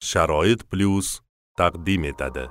[0.00, 1.20] sharoit plyus
[1.56, 2.44] taqdim etadi.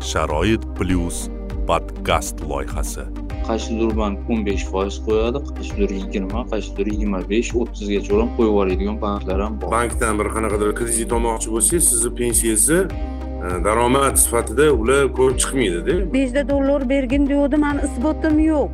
[0.00, 1.28] Sharoit plyus
[1.68, 3.04] podkast loyihasi.
[3.48, 8.98] Qaysidir bank o'n besh foiz qo'yadi qaysidir yigirma qaysidir yigirma besh o'ttizgacha ham qo'yib yuboradigan
[9.04, 9.70] banklar ham bor.
[9.76, 16.00] Bankdan bir qanaqadir kredit olmoqchi bo'lsangiz sizni pensiyangizni e, daromad sifatida ular ko'rib chiqmaydida.
[16.18, 18.68] Beshta dollar bergin deyapti mani isbotim yo'q.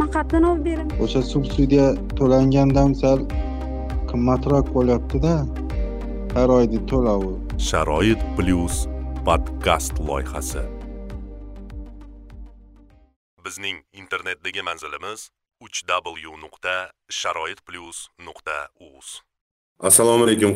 [0.00, 1.88] Man qayerdan olib beraman o'sha subsidiya
[2.18, 3.28] to'langandan sal
[4.14, 5.34] qimmatroq bo'lyaptida
[6.36, 7.32] har oyda to'lovi.
[7.68, 8.76] Sharoit plyus
[9.26, 10.62] podkast loyihasi.
[13.44, 15.20] Bizning internetdagi manzilimiz
[15.64, 16.76] uch w nuqta
[17.10, 18.58] sharoit plyus nuqta
[18.90, 19.08] uz
[19.88, 20.52] assalomu alaykum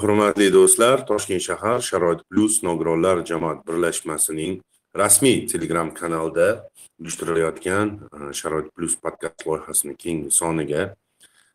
[0.00, 0.96] hurmatli do'stlar.
[1.10, 4.60] Toshkent shahar sharoit plyus nogironlar jamoat birlashmasining
[5.02, 6.48] rasmiy telegram kanalida
[7.00, 10.94] uyushtirilayotgan e, sharoit plyus podkast loyihasini keyingi soniga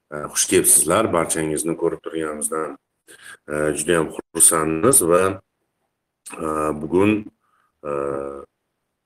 [0.10, 2.78] xush kelibsizlar barchangizni ko'rib turganimizdan
[3.52, 5.22] e, juda yam xursandmiz va
[6.46, 6.48] e,
[6.82, 7.12] bugun
[7.90, 7.92] e,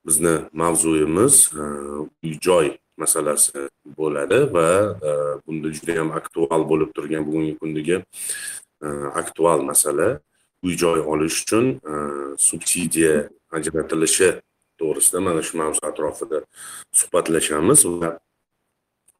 [0.06, 1.34] bizni mavzuyimiz
[2.24, 4.68] uy joy masalasi bo'ladi va
[5.46, 7.96] bunda judayam aktual bo'lib turgan bugungi kundagi
[9.20, 10.20] aktual masala.
[10.64, 11.66] Uy joy olish uchun
[12.48, 14.28] subsidiya ajratilishi
[14.80, 16.38] to'g'risida mana shu mavzu atrofida
[17.00, 18.10] suhbatlashamiz va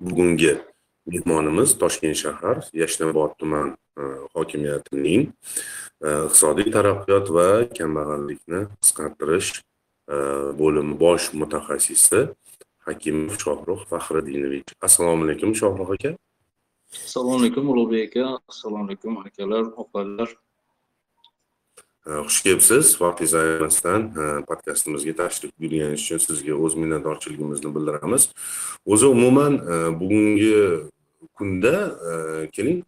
[0.01, 0.53] bugungi
[1.07, 4.03] mehmonimiz toshkent shahar yashnobod tuman e,
[4.35, 5.23] hokimiyatining
[6.05, 9.51] e, iqtisodiy taraqqiyot va kambag'allikni qisqartirish
[10.15, 10.17] e,
[10.61, 12.21] bo'limi bosh mutaxassisi
[12.89, 16.17] hakimov shohrux faxriddinovich assalomu alaykum shohrux aka.
[17.07, 18.25] Assalomu alaykum ulug'bek aka.
[18.49, 20.29] Assalomu alaykum akalar opalar
[22.05, 23.01] xush kelibsiz.
[23.01, 24.03] Vaqtingizni ayamasdan
[24.49, 28.29] podkastimizga tashrif buyurganingiz uchun sizga o'z minnatdorchiligimizni bildiramiz.
[28.93, 29.57] O'zi umuman
[30.01, 30.53] bugungi
[31.35, 31.75] kunda
[32.11, 32.13] e,
[32.51, 32.85] keling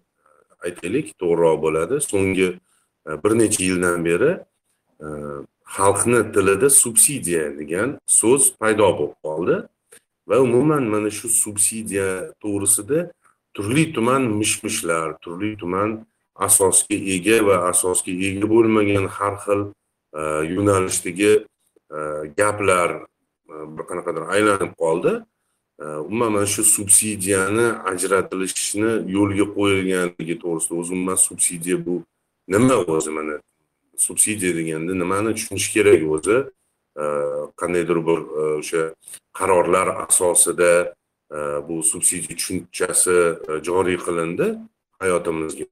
[0.65, 2.01] aytaylik to'g'riroq bo'ladi.
[2.11, 2.48] So'nggi
[3.09, 4.33] e, bir necha yildan beri
[5.05, 5.09] e,
[5.77, 7.89] xalqni tilida subsidiya degan
[8.20, 9.57] so'z paydo bo'lib qoldi.
[10.29, 12.08] Va umuman mana shu subsidiya
[12.42, 12.98] to'g'risida
[13.55, 15.91] turli tuman mish mishlar turli tuman
[16.46, 19.63] asosga ega va asosga ega bo'lmagan har xil
[20.55, 21.33] yo'nalishdagi
[22.41, 22.91] gaplar
[23.75, 25.13] bir qanaqadir aylanib qoldi.
[25.79, 31.95] Umuman mana shu subsidiyani ajratilishini yo'lga qo'yilganligi to'g'risida o'zi umuman subsidiya bu
[32.48, 33.35] nima o'zi mana
[33.97, 36.37] subsidiya deganda nimani tushunish kerak o'zi?
[37.61, 38.95] Qandaydir bir e, o'sha
[39.39, 40.95] qarorlar asosida
[41.31, 41.39] e,
[41.69, 43.17] bu subsidiya tushunchasi
[43.48, 44.47] e, joriy qilindi
[44.98, 45.64] hayotimizga.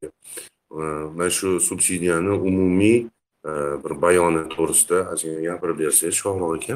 [1.17, 3.07] Mana shu subsidiyani umumiy
[3.85, 6.75] bir bayoni to'g'risida ozgina gapirib bersangiz shohrux aka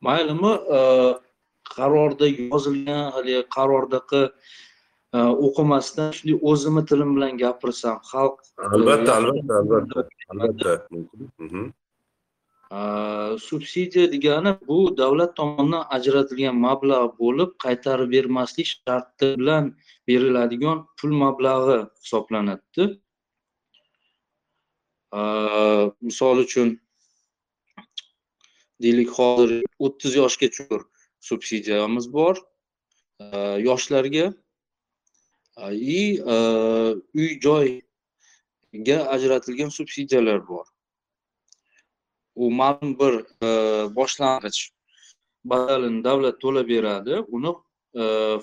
[0.00, 0.52] maylimi
[1.76, 4.22] qarorda yozilgan haligi qarordaqa
[5.16, 8.36] e, o'qimasdan shunday o'zimni tilim bilan gapirsam xalq
[8.78, 10.72] albatta albatta albatta albatta
[11.44, 11.66] mhm.
[13.48, 19.64] subsidiya degani bu davlat tomonidan ajratilgan mablag' bo'lib qaytarib bermaslik sharti bilan
[20.08, 22.84] beriladigan pul mablag'i hisoblanadida
[26.08, 26.76] misol uchun
[28.82, 30.64] deylik hozir o'ttiz yoshgacha
[31.30, 32.36] subsidiyamiz bor
[33.20, 33.26] e,
[33.68, 34.26] yoshlarga
[35.56, 36.00] e, и
[36.34, 36.36] e,
[37.14, 40.66] uy joyga ajratilgan subsidiyalar bor.
[42.34, 43.14] U ma'lum bir
[43.98, 44.60] boshlang'ich
[45.44, 47.52] badalini davlat to'lab beradi uni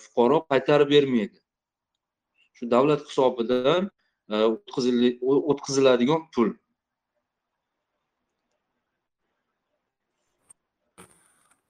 [0.04, 1.38] fuqaro qaytarib bermaydi.
[2.58, 3.90] Shu davlat hisobidan
[5.52, 6.50] o'tkaziladigan pul.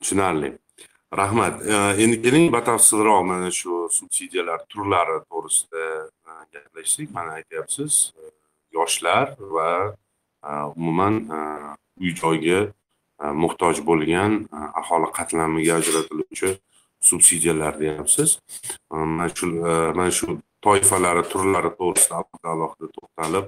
[0.02, 0.58] Tushunarli.
[1.18, 1.62] Rahmat.
[2.04, 5.84] Endi keling batafsilroq mana shu subsidiyalar turlari to'g'risida
[6.30, 8.32] e, gaplashsak mana aytyapsiz e,
[8.78, 9.70] yoshlar va
[10.50, 11.16] e, umuman
[12.02, 12.62] uy joyga
[13.44, 14.32] muhtoj bo'lgan
[14.82, 16.50] aholi qatlamiga ajratiluvchi
[17.10, 18.40] subsidiyalar deyapsiz.
[18.92, 19.52] Mana shu
[19.98, 23.46] mana shu toifalari turlari to'g'risida alohida alohida to'xtalib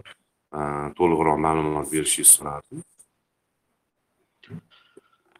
[1.00, 2.86] to'liqroq ma'lumot berishingizni so'rardim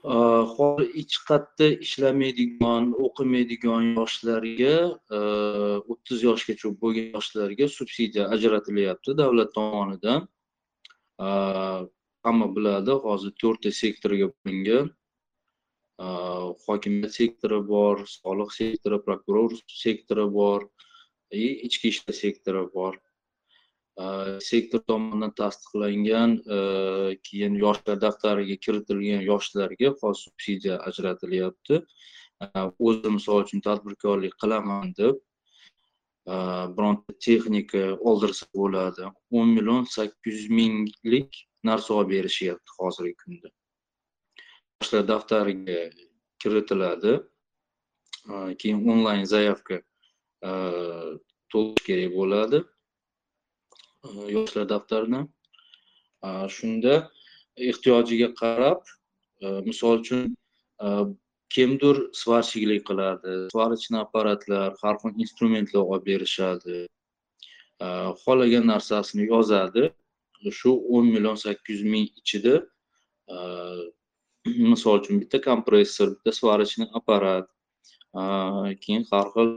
[0.04, 4.76] hozir ichqatda ishlamaydigan o'qimaydigan yoshlarga
[5.18, 5.20] e,
[5.92, 10.28] o'ttiz yoshgacha bo'lgan yoshlarga subsidiya ajratilyapti davlat tomonidan
[12.28, 14.92] hamma biladi hozir to'rtta sektorga bo'lingan
[16.68, 19.52] hokimiyat sektori bor soliq sektori prokuror
[19.84, 20.68] sektori bor
[21.32, 23.00] ichki ishlar sektori bor
[23.98, 31.80] Э, sektor tomonidan tasdiqlangan э, keyin yoshlar daftariga kiritilgan yoshlarga xos subsidiya ajratilyapti.
[32.46, 32.48] Э,
[32.78, 35.18] o'zim misol uchun tadbirkorlik qilaman deb
[36.78, 39.10] bironta texnika oldirsa bo'ladi.
[39.32, 43.50] o'n million sakkiz yuz minglik narsa olib berishyapti hozirgi kunda.
[44.78, 45.82] Yoshlar daftariga
[46.44, 47.18] kiritiladi.
[48.62, 49.82] Keyin onlayn заявка
[50.44, 52.68] to'ldirish kerak bo'ladi.
[54.30, 55.28] Yoshlar daftarini.
[56.50, 57.10] Shunda
[57.58, 58.82] ehtiyojiga qarab
[59.42, 60.36] e, misol uchun
[60.82, 60.88] e,
[61.50, 67.88] kimdir svarщикlik qiladi сварочный apparatlar har xil instrumentlar olib berishadi e,
[68.24, 69.92] xohlagan narsasini yozadi.
[70.54, 72.62] Shu o'n million sakkiz yuz ming ichida
[74.72, 77.48] misol uchun bitta kompressor bitta сварочный apparat
[78.84, 79.50] keyin har xil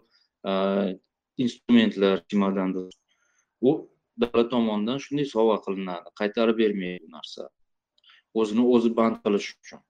[1.44, 2.88] instrumentlar chemodanda
[3.60, 3.70] u
[4.22, 6.08] davlat tomonidan shunday sovg'a qilinadi.
[6.20, 7.48] Qaytarib bermaydi bu narsa.
[8.40, 9.80] O'zini o'zi band qilish uchun.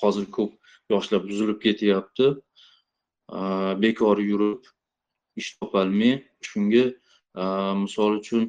[0.00, 0.52] Hozir ko'p
[0.94, 2.26] yoshlar buzilib ketyapti.
[3.82, 4.62] Bekor yurib
[5.40, 6.14] ish topolmay
[6.48, 6.84] shunga
[7.82, 8.44] misol uchun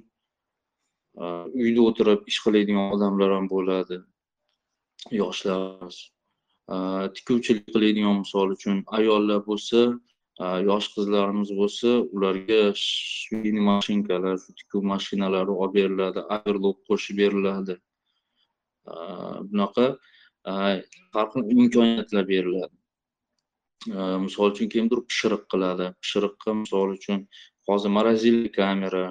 [1.63, 3.97] uyda o'tirib ish qiladigan odamlar ham bo'ladi.
[5.21, 5.97] Yoshlar
[7.17, 9.79] tikuvchilik qiladigan misol uchun ayollar bo'lsa
[10.37, 17.75] Э, yosh qizlarimiz bo'lsa ularga shveyniy mashinkalar tikuv mashinalari olib beriladi averlok qo'shib beriladi.
[18.91, 18.97] Э,
[19.51, 19.85] bunaqa
[20.51, 20.75] э,
[21.15, 22.75] har xil imkoniyatlar beriladi.
[24.25, 25.87] Misol uchun kimdir pishiriq qiladi.
[26.03, 27.23] Pishiriqqa misol uchun
[27.69, 29.05] hozir морозильный kamera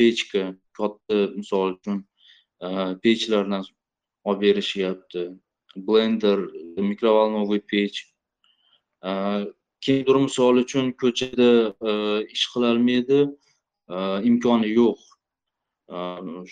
[0.00, 0.42] pechka
[0.78, 2.02] katta misol uchun
[3.06, 3.64] pechlardan
[4.28, 5.24] olib berishyapti.
[5.88, 6.44] Blender
[6.90, 8.02] mikrovolновый pech
[9.86, 11.50] kimdir misol uchun ko'chada
[12.34, 13.20] ish qilolmaydi
[14.30, 15.00] imkoni yo'q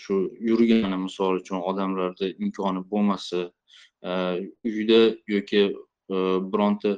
[0.03, 0.15] shu
[0.49, 3.41] yurgani misol uchun odamlarda imkoni bo'lmasa
[4.71, 5.01] uyda
[5.35, 5.63] yoki
[6.53, 6.95] bironta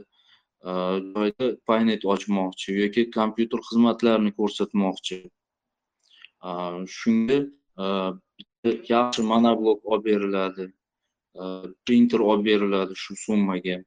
[1.16, 5.20] joyda paynet ochmoqchi yoki kompyuter xizmatlarini ko'rsatmoqchi
[6.98, 7.40] shunga
[8.94, 10.72] yaxshi monoblok olib beriladi
[11.86, 13.78] printer olib beriladi shu summaga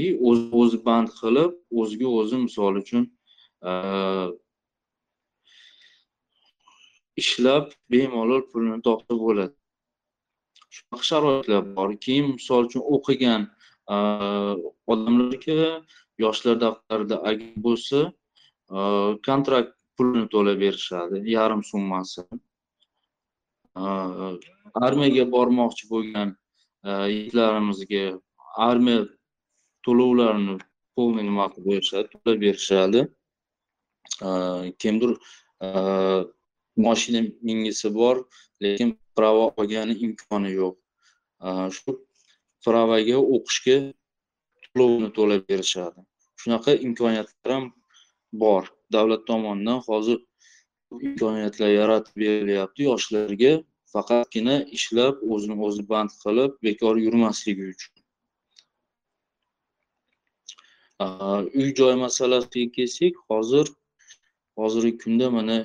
[0.00, 3.04] и o'z o'zi band qilib o'ziga o'zi misol uchun
[3.70, 3.72] e,
[7.22, 9.54] ishlab bemalol pulini topsa bo'ladi.
[10.76, 11.90] Shunaqa sharoitlar bor.
[12.06, 13.42] Keyin misol uchun o'qigan
[13.94, 13.96] e,
[14.92, 15.70] odamlarga
[16.24, 18.78] yoshlar daftarida agar bo'lsa e,
[19.28, 22.26] kontrakt pulini to'lab berishadi yarim summasi.
[24.86, 26.28] Armiyaga bormoqchi bo'lgan
[26.84, 28.02] yigitlarimizga
[28.68, 29.00] armiya
[29.86, 30.56] to'lovlarini
[30.96, 33.00] полный nima qilib qo'yishadi to'lab berishadi.
[34.82, 35.10] Kimdir
[36.86, 38.16] moshina mingisi bor
[38.64, 40.76] lekin prava olgani imkoni yo'q.
[41.76, 41.96] Shu
[42.64, 43.76] pravoga o'qishga
[44.64, 46.00] to'lovni to'lab berishadi.
[46.40, 47.66] Shunaqa imkoniyatlar ham
[48.44, 48.64] bor.
[48.94, 50.18] Davlat tomonidan hozir
[51.08, 52.80] imkoniyatlar yaratib berilyapti.
[52.90, 53.52] Yoshlarga
[53.94, 58.03] faqatgina ishlab o'zini o'zi band qilib bekor yurmasligi uchun.
[61.00, 63.66] Uy joy masalasiga kelsak hozir
[64.58, 65.56] hozirgi kunda mana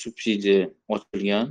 [0.00, 1.46] subsidiya ochilgan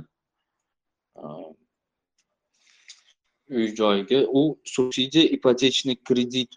[3.56, 6.50] uy joyga u subsidiya ipotechniy kredit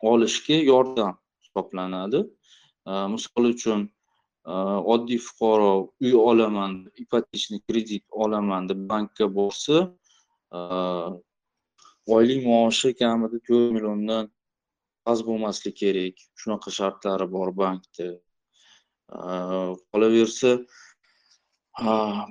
[0.00, 2.20] olishga yordam hisoblanadi.
[3.12, 3.80] Misol uchun
[4.92, 5.72] oddiy fuqaro
[6.04, 9.76] uy olaman ipotechniy kredit olaman deb bankka borsa
[12.16, 14.24] oylik maoshi kamida to'rt milliondan
[15.06, 16.16] qarz bo'lmasligi kerak.
[16.40, 18.10] Shunaqa shartlari bor bankni
[19.92, 20.50] qolaversa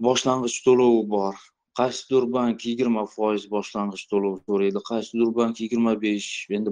[0.08, 1.36] boshlang'ich to'lovi bor.
[1.80, 4.80] Qaysidir bank yigirma foiz boshlang'ich to'lov so'raydi.
[4.90, 6.72] Qaysidir bank yigirma besh endi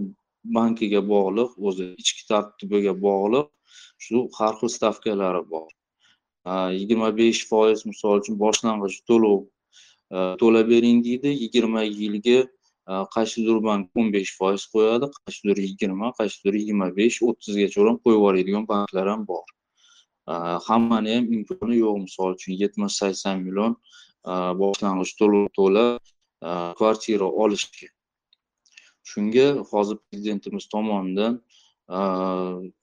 [0.57, 3.47] bankiga bog'liq o'zi ichki tartibiga bog'liq
[4.05, 5.69] shu har xil stavkalari bor.
[6.79, 9.39] Yigirma besh foiz misol uchun boshlang'ich to'lov
[10.41, 12.39] to'lab bering deydi yigirma yilga
[12.89, 18.17] Э, qaysidir bank o'n besh foiz qo'yadi qaysidir yigirma qaysidir yigirma besh o'ttizgacha ham qo'yib
[18.17, 19.43] yuboradigan banklar ham bor.
[20.31, 21.99] Э, hammani ham imkoni yo'q.
[22.05, 23.75] Misol uchun yetmish sakson million
[24.31, 26.01] э, boshlang'ich to'lov to'lab
[26.79, 27.87] kvartira olishga.
[29.11, 31.37] Shunga hozir prezidentimiz tomonidan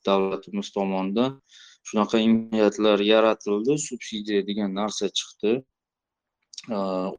[0.08, 1.40] davlatimiz tomonidan
[1.88, 3.78] shunaqa imkoniyatlar yaratildi.
[3.88, 5.58] Subsidiya degan narsa chiqdi.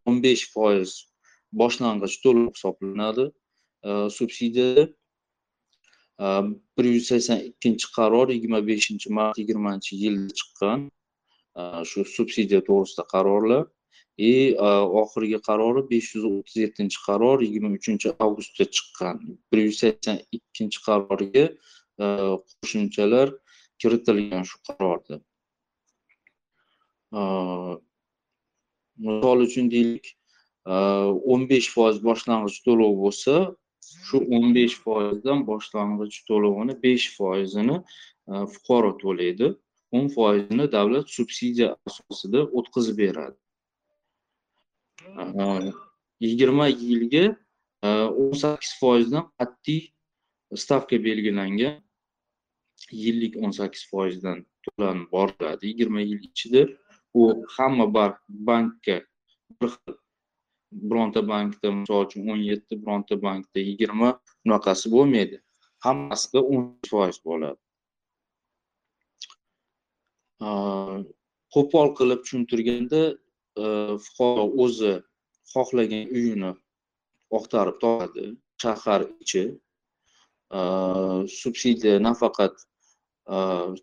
[0.08, 1.09] O'n besh foiz
[1.54, 3.26] boshlang'ich to'lov hisoblanadi.
[4.18, 4.88] Subsidiya
[6.76, 10.80] bir yuz sakson ikkinchi qaror yigirma beshinchi mart yigirmanchi yilda chiqqan
[11.90, 13.66] shu subsidiya to'g'risida qarorlar.
[14.30, 14.34] И
[15.02, 19.16] oxirgi qarori besh yuz o'ttiz yettinchi qaror yigirma uchinchi avgustda chiqqan.
[19.50, 21.46] Bir yuz sakson ikkinchi qarorga
[22.00, 23.28] qo'shimchalar
[23.82, 25.16] kiritilgan shu qarorda.
[29.06, 30.06] Misol uchun deylik
[30.70, 33.36] o'n besh foiz boshlang'ich to'lov bo'lsa
[34.08, 37.78] shu o'n besh foizdan boshlang'ich to'lovini besh foizini
[38.54, 39.56] fuqaro to'laydi.
[39.98, 43.38] o'n foizini davlat subsidiya asosida o'tkazib beradi.
[46.26, 47.26] Yigirma yilga
[48.22, 49.82] o'n sakkiz foizdan qat'iy
[50.64, 51.80] stavka belgilangan
[53.04, 56.62] yillik o'n sakkiz foizdan to'lanib boriladi yigirma yil ichida.
[57.20, 57.22] U
[57.56, 57.86] hamma
[58.30, 58.98] bankka
[59.62, 59.96] bir xil
[60.72, 64.10] bironta bankda misol uchun o'n yetti bironta bankda yigirma
[64.46, 65.42] bunaqasi bo'lmaydi.
[65.86, 67.60] Hammasida o'n foiz bo'ladi.
[71.54, 73.02] Qo'pol qilib tushuntirganda
[74.06, 74.94] fuqaro o'zi
[75.54, 76.52] xohlagan uyini
[77.38, 78.26] oqtarib topadi
[78.62, 79.44] shahar ichi.
[81.40, 82.56] Subsidiya nafaqat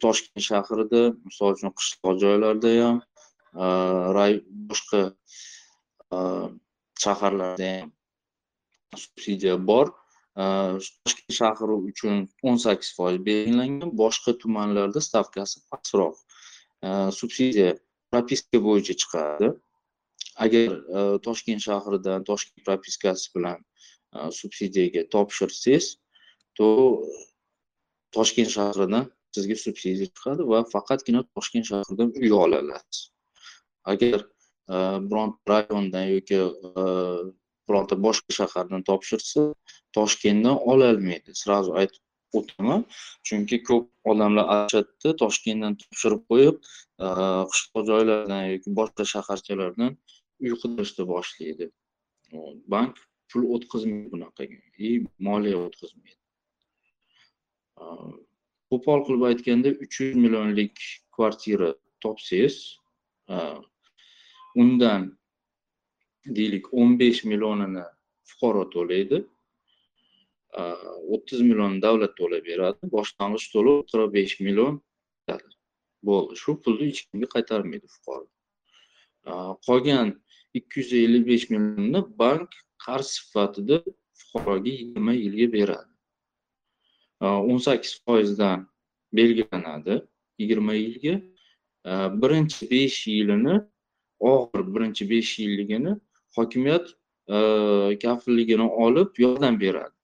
[0.02, 2.96] toshkent shahrida misol uchun qishloq joylarda ham
[4.70, 5.02] boshqa
[7.04, 7.92] shaharlarda ham
[9.04, 9.92] subsidiya bor.
[10.36, 16.16] Toshkent shahri uchun o'n sakkiz foiz belgilangan boshqa tumanlarda stavkasi pastroq.
[17.18, 17.70] Subsidiya
[18.12, 19.48] propiska bo'yicha chiqadi
[20.44, 23.58] agar e, toshkent shahridan toshkent propiskasi bilan
[24.16, 25.86] e, subsidiyaga topshirsangiz
[26.58, 26.68] то
[28.16, 33.00] toshkent shahridan sizga subsidiya chiqadi va faqatgina toshkent shahridan uy ola olasiz.
[33.92, 34.26] Agar
[34.68, 36.82] Э, bironta rayondan yoki э,
[37.68, 39.54] bironta boshqa shahardan topshirsa
[39.94, 42.02] toshkentdan ololmaydi сразу aytib
[42.38, 42.82] o'taman.
[43.22, 47.08] Chunki ko'p odamlar adashadida toshkentdan topshirib qo'yib э,
[47.52, 49.92] qishloq joylardan yoki boshqa shaharchalardan
[50.42, 51.70] uy qidirishni boshlaydi
[52.74, 52.98] bank
[53.30, 54.58] pul o'tkazmaydi bunaqaga.
[54.86, 56.18] И moliya o'tkazmaydi.
[58.72, 60.82] Qo'pol qilib aytganda uch yuz millionlik
[61.14, 61.70] kvartira
[62.02, 62.58] topsangiz
[64.60, 65.02] undan
[66.36, 67.84] deylik 15 millionini
[68.28, 69.24] fuqaro to'laydi.
[70.56, 72.90] 30 million davlat to'lab beradi.
[72.96, 74.80] Boshlang'ich to'lov 45 million
[76.08, 78.26] bo'ldi shu pulni hech kimga qaytarmaydi fuqaro.
[79.66, 80.14] Qolgan
[80.54, 82.50] 255 millionni bank
[82.84, 83.76] qarz sifatida
[84.20, 85.92] fuqaroga 20 yilga beradi.
[87.20, 88.68] 18 foizdan
[89.12, 89.94] belgilanadi
[90.38, 91.14] 20 yilga.
[92.22, 93.60] Birinchi 5 yilini
[94.20, 95.96] og'ir birinchi besh yilligini
[96.36, 96.86] hokimiyat
[97.28, 99.94] e, kafilligini olib yordam beradi.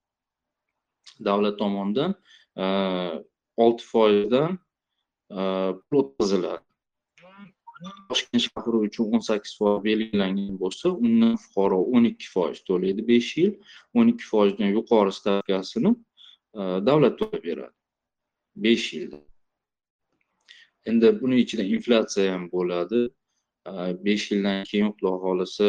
[1.25, 2.15] Davlat tomonidan
[2.57, 2.65] e,
[3.57, 4.59] olti foizdan
[5.31, 5.41] e,
[5.91, 6.65] pul o'tkaziladi.
[8.09, 13.31] Toshkent shahri uchun o'n sakkiz foiz belgilangan bo'lsa undan fuqaro o'n ikki foiz to'laydi besh
[13.39, 13.53] yil
[13.95, 15.93] o'n ikki foizdan yuqori stavkasini
[16.89, 17.77] davlat to'lab beradi
[18.65, 19.19] besh yilda.
[20.87, 23.01] Endi buni ichida inflyatsiya ham bo'ladi.
[24.05, 25.69] Besh yildan keyin xudo xohlasa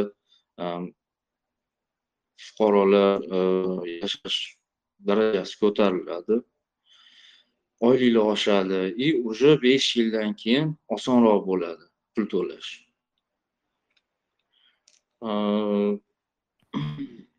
[2.45, 3.21] fuqarolar
[4.01, 4.39] yashash
[5.07, 6.35] darajasi ko'tariladi.
[7.79, 8.93] Oyliklar oshadi.
[8.97, 11.85] И уже besh yildan keyin osonroq bo'ladi
[12.15, 12.69] pul to'lash.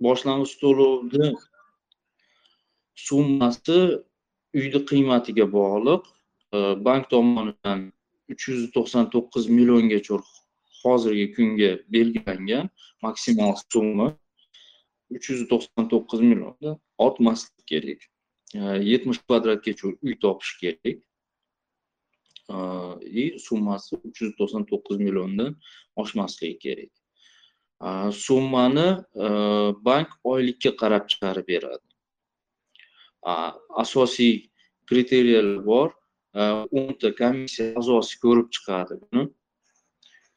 [0.05, 1.29] Boshlang'ich to'lovni
[3.07, 3.79] summasi
[4.59, 6.03] uyni qiymatiga bog'liq.
[6.87, 7.81] Bank tomonidan
[8.33, 10.13] uch yuz to'qson to'qqiz milliongacha
[10.85, 12.71] hozirgi kunga belgilangan
[13.03, 14.09] maksimal summa
[15.15, 16.77] uch yuz to'qson to'qqiz millionni
[17.07, 18.01] ortmaslik kerak.
[18.91, 20.99] Yetmish kvadratgacha uy topish kerak.
[23.21, 25.57] И summasi uch yuz to'qson to'qqiz milliondan
[25.97, 26.93] oshmasligi kerak.
[28.27, 28.89] Summani
[29.25, 29.29] e,
[29.87, 31.87] bank oylikka qarab chiqarib beradi.
[33.83, 34.49] Asosiy
[34.89, 35.91] kriteriyalar bor.
[36.79, 39.25] O'nta komissiya a'zosi ko'rib chiqadi buni.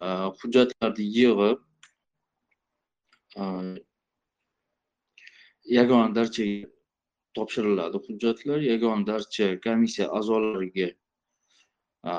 [0.01, 1.59] Hujjatlarni yig'ib
[3.37, 3.45] e,
[5.77, 6.69] yagona darchaga
[7.35, 8.61] topshiriladi hujjatlar.
[8.61, 10.89] Yagona darcha komissiya a'zolariga
[12.05, 12.13] e,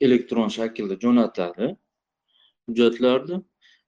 [0.00, 1.72] elektron shaklda jo'natadi
[2.68, 3.42] hujjatlarni.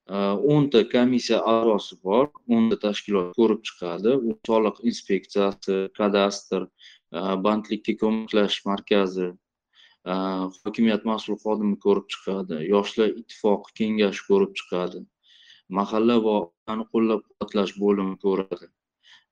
[0.08, 0.16] E,
[0.54, 4.14] o'nta komissiya a'zosi bor o'nta tashkilot ko'rib chiqadi.
[4.28, 6.68] U soliq inspeksiyasi kadastr
[7.46, 9.32] bandlikka ko'maklashish markazi
[10.04, 10.14] Э,
[10.64, 15.00] hokimiyat mas'ul xodimi ko'rib chiqadi yoshlar ittifoqi kengashi ko'rib chiqadi
[15.78, 16.34] mahalla va
[16.92, 18.66] qo'llab quvvatlash bo'limi ko'radi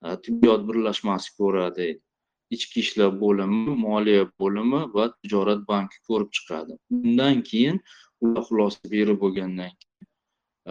[0.05, 1.89] e, tibbiyot birlashmasi ko'radi
[2.57, 6.79] ichki ishlar bo'limi moliya bo'limi va tijorat banki ko'rib chiqadi.
[6.97, 7.77] Undan keyin
[8.25, 10.09] ular xulosa berib bo'lgandan keyin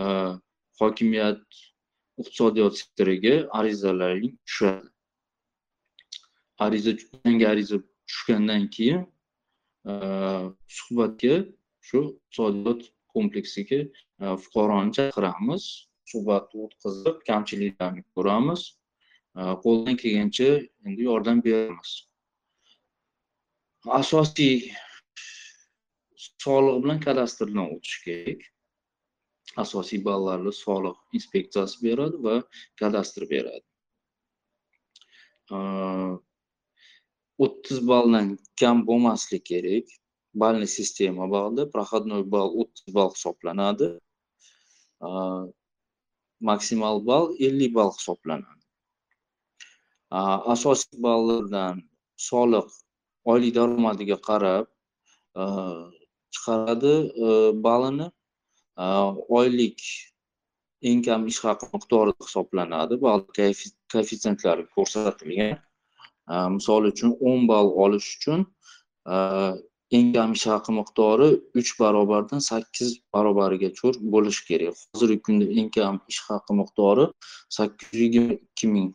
[0.01, 0.03] e,
[0.81, 1.45] hokimiyat
[2.21, 4.89] iqtisodiyot sektoriga arizalaring tushadi.
[6.65, 6.91] Ariza
[7.25, 9.10] yangi ariza tushgandan keyin
[9.85, 11.35] Э, suhbatga
[11.81, 12.81] shu iqtisodiyot
[13.13, 13.79] kompleksiga
[14.21, 15.65] e, fuqaroni chaqiramiz.
[16.11, 18.61] Suhbatni o'tkazib kamchiliklarni ko'ramiz.
[19.39, 20.49] E, qo'ldan kelgancha
[20.85, 21.91] endi yordam beramiz.
[23.99, 24.69] Asosiy
[26.45, 28.41] soliq bilan kadastrdan o'tish kerak.
[29.63, 32.35] Asosiy ballarni soliq inspeksiyasi beradi va
[32.81, 33.65] kadastr beradi.
[35.55, 35.57] E,
[37.43, 38.27] o'ttiz balldan
[38.59, 39.87] kam bo'lmaslik kerak.
[40.41, 43.87] Balli sistema borda проходной ball o'ttiz ball hisoblanadi.
[46.49, 48.63] Maksimal ball ellik ball hisoblanadi.
[50.53, 51.75] Asosiy ballardan
[52.29, 52.69] soliq
[53.31, 54.65] oylik daromadiga qarab
[56.33, 56.93] chiqaradi
[57.65, 58.07] ballini.
[59.39, 59.79] Oylik
[60.89, 62.93] eng kam ish haqi miqdori hisoblanadi.
[63.05, 63.21] Ball
[63.91, 65.59] koeffitsentlari ko'rsatilgan.
[66.55, 68.47] Misol uchun o'n ball olish uchun
[69.97, 74.75] eng kam ish haqi miqdori uch barobardan sakkiz barobarigacha bo'lishi kerak.
[74.93, 77.05] Hozirgi kunda eng kam ish haqi miqdori
[77.57, 78.89] sakkiz yuz yigirma ikki ming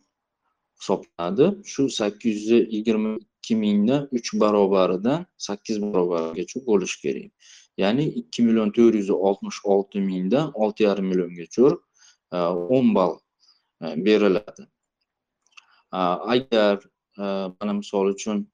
[0.79, 1.45] hisoblanadi.
[1.71, 7.31] Shu sakkiz yuz yigirma ikki mingni uch barobaridan sakkiz barobarigacha bo'lishi kerak.
[7.77, 11.77] Ya'ni ikki million to'rt yuz oltmish olti mingdan olti yarim milliongacha
[12.77, 13.13] o'n ball
[14.05, 14.63] beriladi.
[16.33, 16.75] Agar
[17.17, 18.47] mana misol uchun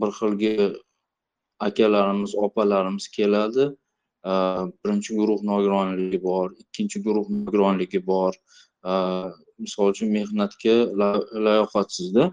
[0.00, 0.54] bir xilgi
[1.60, 3.64] akalarimiz opalarimiz keladi.
[4.24, 8.32] Birinchi guruh nogironligi bor ikkinchi guruh nogironligi bor.
[9.58, 10.74] Misol uchun mehnatga
[11.46, 12.24] layoqatsizda.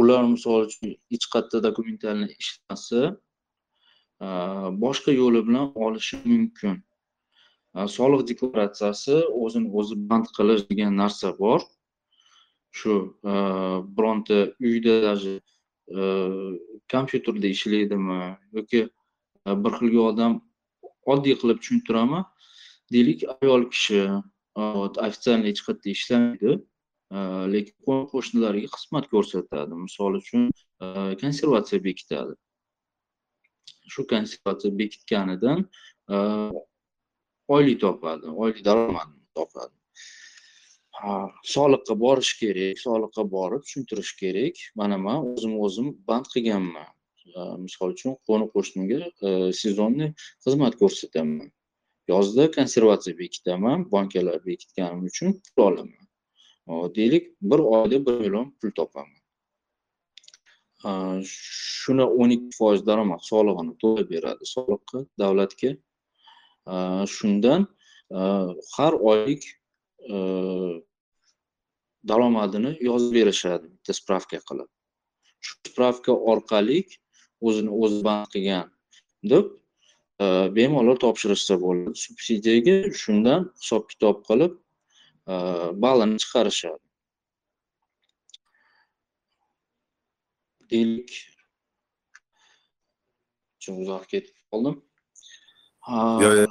[0.00, 3.00] Ular misol uchun hech qayerda dokumentalni ishlamasa
[4.84, 6.76] boshqa yo'li bilan olishi mumkin.
[7.74, 9.14] Э, soliq deklaratsiyasi
[9.44, 11.60] o'zini o'zi band qilish degan narsa bor.
[12.72, 12.92] Shu
[13.24, 13.32] e,
[13.96, 15.40] bironta uyda даже
[15.88, 16.00] e,
[16.92, 18.20] kompyuterda ishlaydimi
[18.56, 18.80] yoki
[19.46, 20.36] e, bir xilga odam
[21.14, 22.24] oddiy qilib tushuntiraman
[22.92, 24.00] deylik ayol kishi
[25.06, 26.52] официально hech qayerda ishlamaydi
[27.54, 29.76] lekin qo'ni qo'shnilariga xizmat ko'rsatadi.
[29.84, 30.48] Misol uchun
[31.22, 32.34] konservatsiya bekitadi.
[33.92, 35.68] Shu konservatsiya bekitganidan
[37.54, 39.74] oylik topadi oylik daromad topadi
[41.02, 44.54] soliqqa borish kerak soliqqa borib tushuntirish kerak.
[44.74, 46.90] Mana man o'zim o'zim band qilganman.
[47.64, 49.00] Misol uchun qo'ni qo'shnimga
[49.62, 51.50] сезонный e, xizmat ko'rsataman.
[52.12, 56.06] Yozda konservatsiya bekitaman bankalar bekitganim uchun pul olaman.
[56.96, 59.20] Deylik bir oyda bir million pul topaman.
[61.82, 64.44] Shuni o'n ikki foiz daromad solig'ini to'lab beradi.
[64.54, 65.76] Soliqqa davlatga
[66.66, 67.66] Э, shundan
[68.10, 69.44] э, har oylik
[70.08, 70.82] э,
[72.08, 74.68] daromadini yozib berishadi bitta spravka qilib.
[75.40, 76.78] Shu spravka orqali
[77.46, 78.70] o'zini o'zi band qilgan
[79.32, 79.46] deb
[80.22, 81.94] e, bemalol topshirishsa bo'ladi.
[82.04, 84.54] Subsidiyaga shundan hisob kitob qilib
[85.32, 85.34] e,
[85.84, 86.82] ballini chiqarishadi.
[90.70, 91.10] Deylik
[93.82, 94.76] uzoq ketib qoldim.
[96.24, 96.48] Yo'q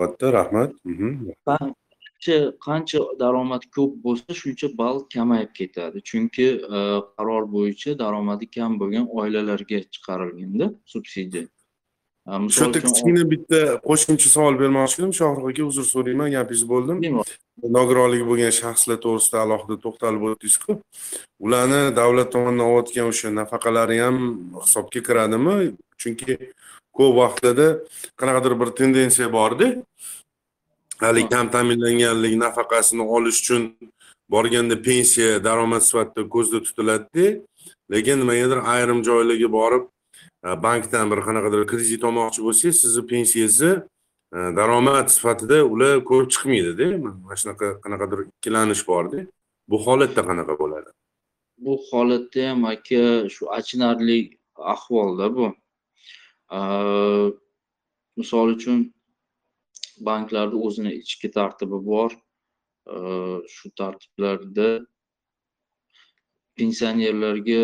[0.00, 0.70] albatta rahmat.
[1.48, 5.98] Qancha qancha daromad ko'p bo'lsa shuncha ball kamayib ketadi.
[6.10, 6.46] Chunki
[7.16, 11.46] qaror bo'yicha daromadi kam bo'lgan oilalarga chiqarilganda subsidiya.
[12.54, 15.12] Shu yerda kichkina bitta qo'shimcha savol bermoqchi edim.
[15.20, 16.98] Shohrux aka uzr so'rayman gapingizni bo'ldim.
[17.76, 20.72] Nogironligi bo'lgan shaxslar to'g'risida alohida to'xtalib o'tdingizku
[21.46, 24.16] ularni davlat tomonidan olayotgan o'sha nafaqalari ham
[24.64, 25.54] hisobga kiradimi?
[26.02, 26.32] Chunki
[27.00, 27.68] ko'p vaqtlarda
[28.20, 29.68] qanaqadir bir tendensiya borda
[31.04, 33.62] haligi kam ta'minlanganlik nafaqasini olish uchun
[34.30, 37.40] borganda pensiya daromad sifatida ko'zda tutiladida.
[37.92, 39.84] Lekin nimagadir ayrim joylarga borib
[40.46, 43.72] e, bankdan bir qanaqadir kredit olmoqchi bo'lsangiz sizni pensiyangizni
[44.36, 46.86] e, daromad sifatida ular ko'rib chiqmaydida.
[47.24, 49.18] Mana shunaqa qanaqadir ikkilanish borda
[49.70, 50.90] bu holatda qanaqa bo'ladi?
[51.64, 53.02] Bu holatda ham aka
[53.34, 54.18] shu achinarli
[54.74, 55.46] ahvolda bu.
[58.20, 58.86] Misol uchun
[60.08, 62.16] banklarni o'zini ichki tartibi bor.
[63.54, 64.68] Shu tartiblarda
[66.58, 67.62] pensionerlarga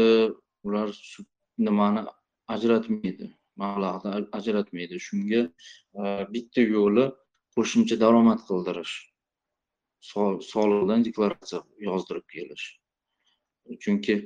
[0.67, 0.93] ular
[1.59, 2.05] nimani
[2.55, 5.01] ajratmaydi mablag'ni ajratmaydi.
[5.09, 5.43] Shunga
[6.01, 7.07] e, bitta yo'li
[7.57, 8.95] qo'shimcha daromad qildirish
[10.53, 12.67] soliqdan deklaratsiya yozdirib kelish.
[13.83, 14.17] Chunki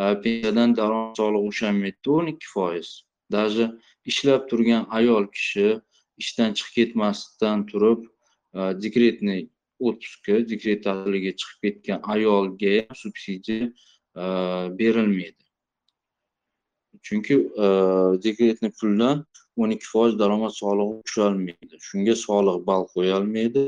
[0.00, 2.90] e, pensiyadan daromad solig'i ushalmaydida o'n ikki foiz
[3.30, 5.80] даже ishlab turgan ayol kishi
[6.18, 8.00] ishdan chiqib ketmasdan turib
[8.54, 9.42] e, dekretniy
[9.88, 13.66] отпускка dekret ta'tiliga chiqib ketgan ayolga ham subsidiya
[14.22, 14.24] e,
[14.78, 15.44] berilmaydi.
[17.06, 17.66] Chunki e,
[18.26, 19.26] dekretni puldan
[19.60, 23.64] o'n ikki foiz daromad solig'i tusholmaydi shunga soliq ball qo'yolmaydi.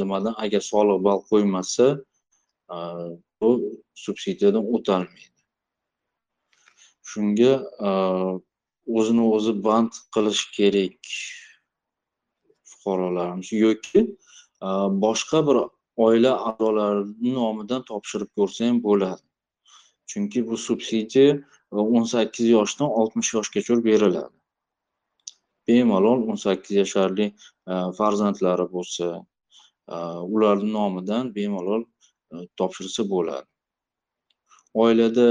[0.00, 0.34] Nimadan?
[0.44, 1.86] Agar soliq ball qo'ymasa
[3.40, 3.50] bu
[4.04, 5.31] subsidiyadan o'tolmaydi
[7.10, 7.52] shunga
[7.88, 7.90] e,
[8.98, 11.12] o'zini o'zi band qilish kerak
[12.70, 13.52] fuqarolarimiz.
[13.52, 14.00] Yoki
[14.66, 14.68] e,
[15.04, 15.56] boshqa bir
[16.06, 19.22] oila a'zolarini nomidan topshirib ko'rsa ham bo'ladi.
[20.10, 21.34] Chunki bu subsidiya
[21.72, 24.32] e, o'n sakkiz yoshdan oltmish yoshgacha beriladi.
[25.68, 27.26] Bemalol o'n sakkiz yasharli
[27.98, 29.06] farzandlari bo'lsa
[30.34, 31.84] ularni nomidan bemalol
[32.58, 33.46] topshirsa bo'ladi.
[34.74, 35.26] Oilada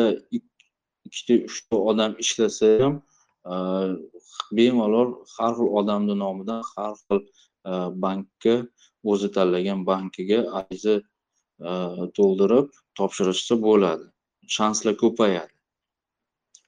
[1.12, 2.96] ikkita uchta odam ishlasa ham
[3.52, 3.56] e,
[4.58, 7.20] bemalol har xil odamni nomidan har xil
[7.72, 7.72] e,
[8.04, 8.56] bankka
[9.12, 11.72] o'zi tanlagan bankiga ariza e,
[12.18, 14.06] to'ldirib topshirishsa bo'ladi.
[14.56, 15.54] Shanslar ko'payadi.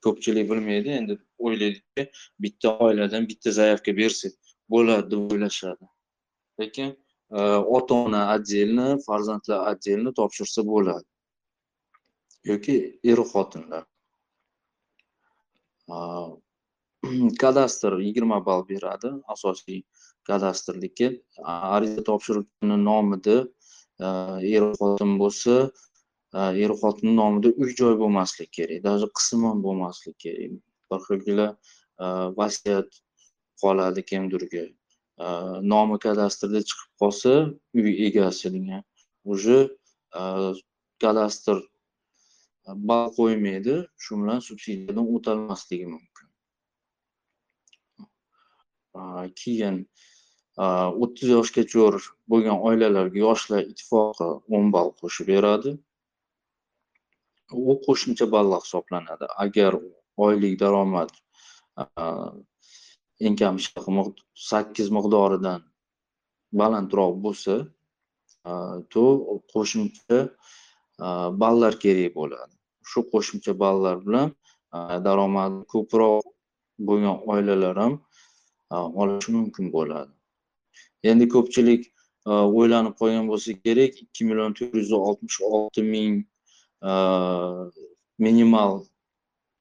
[0.03, 2.03] Ko'pchilik bilmaydi endi o'ylaydiki
[2.43, 4.33] bitta oiladan bitta заявка bersak
[4.73, 5.85] bo'ladi deb o'ylashadi.
[6.59, 6.89] Lekin
[7.77, 11.07] ota ona отдельно farzandlar отдельно topshirsa bo'ladi.
[12.51, 12.75] Yoki
[13.11, 13.83] er xotinlar
[17.43, 19.83] kadastr yigirma ball beradi asosiy
[20.29, 21.07] kadastrniki
[21.45, 23.37] ariza topshiruvchini nomida
[23.99, 25.55] er xotin bo'lsa
[26.33, 30.51] er xotin nomida uy joy bo'lmasligi kerak даже qism bo'lmaslik bo'lmasligi kerak
[30.89, 31.51] bir xilgilar
[32.39, 32.89] vasiyat
[33.61, 34.65] qoladi kimdirga
[35.73, 37.31] nomi kadastrda chiqib qolsa
[37.77, 38.83] uy egasining
[39.25, 39.57] уже
[41.03, 41.57] kadastr
[42.67, 46.27] ball qo'ymaydi shu bilan subsidiyadan o'tolmasligi mumkin.
[49.41, 49.75] Keyin
[51.03, 51.87] o'ttiz yoshgacha
[52.31, 55.71] bo'lgan oilalarga yoshlar ittifoqi o'n ball qo'shib beradi.
[57.71, 59.25] U qo'shimcha ballar hisoblanadi.
[59.45, 59.71] Agar
[60.25, 61.11] oylik daromad
[63.25, 63.55] eng kam
[64.49, 65.61] sakkiz miqdoridan
[66.59, 67.55] balandroq bo'lsa
[68.93, 69.03] to
[69.53, 70.19] qo'shimcha
[70.99, 72.53] ballar kerak bo'ladi.
[72.89, 74.31] Shu qo'shimcha ballar bilan
[75.05, 76.23] daromadi ko'proq
[76.87, 77.93] bo'lgan oilalar ham
[79.01, 80.11] olishi mumkin bo'ladi.
[81.03, 81.81] Endi ko'pchilik
[82.25, 86.15] o'ylanib qolgan bo'lsa kerak ikki million to'rt yuz oltmish olti ming
[88.25, 88.73] minimal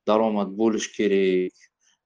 [0.06, 1.54] daromad bo'lishi kerak.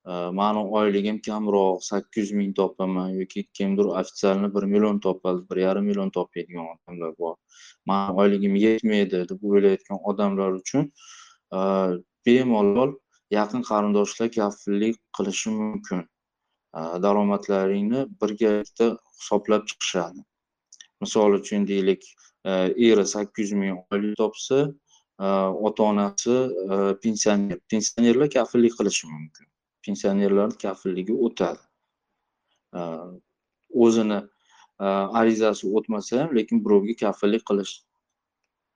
[0.07, 5.85] Mani oyligim kamroq sakkiz yuz ming topaman yoki kimdir ofitsialni bir million topadi bir yarim
[5.85, 7.35] million topadigan odamlar bor.
[7.87, 10.93] Mani oyligim yetmaydi deb o'ylayotgan odamlar uchun
[11.57, 11.59] e,
[12.27, 12.93] bemalol
[13.31, 16.07] yaqin qarindoshlar kafillik qilishi mumkin.
[16.79, 18.89] E, daromadlaringni birgalikda
[19.19, 20.25] hisoblab chiqishadi.
[21.01, 22.07] Misol uchun deylik
[22.45, 22.53] e,
[22.91, 24.63] eri sakkiz yuz ming oylik topsa
[25.67, 26.39] ota onasi
[27.03, 27.59] pensioner.
[27.71, 29.47] Pensionerlar kafillik qilishi mumkin.
[29.87, 31.63] Pensionerlarni kafilligi o'tadi.
[33.85, 34.19] O'zini
[34.81, 34.87] e,
[35.21, 37.75] arizasi o'tmasa ham lekin birovga kafillik qilish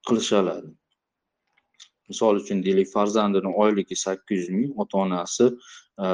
[0.08, 0.70] qilisha oladi
[2.10, 5.46] misol uchun deylik farzandini oyligi sakkiz yuz ming ota onasi
[6.04, 6.06] e,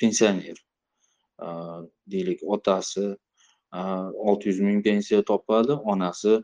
[0.00, 0.58] pensioner.
[1.44, 1.46] E,
[2.12, 3.06] deylik otasi
[4.28, 6.38] olti yuz ming pensiya topadi onasi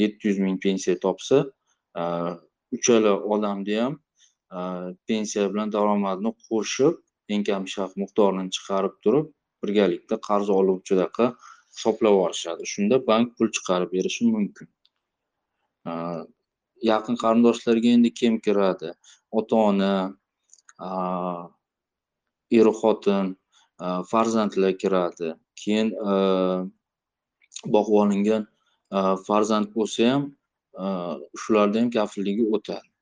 [0.00, 1.44] yetti yuz ming pensiya topsa
[2.72, 3.98] uchala odamni ham
[4.54, 7.00] Э, pensiya bilan daromadni qo'shib
[7.34, 9.26] eng kam shart miqdorini chiqarib turib
[9.64, 11.26] birgalikda qarz oluvchidaqa
[11.74, 12.62] hisoblab olishadi.
[12.72, 14.68] Shunda bank pul chiqarib berishi mumkin.
[15.90, 15.94] Э,
[16.90, 18.92] yaqin qarindoshlarga endi kim kiradi?
[19.38, 19.94] Ota ona
[22.58, 23.36] er xotin
[24.10, 25.34] farzandlar kiradi.
[25.60, 26.14] Keyin e,
[27.74, 28.46] boqib olingan
[28.96, 30.24] e, farzand bo'lsa ham
[30.82, 30.84] e,
[31.42, 32.93] shularni ham kafilligi o'tadi.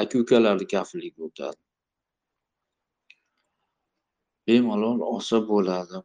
[0.00, 1.60] Aka ukalarni kafilligi o'tadi
[4.46, 6.02] bemalol olsa bo'ladi.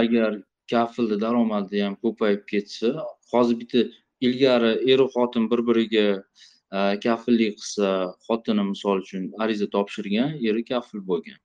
[0.00, 0.30] Agar
[0.70, 2.88] kafilni daromadi ham ko'payib ketsa
[3.32, 3.80] hozir bitta
[4.26, 6.06] ilgari eru xotin bir biriga
[7.04, 7.88] kafillik qilsa
[8.26, 11.40] xotini misol uchun ariza topshirgan eri kafil bo'lgan.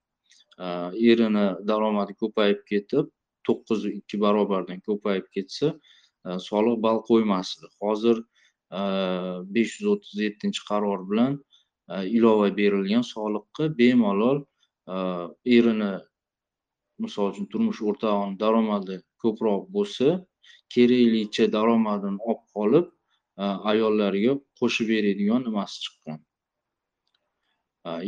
[1.10, 3.10] Erini daromadi ko'payib ketib
[3.48, 5.74] to'qqiz ikki barobardan ko'payib ketsa
[6.48, 7.66] soliq ball qo'ymasdi.
[7.82, 8.16] Hozir
[8.70, 11.38] besh yuz o'ttiz yettinchi qaror bilan
[12.16, 14.42] ilova berilgan soliqqa bemalol
[15.56, 15.92] erini
[17.04, 20.08] misol uchun turmush o'rtog'ini daromadi ko'proq bo'lsa
[20.74, 22.86] keraklicha daromadini olib qolib
[23.72, 26.18] ayollarga qo'shib beradigan nimasi chiqqan?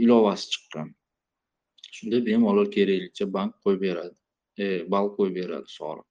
[0.02, 0.88] Ilovasi chiqqan.
[1.96, 4.14] Shunda bemalol keraklicha bank qo'yib beradi
[4.62, 6.06] e, ball qo'yib beradi soliq.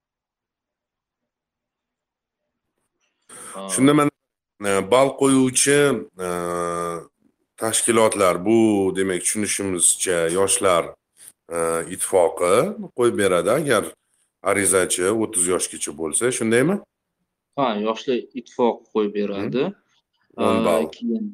[3.75, 4.16] Shunda mana
[4.61, 5.79] ball qo'yuvchi
[6.19, 6.29] e,
[7.57, 10.83] tashkilotlar bu demak tushunishimizcha yoshlar
[11.49, 11.57] e,
[11.93, 12.53] ittifoqi
[12.97, 13.49] qo'yib beradi.
[13.51, 13.83] Agar
[14.43, 16.75] arizachi o'ttiz yoshgacha bo'lsa shundaymi?
[17.57, 19.63] Ha yoshlar ittifoqi qo'yib beradi.
[20.37, 20.85] O'n ball.
[20.91, 21.25] keyin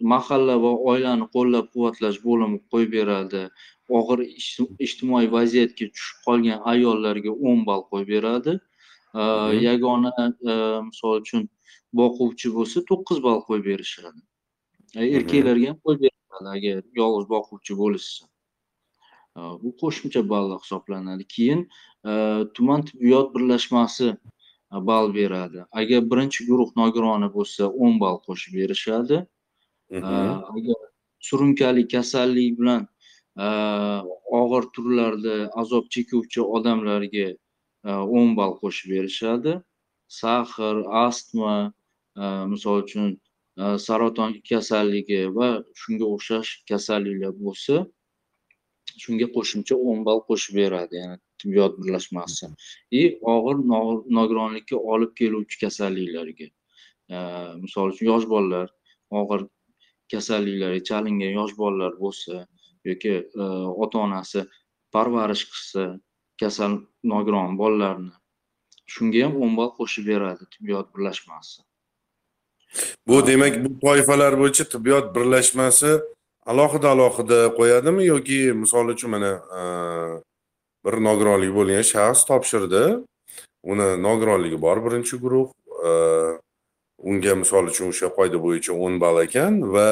[0.00, 3.42] mahalla va oilani qo'llab quvvatlash bo'limi qo'yib beradi.
[3.88, 8.60] Og'ir ijti- ijtimoiy vaziyatga tushib qolgan ayollarga o'n ball qo'yib beradi.
[9.14, 9.58] Mhm.
[9.68, 10.10] yagona
[10.50, 10.52] e,
[10.88, 11.48] misol uchun
[11.98, 14.20] boquvchi bo'lsa to'qqiz ball qo'yib berishadi.
[14.96, 18.26] E, erkaklarga ham qo'yib beradi agar yolg'iz boquvchi bo'lishsa.
[19.34, 21.26] Ha, bu qo'shimcha ball hisoblanadi.
[21.34, 21.60] Keyin
[22.10, 22.12] e,
[22.54, 24.08] tuman tibbiyot birlashmasi
[24.74, 25.66] e, ball beradi.
[25.80, 29.26] Agar birinchi guruh nogironi bo'lsa o'n ball qo'shib berishadi.
[29.90, 30.30] Mhm.
[30.56, 30.80] Agar
[31.28, 32.86] surunkali kasallik bilan
[34.40, 37.28] og'ir turlarda azob chekuvchi odamlarga
[38.18, 39.52] o'n ball qo'shib berishadi.
[40.20, 40.76] Sahr
[41.06, 41.72] astma
[42.52, 43.06] misol uchun
[43.62, 45.48] uh, saraton kasalligi va
[45.82, 47.84] shunga o'xshash kasalliklar bo'lsa
[49.02, 52.46] shunga qo'shimcha o'n ball qo'shib beradi ya'ni tibbiyot birlashmasi.
[53.00, 53.02] И
[53.34, 56.48] og'ir no- nogironlikka olib keluvchi kasalliklarga
[57.14, 58.68] uh, misol uchun yosh bolalar
[59.20, 59.46] og'ir
[60.12, 62.46] kasalliklarga chalingan yosh bolalar bo'lsa
[62.84, 63.44] yoki e,
[63.84, 64.44] ota onasi
[64.94, 65.84] parvarish qilsa
[66.42, 66.78] kasal
[67.12, 68.12] nogiron bolalarni
[68.94, 71.60] shunga ham o'n ball qo'shib beradi tibbiyot birlashmasi
[73.08, 76.00] bu demak bu toifalar bo'yicha tibbiyot birlashmasi
[76.46, 79.62] alohida alohida qo'yadimi yoki misol uchun mana e,
[80.84, 82.82] bir nogironligi bo'lgan shaxs topshirdi.
[83.72, 85.48] Uni nogironligi bor birinchi guruh
[85.88, 85.90] e,
[87.10, 89.88] unga misol uchun o'sha qoida bo'yicha o'n ball ekan va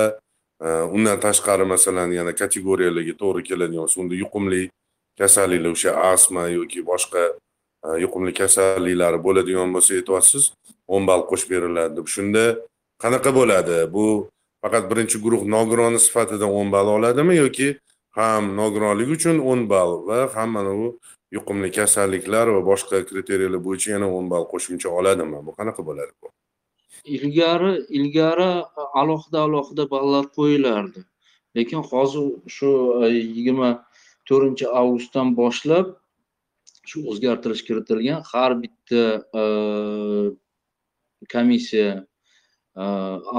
[0.66, 4.62] e, undan tashqari masalan yana kategoriyalarga to'g'ri keladigan bo'lsa unda yuqumli
[5.20, 7.22] kasalliklar o'sha astma yoki boshqa
[8.04, 10.52] yuqumli kasalliklari bo'ladigan bo'lsa aytyapsiz.
[10.94, 12.44] O'n ball qo'shib beriladi deb shunda
[13.02, 13.76] qanaqa bo'ladi?
[13.94, 14.06] Bu
[14.62, 17.68] faqat birinchi guruh nogironi sifatida o'n ball oladimi yoki
[18.18, 20.88] ham nogironlik uchun o'n ball va ham mana bu
[21.36, 25.38] yuqumli kasalliklar va boshqa kriteriyalar bo'yicha yana o'n ball qo'shimcha oladimi?
[25.46, 26.32] Bu qanaqa bo'ladi bu?
[27.16, 28.50] Ilgari ilgari
[29.00, 31.00] alohida alohida ballar qo'yilardi.
[31.56, 32.70] Lekin hozir shu
[33.04, 33.70] e, yigirma
[34.28, 35.86] to'rtinchi avgustdan boshlab
[36.88, 39.02] shu o'zgartirish kiritilgan har bitta
[39.40, 39.42] e,
[41.34, 41.90] komissiya
[42.76, 42.84] e,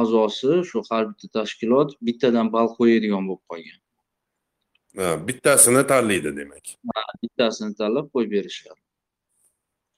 [0.02, 3.80] a'zosi shu har bitta tashkilot bittadan ball qo'yadigan bo'lib qolgan.
[5.28, 6.76] Bittasini tanlaydi demak.
[7.24, 8.80] Bittasini tanlab qo'yib berishadi.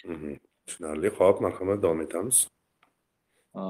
[0.06, 0.40] Mhm.
[0.72, 1.10] tushunarli.
[1.10, 2.48] Ho'p marhamat davom etamiz.
[3.56, 3.62] Э,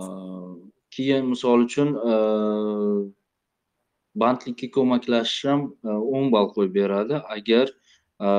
[0.91, 2.13] keyin misol uchun e,
[4.15, 7.15] bandlikka ko'maklashish ham e, o'n ball qo'yib beradi.
[7.37, 7.67] Agar
[8.27, 8.29] e,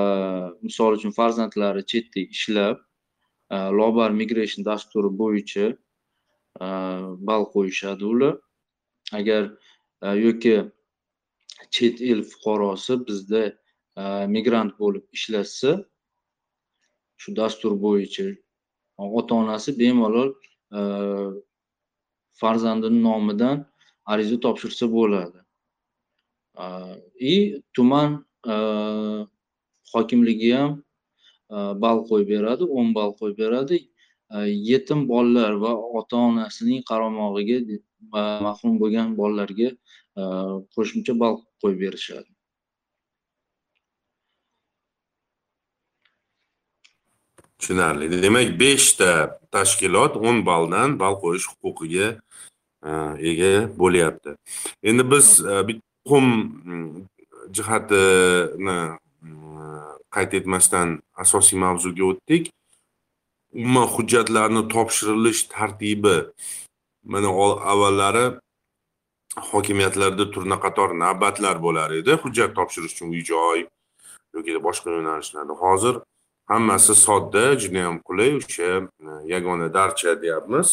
[0.62, 2.84] misol uchun farzandlari chetda ishlab e,
[3.52, 5.66] Э, lobar migration dasturi bo'yicha
[6.60, 6.68] э,
[7.26, 8.34] ball qo'yishadi ular.
[9.12, 9.42] Agar
[10.00, 10.54] э, yoki
[11.74, 13.42] chet el fuqarosi bizda
[14.34, 15.72] migrant bo'lib ishlatsa
[17.20, 18.24] shu dastur bo'yicha
[19.18, 20.30] ota onasi bemalol
[22.40, 23.56] farzandini nomidan
[24.12, 25.40] ariza topshirsa bo'ladi.
[27.32, 28.24] И tuman
[29.92, 30.70] hokimligi ham
[31.82, 33.78] ball qo'yib beradi o'n ball qo'yib beradi
[34.70, 37.58] yetim bolalar va ota onasining qaramog'iga
[38.12, 39.68] mahrum bo'lgan bolalarga
[40.20, 40.24] э,
[40.74, 42.30] qo'shimcha ball qo'yib berishadi.
[47.58, 48.22] Tushunarli.
[48.22, 52.08] Demak beshta tashkilot o'n balldan ball qo'yish huquqiga
[52.90, 52.92] e,
[53.30, 54.34] ega bo'lyapti.
[54.82, 57.06] Endi biz e, bitta muhim
[57.56, 58.78] jihatini
[60.14, 60.88] qayd etmasdan
[61.24, 62.50] asosiy mavzuga o'tdik.
[63.52, 66.16] Umuman hujjatlarni topshirilish tartibi.
[67.12, 67.28] Mana
[67.72, 68.26] avvallari
[69.50, 72.12] hokimiyatlarda turna qator navbatlar bo'lar edi.
[72.24, 73.66] Hujjat topshirish uchun uy joy
[74.34, 75.94] yoki boshqa yo'nalishlarda hozir
[76.52, 78.70] hammasi sodda judayam qulay o'sha
[79.08, 80.68] e, yagona darcha deyapmiz.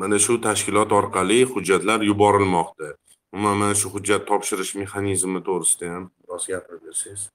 [0.00, 2.88] Mana shu tashkilot orqali hujjatlar yuborilmoqda.
[3.32, 7.28] Umuman mana shu hujjat topshirish mexanizmi to'g'risida ham biroz gapirib bersangiz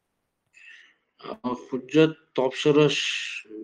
[1.69, 3.01] hujjat topshirish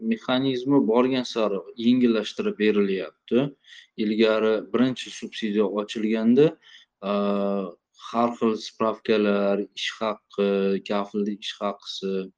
[0.01, 3.55] mexanizmi borgan sari yengillashtirib berilyapti.
[3.97, 6.57] Ilgari birinchi subsidiya ochilganda
[7.01, 12.31] har xil spravkalar ish haqqi kafillik ish haqisi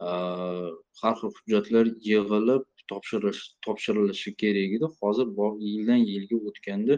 [0.00, 4.86] har xil hujjatlar yig'ilib topshirish topshirilishi kerak edi.
[5.00, 5.26] Hozir
[5.70, 6.94] yildan yilga o'tganda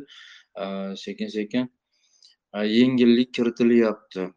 [1.05, 1.65] sekin sekin
[2.55, 4.33] yengillik kiritilyapti.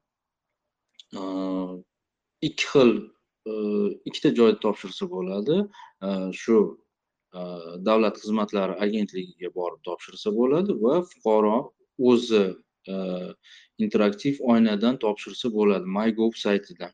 [2.41, 2.91] Ikki xil
[3.47, 3.53] e,
[4.05, 5.57] ikkita joyda topshirsa bo'ladi.
[6.07, 6.09] E,
[6.41, 6.57] shu
[7.33, 7.41] e,
[7.87, 11.57] davlat xizmatlari agentligiga borib topshirsa bo'ladi va fuqaro
[12.11, 12.45] o'zi
[13.85, 16.93] interaktiv oynadan topshirsa bo'ladi mygov saytidan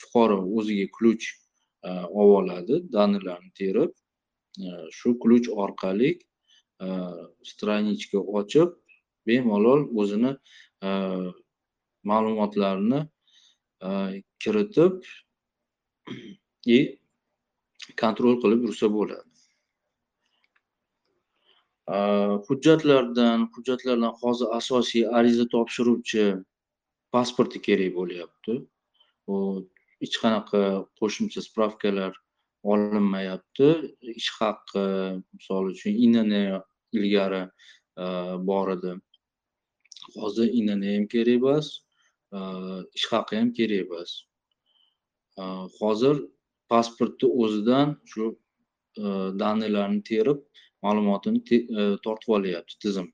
[0.00, 1.26] fuqaro o'ziga ключ
[1.84, 3.92] olib oladi данныйlarni terib
[4.98, 6.10] shu ключ orqali
[7.50, 8.72] страничка ochib
[9.26, 10.32] bemalol o'zini
[12.10, 13.00] ma'lumotlarni
[13.88, 13.90] e,
[14.42, 15.02] kiritib
[16.76, 16.78] и
[18.02, 19.24] kontrol qilib yursa bo'ladi.
[21.94, 21.98] E,
[22.48, 26.28] hujjatlardan hujjatlardan hozir asosiy ariza topshiruvchi
[27.12, 28.60] pasporti kerak bo'lyapti.
[29.32, 29.36] U
[30.00, 30.62] hech qanaqa
[31.00, 32.12] qo'shimcha spravkalar
[32.72, 33.68] olinmayapti.
[34.20, 34.86] Ish haqi
[35.36, 36.32] misol uchun inn
[36.98, 37.42] ilgari
[38.02, 38.06] e,
[38.50, 38.94] bor edi
[40.16, 41.66] hozir inn ham kerak emas.
[42.32, 42.40] Э,
[42.94, 44.10] ish haqi ham kerak emas.
[45.38, 45.44] Э,
[45.78, 46.16] hozir
[46.68, 48.24] pasportni o'zidan shu
[49.02, 50.44] э, данныйlarni terib
[50.84, 53.08] ma'lumotini e, tortib olyapti tizim.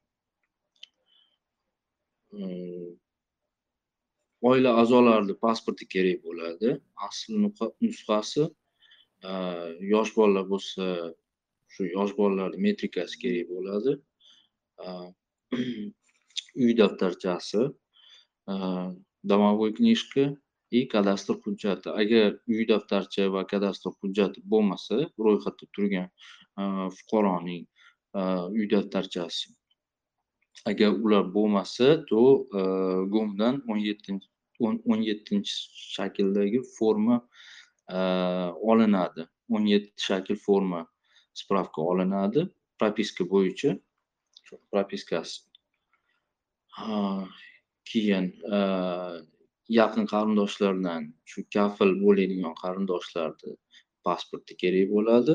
[4.51, 6.75] Oila a'zolarini pasporti kerak bo'ladi.
[7.07, 9.31] Asl nusxasi e,
[9.93, 10.89] yosh bolalar bo'lsa
[11.73, 13.97] shu yosh bolalarni metrikasi kerak bo'ladi.
[14.85, 14.89] E,
[16.65, 17.65] uy daftarchasi
[18.47, 20.37] домовой книжка
[20.71, 26.09] и kadastr hujjati agar uy daftarcha va kadastr hujjati bo'lmasa ro'yxatda turgan
[26.97, 27.65] fuqaroning
[28.59, 29.55] uy daftarchasi
[30.71, 32.21] agar ular bo'lmasa то
[33.13, 34.29] gumdan o'n yettinchi
[34.91, 35.55] o'n yettinchi
[35.95, 37.17] shakldagi forma
[38.73, 39.23] olinadi
[39.55, 40.81] o'n yetti shakl forma
[41.41, 43.71] spravka olinadi propiska bo'yicha
[44.73, 45.37] propiskasi
[47.91, 48.59] keyin e,
[49.79, 53.57] yaqin qarindoshlardan shu kafil bo'ladigan qarindoshlarni
[54.07, 55.35] pasporti kerak bo'ladi.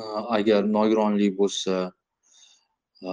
[0.00, 0.02] E,
[0.38, 1.76] agar nogironlik bo'lsa
[3.08, 3.12] e,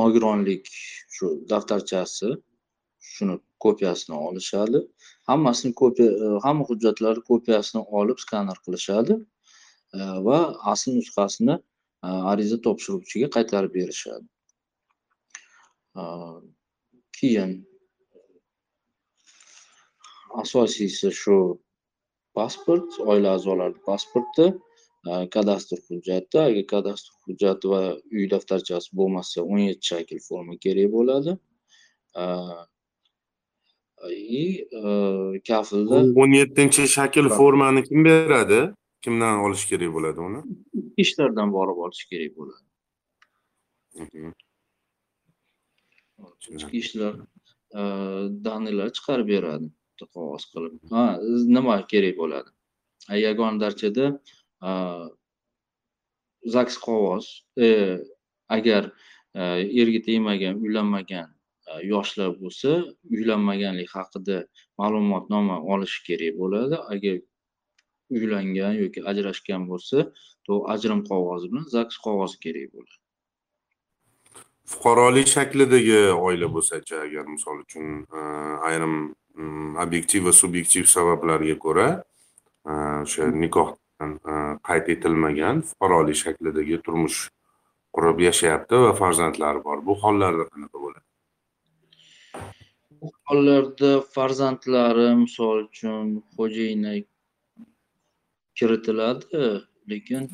[0.00, 0.68] nogironlik
[1.14, 2.28] shu daftarchasi
[3.12, 4.78] shuni kopiyasini olishadi.
[5.30, 9.14] Hammasini kopiya hamma hujjatlarni kopiyasini olib skaner qilishadi
[10.26, 10.38] va
[10.72, 11.54] asl nusxasini
[12.32, 14.26] ariza topshiruvchiga qaytarib berishadi.
[17.18, 17.52] Keyin
[20.42, 21.36] asosiysi shu
[22.34, 24.46] pasport oila a'zolarini pasporti
[25.34, 26.38] kadastr hujjati.
[26.48, 27.80] Agar kadastr hujjati va
[28.16, 31.32] uy daftarchasi bo'lmasa o'n yetti shakl forma kerak bo'ladi.
[34.10, 34.66] И
[35.48, 38.60] kafilda o'n yettinchi shakl formani kim beradi?
[39.04, 40.40] Kimdan olish kerak bo'ladi uni?
[41.04, 42.64] Ishlardan borib olish kerak bo'ladi
[46.56, 47.14] ichki ishlar
[48.46, 50.74] данныйlar chiqarib beradi bitta qog'oz qilib.
[50.92, 51.04] Ha
[51.56, 52.50] nima kerak bo'ladi?
[53.26, 54.04] Yagona darchada
[56.56, 57.24] zaks qog'oz
[58.56, 58.82] agar
[59.82, 61.28] erga tegmagan uylanmagan
[61.92, 62.70] yoshlar bo'lsa
[63.14, 64.38] uylanmaganlik haqida
[64.80, 66.76] ma'lumotnoma olishi kerak bo'ladi.
[66.94, 67.16] Agar
[68.16, 69.98] uylangan yoki ajrashgan bo'lsa
[70.46, 73.01] to ajrim qog'ozi bilan zaks qog'ozi kerak bo'ladi
[74.70, 78.20] fuqarolik shaklidagi oila bo'lsachi agar misol uchun e,
[78.70, 78.96] ayrim
[79.34, 81.88] mm, obyektiv va subyektiv sabablarga ko'ra
[82.66, 82.72] e,
[83.04, 83.70] o'sha nikoh
[84.02, 84.08] e,
[84.68, 87.22] qayd etilmagan fuqarolik shaklidagi turmush
[87.96, 89.78] qurib yashayapti va farzandlari bor.
[89.86, 91.06] Bu hollarda qanaqa bo'ladi?
[93.00, 96.94] Bu hollarda farzandlari misol uchun xo'jayini
[98.60, 99.42] kiritiladi
[99.90, 100.30] lekin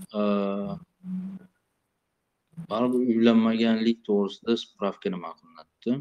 [2.71, 5.93] baribir uylanmaganlik to'g'risida spravka nima qilinadida?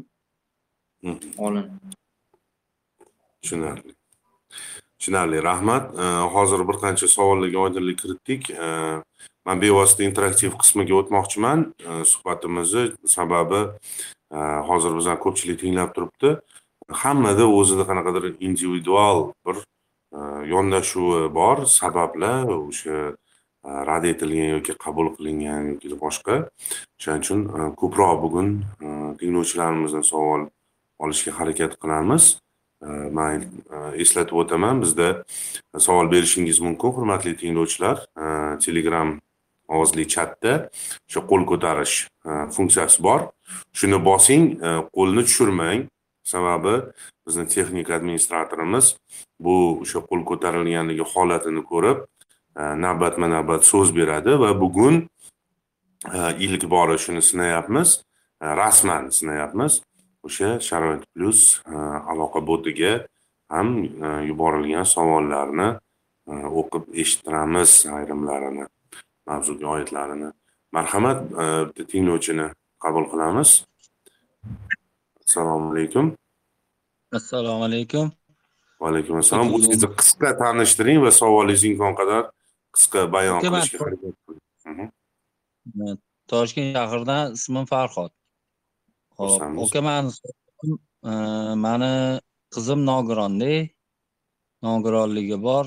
[1.38, 1.66] Olin
[3.42, 3.92] tushunarli.
[4.98, 5.42] Tushunarli.
[5.50, 5.84] Rahmat.
[6.34, 8.42] Hozir bir qancha savollarga oydinlik kiritdik.
[9.46, 11.58] Man bevosita interaktiv qismiga o'tmoqchiman.
[12.12, 12.84] Suhbatimizni
[13.16, 13.60] sababi
[14.68, 16.30] hozir bizani ko'pchilik tinglab turibdi.
[17.02, 19.56] Hammada o'zida qanaqadir individual bir
[20.52, 21.56] yondashuvi bor.
[21.78, 22.98] Sabablar o'sha
[23.64, 26.34] E, rad etilgan yoki qabul qilingan yoki boshqa.
[26.98, 28.88] O'shaning uchun e, ko'proq bugun e,
[29.20, 30.46] tinglovchilarimizdan savol
[31.04, 32.36] olishga harakat qilamiz
[33.18, 33.42] man
[34.02, 35.08] eslatib o'taman bizda
[35.86, 38.04] savol berishingiz mumkin hurmatli tinglovchilar.
[38.64, 39.08] Telegram
[39.74, 40.52] ovozli chatda
[41.08, 41.96] o'sha qo'l ko'tarish
[42.56, 43.20] funksiyasi bor.
[43.78, 44.44] Shuni bosing
[44.94, 45.88] qo'lni tushirmang.
[46.32, 46.74] Sababi
[47.26, 48.94] bizni texnik administratorimiz
[49.44, 52.06] bu o'sha qo'l ko'tarilganligi holatini ko'rib
[52.58, 54.96] navbatma navbat so'z beradi va bugun
[56.46, 58.02] ilk bora shuni sinayapmiz.
[58.42, 59.82] Rasman sinayapmiz.
[60.22, 61.74] O'sha sharoit plyus e,
[62.10, 62.92] aloqa botiga
[63.48, 65.68] ham e, yuborilgan savollarni
[66.30, 68.66] e, o'qib eshittiramiz ayrimlarini
[69.30, 70.30] mavzuga oidlarini
[70.74, 71.18] marhamat
[71.68, 72.48] bitta tinglovchini
[72.84, 73.50] qabul qilamiz.
[75.24, 76.06] Assalomu alaykum.
[77.18, 78.10] Assalomu alaykum.
[78.80, 82.22] Va alaykum assalom o'zingizni qisqa tanishtiring va savolingizni imkon qadar
[82.74, 84.90] qisqa bayon qilishga harakat qiling
[85.74, 85.94] Mhm.
[86.30, 88.12] toshkent shahridan ismim farhod.
[89.18, 90.10] Hop aka mani
[91.64, 91.92] mani
[92.54, 93.52] qizim nogironda
[94.66, 95.64] nogironligi bor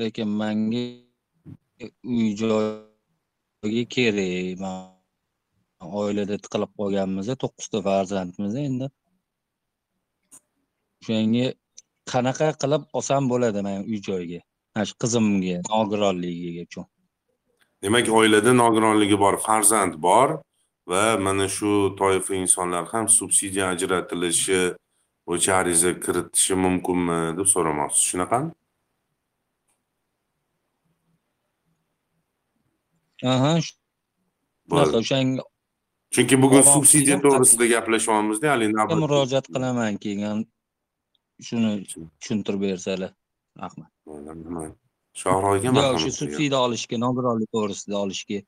[0.00, 0.84] lekin manga
[2.14, 4.60] uy joyga kerak.
[6.00, 8.86] Oilada tiqilib qolganmiz to'qqizta farzandmiz endi.
[11.00, 11.46] O'shanga
[12.12, 14.40] qanaqa qilib olsam bo'ladi man uy joyga
[14.88, 16.86] shu qizimga nogironligi uchun
[17.82, 20.28] demak oilada nogironligi bor farzand bor
[20.90, 24.60] va mana shu toifa insonlar ham subsidiya ajratilishi
[25.26, 28.50] bo'yicha ariza kiritishi mumkinmi deb so'ramoqchisiz shunaqami
[33.34, 35.42] aha shunaqa o'shanga
[36.14, 40.38] chunki bugun subsidiya to'g'risida gaplashyapmizda haligi navbat murojaat qilaman keyin
[41.48, 43.12] shuni tushuntirib bersalar.
[43.62, 44.76] Rahmat Rahmat.
[45.20, 48.38] shohroyga yo'q shu subsidiya olishga nogironlik to'g'risida olishga.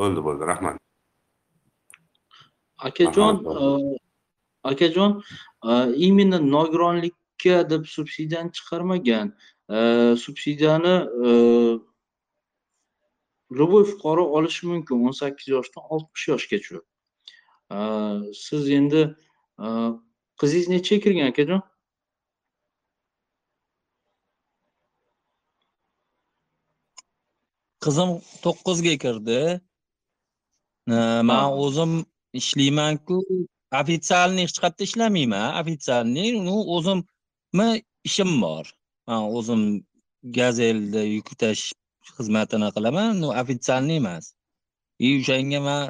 [0.00, 0.24] Bo'ldi.
[0.26, 0.76] bo'ldi rahmat.
[2.88, 3.98] Akajon e,
[4.62, 5.22] akajon
[5.64, 5.72] e,
[6.08, 9.32] именно nogironlikka deb subsidiyani chiqarmagan
[9.70, 10.94] E, subsidiyani
[13.50, 16.78] любой fuqaro olishi mumkin o'n sakkiz yoshdan oltmish yoshgacha.
[18.44, 19.02] Siz endi
[20.40, 21.62] qizingiz nechaga kirgan akajon
[27.86, 28.10] qizim
[28.44, 29.40] to'qqizga kirdi.
[31.30, 31.92] Man o'zim
[32.40, 33.16] ishlaymanku.
[33.80, 35.46] Ofitsialniy hech qayerda ishlamayman.
[35.60, 37.68] Ofitsialniy ну o'zimni
[38.08, 38.64] ishim bor.
[39.08, 39.62] Man o'zim
[40.38, 41.72] gazelda yuk tashish
[42.18, 43.10] xizmatini qilaman.
[43.22, 44.24] Ну ofitsialniy emas.
[45.04, 45.82] И o'shanga man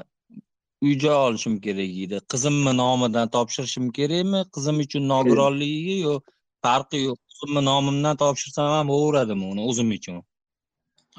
[0.84, 2.16] uy joy olishim kerak edi.
[2.32, 4.40] Qizimni nomidan topshirishim kerakmi?
[4.54, 6.22] Qizim uchun nogironligi yo'q
[6.64, 7.18] farqi yo'q.
[7.30, 10.16] Qizimni nomimdan topshirsam ham bo'laveradimi uni o'zim uchun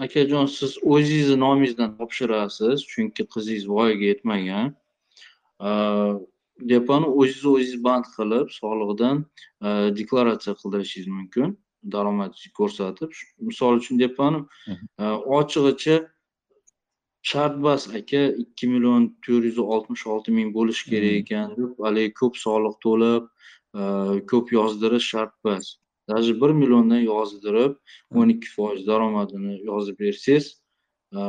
[0.06, 4.74] akajon siz o'zingizni nomingizdan topshirasiz chunki qizingiz voyaga yetmagan.
[6.72, 9.24] Deponi o'zingizni o'zingiz band qilib soliqdan
[10.00, 11.58] deklaratsiya qildirishingiz mumkin
[11.96, 13.12] daromadingizni ko'rsatib.
[13.50, 14.44] Misol uchun depanim
[15.00, 15.04] e,
[15.40, 15.98] ochig'icha
[17.32, 22.14] shart bas aka ikki million to'rt yuz oltmish olti ming bo'lishi kerak ekan deb haligi
[22.22, 23.24] ko'p soliq to'lab
[24.32, 25.66] ko'p yozdirish shart bas
[26.08, 27.76] даже bir milliondan yozdirib
[28.12, 30.46] o'n ikki foiz daromadini yozib bersangiz
[31.14, 31.22] e,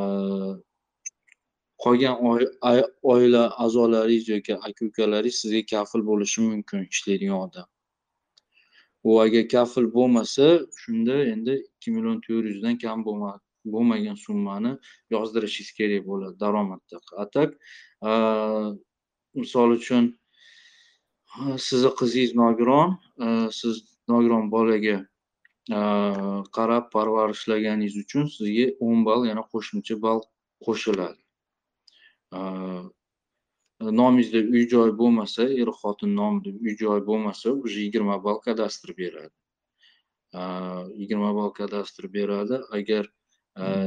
[1.83, 2.15] qolgan
[3.01, 7.67] oila a'zolaringiz yoki aka ukalaringiz sizga kafil bo'lishi mumkin ishlaydigan odam.
[9.03, 10.47] U agar kafil bo'lmasa
[10.81, 13.39] shunda endi ikki million to'rt yuzdan kam bo'lma-
[13.73, 14.71] bo'lmagan summani
[15.15, 16.97] yozdirishingiz kerak bo'ladi daromadda.
[17.21, 17.49] A tak
[18.09, 18.11] e,
[19.41, 20.03] misol uchun
[21.67, 22.89] sizni qizingiz nogiron
[23.23, 23.25] e,
[23.59, 23.75] siz
[24.09, 25.79] nogiron bolaga e,
[26.57, 30.23] qarab parvarishlaganingiz uchun sizga o'n ball yana qo'shimcha ball
[30.65, 31.21] qo'shiladi.
[32.37, 32.39] E,
[33.99, 39.35] nomingizda uy joy bo'lmasa er xotin nomida uy joy bo'lmasa уже yigirma ball kadastr beradi.
[40.33, 40.41] E,
[41.01, 42.61] yigirma ball kadastr beradi.
[42.71, 43.09] Agar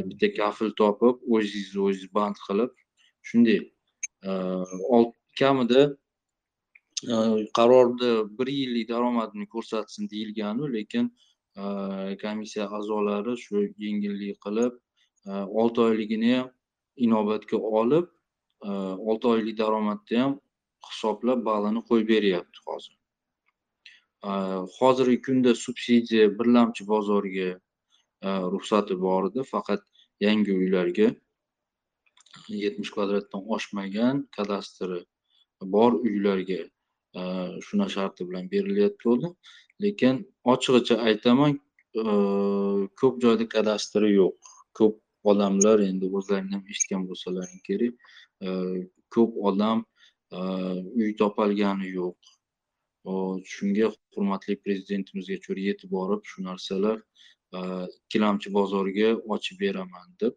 [0.09, 2.73] bitta kafil topib o'zingizni o'zingiz band qilib
[3.29, 3.61] shunday
[5.41, 5.83] kamida
[7.09, 11.07] Э, qarorda bir yillik daromadini ko'rsatsin deyilganu lekin
[11.57, 14.75] э, komissiya a'zolari shu yengillik qilib
[15.27, 16.51] э, olti oyligini ham
[16.97, 18.07] inobatga olib
[19.11, 20.37] olti oylik daromadni ham
[20.91, 22.95] hisoblab ballini qo'yib beryapti hozir.
[24.79, 27.49] Hozirgi kunda subsidiya birlamchi bozorga
[28.53, 29.83] ruxsati bor edi faqat
[30.27, 31.09] yangi uylarga
[32.65, 35.01] yetmish kvadratdan oshmagan kadastri
[35.75, 36.61] bor uylarga.
[37.67, 39.29] Shuna sharti bilan berilayotgandi
[39.85, 40.15] lekin
[40.53, 41.53] ochig'icha aytaman
[43.01, 44.37] ko'p joyda kadastri yo'q
[44.79, 44.95] ko'p
[45.31, 47.95] odamlar endi o'zlaring ham eshitgan bo'lsalaring kerak
[49.15, 49.85] ko'p odam
[51.03, 52.19] uy topolgani yo'q
[53.55, 56.99] shunga hurmatli prezidentimizga cho'ri yetib borib shu narsalar
[57.99, 60.35] ikkilamchi bozorga ochib beraman deb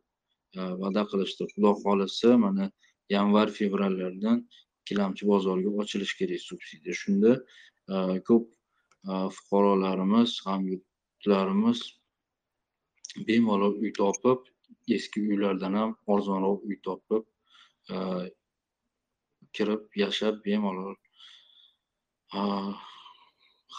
[0.81, 2.65] va'da qilishdi xudo xohlasa mana
[3.15, 4.37] yanvar fevrallardan
[4.85, 6.93] ikkilamchi bozorga ochilishi kerak subsidiya.
[6.93, 7.31] Shunda
[7.89, 7.95] e,
[8.27, 8.45] ko'p
[9.09, 11.79] e, fuqarolarimiz hamyurtlarimiz
[13.27, 14.45] bemalol uy topib
[14.97, 17.23] eski uylardan ham arzonroq uy topib
[17.89, 17.95] e,
[19.55, 20.95] kirib yashab bemalol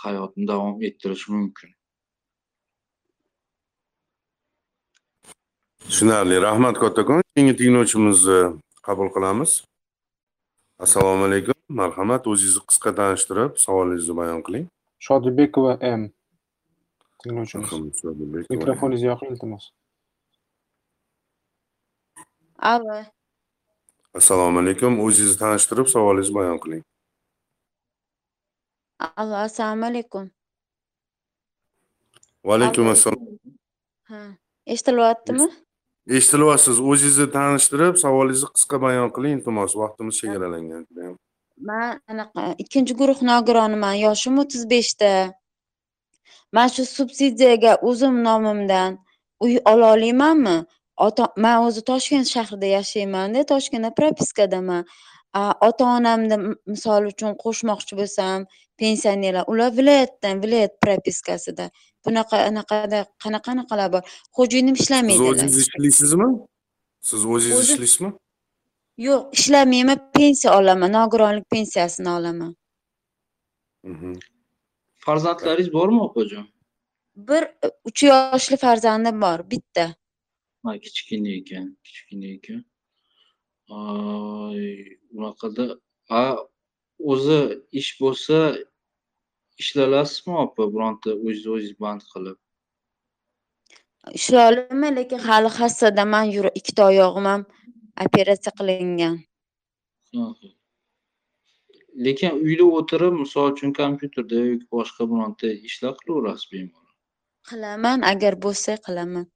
[0.03, 1.71] hayotni davom ettirish mumkin.
[5.87, 6.43] Tushunarli.
[6.43, 7.23] Rahmat kattakon.
[7.35, 8.41] Keyingi tinglovchimizni
[8.87, 9.66] qabul qilamiz.
[10.79, 12.27] Assalomu alaykum marhamat.
[12.33, 14.67] O'zingizni qisqa tanishtirib savolingizni bayon qiling.
[15.07, 16.09] Shodibekova m.
[17.23, 18.05] Tinglovchimiz
[18.51, 19.71] mikrofoningizni yoqing iltimos
[22.73, 23.03] Alo,
[24.15, 25.01] assalomu alaykum.
[25.05, 26.83] O'zingizni tanishtirib savolingizni bayon qiling.
[29.07, 30.31] Alo, assalomu alaykum.
[32.47, 32.93] va alaykum Alo.
[32.93, 33.23] assalom
[34.11, 34.19] Ha,
[34.73, 35.47] eshitilyaptimi?
[36.07, 40.85] Eshitilyapsiz o'zingizni tanishtirib savolingizni qisqa bayon qiling iltimos vaqtimiz chegaralangan.
[41.69, 45.13] Man anaqa ikkinchi guruh nogironiman, yoshim 35 beshda
[46.53, 48.99] Man shu subsidiyaga o'zim nomimdan
[49.45, 50.57] uy ola olmaymanmi?
[51.07, 54.87] Ota man o'zi Toshkent shahrida yashaymanda Toshkentda propiskadaman.
[55.69, 56.39] Ota-onamni
[56.73, 58.47] misol uchun qo'shmoqchi bo'lsam,
[58.81, 61.67] pensionerlar, ular viloyatdan, viloyat propiskasida.
[62.07, 64.03] Bunaqa anaqada qanaqa anaqalar bor.
[64.37, 65.33] Xo'jayinim siz ishlamaydilar.
[65.33, 66.29] o'zingiz ishlaysizmi
[67.09, 68.11] siz o'zingiz ishlaysizmi
[69.07, 72.53] Yo'q, ishlamayman, pensiya olaman, nogironlik pensiyasini olaman.
[73.91, 74.13] Mhm.
[75.05, 76.47] farzandlaringiz bormi opajon
[77.29, 77.43] Bir
[77.89, 79.85] uch yoshli farzandim bor, bitta.
[80.65, 82.61] ha kichkina ekan kichkina ekan
[85.17, 85.65] unaqada
[86.09, 86.23] a
[87.11, 87.39] o'zi
[87.81, 88.37] ish bo'lsa
[89.63, 92.39] ishlalasizmi opa bironta o'zingiz o'zingiz band qilib
[94.15, 97.43] Ishlay olaman, lekin hali hassadaman, ikkita oyog'im ham
[98.05, 99.17] operatsiya qilingan.
[102.07, 106.95] Lekin uyda o'tirib misol uchun kompyuterda yoki boshqa bironta ishlar qilaverasiz bemalol
[107.51, 109.27] Qilaman, agar bo'lsa qilaman.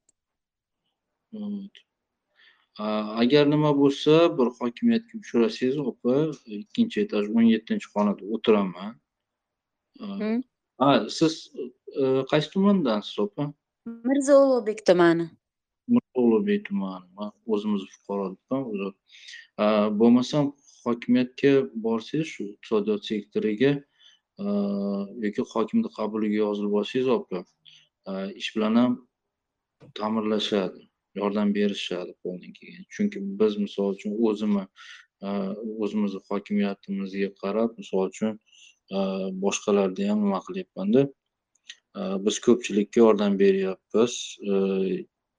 [3.23, 6.15] Agar nima bo'lsa bir hokimiyatga uchrasangiz opa
[6.61, 8.95] ikkinchi etaj o'n yettinchi xonada o'tiraman?
[10.81, 11.33] Ha siz
[12.01, 13.53] e, qaysi tumandansiz opa
[13.85, 15.29] Mirzo Ulug'bek tumani.
[16.15, 18.89] Ulug'bek tumani man o'zimiz fuqarolikdan o'zi.
[20.01, 20.51] Bo'lmasam
[20.85, 21.53] hokimiyatga
[21.85, 23.71] borsangiz shu iqtisodiyot sektoriga
[25.25, 27.43] yoki hokimlik qabuliga yozilib olsangiz opa
[28.41, 28.93] ish bilan ham
[29.99, 30.85] ta'minlashadi
[31.21, 32.85] yordam berishadi qo'ldan kelgan.
[32.95, 34.65] Chunki biz misol uchun o'zimni
[35.83, 38.39] o'zimizni hokimiyatimizga qarab misol uchun
[39.43, 41.01] boshqalarni ham nima qilyapmanda
[42.25, 44.13] biz ko'pchilikka yordam beryapmiz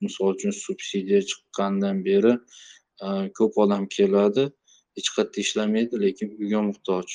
[0.05, 2.33] misol uchun subsidiya chiqqanidan beri
[3.39, 4.45] ko'p odam keladi
[4.97, 7.09] hech qayerda ishlamaydi lekin uyga muhtoj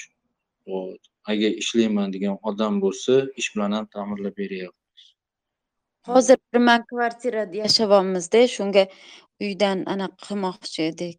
[1.32, 4.84] agar ishlayman degan odam bo'lsa ish bilan ham ta'minlab beryapmiz
[6.12, 6.38] Hozir
[6.70, 8.84] man kvartirada yashayapmizda, shunga
[9.44, 11.18] uydan anaqa qilmoqchi edik.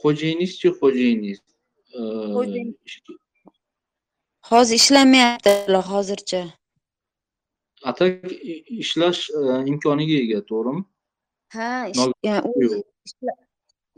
[0.00, 1.44] xo'jayiningizchi xo'jayiningiz a, Xo'jayin.
[1.44, 1.53] ishga-
[4.50, 6.42] Hozir ishlamayaptilar hozircha.
[7.90, 8.12] atak
[8.82, 9.22] ishlash
[9.70, 10.82] imkoniga ega to'g'rimi
[11.54, 11.86] Ha,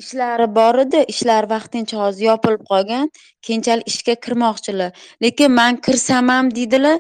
[0.03, 3.07] ishlari bor edi, ishlari vaqtincha hozir yopilib qolgan.
[3.47, 4.91] Keyinchalik ishga kirmoqchilar.
[5.25, 6.99] Lekin man kirsam ham deydilar,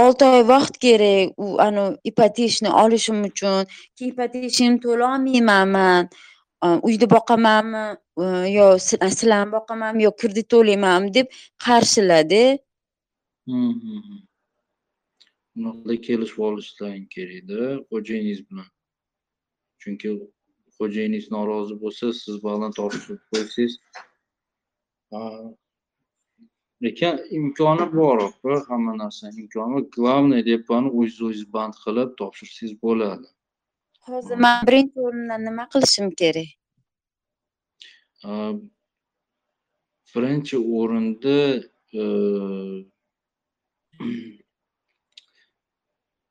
[0.00, 3.64] 6 oy vaqt kerak, u anu ipotechni olishim uchun.
[3.96, 6.02] Keyin ipotechni to'lolmayman man.
[6.62, 7.84] Uyda boqamanmi
[8.56, 11.14] yo sil- sizlarni boqamanmi yo kredit to'laymanmi?
[11.14, 11.26] deb
[11.66, 12.58] qarshiladi.
[13.48, 14.02] Hmm, hmm,
[15.56, 15.96] hmm.
[16.06, 18.68] kelishib olishlaring kerakda xo'jayiningiz bilan.
[19.82, 20.08] Chunki
[20.76, 23.72] xo'jayiningiz norozi bo'lsa siz baliq topshirib qo'ysangiz
[26.84, 28.18] lekin imkoni bor
[28.68, 29.84] hamma narsani imkoni bor.
[29.98, 33.28] Главное depani o'zingiz o'zingiz band qilib topshirsangiz bo'ladi.
[34.08, 36.50] Hozir man birinchi o'rinda nima qilishim kerak?
[40.14, 41.36] Birinchi o'rinda
[42.00, 42.02] e,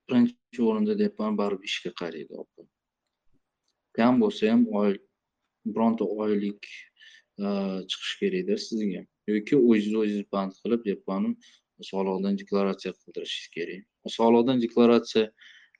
[0.07, 2.61] birinchi o'rinda deyapman baribir ishga qaraydi opa.
[3.97, 4.91] Kam bo'lsa ham oy
[5.75, 6.63] bironta oylik
[7.43, 7.47] e,
[7.89, 9.01] chiqish chiqishi kerakda sizga.
[9.31, 11.29] Yoki o'zingiz o'zingiz band qilib deyapmanu
[11.91, 13.81] soliqdan deklaratsiya qildirishingiz kerak.
[14.17, 15.25] Soliqdan deklaratsiya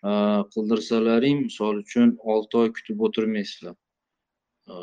[0.03, 3.75] qildirsalaring misol uchun olti oy kutib o'tirmaysizlar
[4.69, 4.73] A,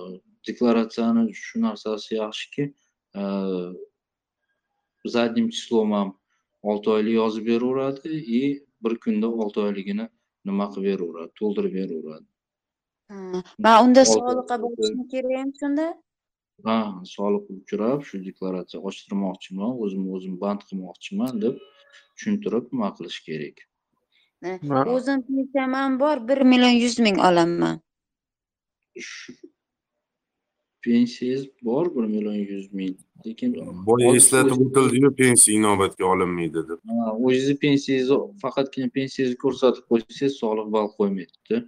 [0.49, 2.65] deklaratsiyani shu narsasi yaxshiki
[3.15, 3.25] a,
[5.15, 6.09] задним числом ham
[6.63, 8.41] olti oylik yozib beraveradi и
[8.85, 10.09] bir kunda olti oyligini
[10.45, 12.27] nima qilib beraveradi to'ldirib beraveradi
[13.65, 14.63] man unda soliqqa oy.
[14.65, 15.87] borishim kerakmi shunda?
[16.67, 16.79] ha
[17.15, 21.55] soliqqa uchrab shu deklaratsiya ochtirmoqchiman o'zimni o'zim band qilmoqchiman deb
[22.17, 23.57] tushuntirib nima qilish kerak
[24.45, 27.81] O'zim pensiyam ham bor, 1 million 100 ming olaman.
[30.85, 33.55] Pensiyangiz bor bir million yuz ming lekin
[33.87, 36.79] boya eslatib o'tildiyu pensiya inobatga olinmaydi deb.
[36.89, 41.63] Ha, o'zingizni pensiyangizni faqatgina pensiyangizni ko'rsatib qo'ysangiz soliq ball qo'ymaydida.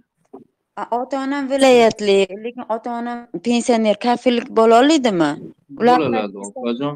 [0.99, 5.31] Ota onam viloyatli lekin ota onam pensioner kafillik bo'la oladimi?
[5.81, 6.93] Ular bo'ladi opajon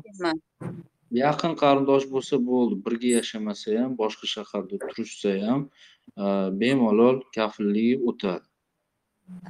[1.14, 5.62] yaqin qarindosh bo'lsa bo'ldi birga yashamasa ham boshqa shaharda turishsa ham
[6.24, 6.26] e,
[6.60, 8.46] bemalol kafilligi o'tadi.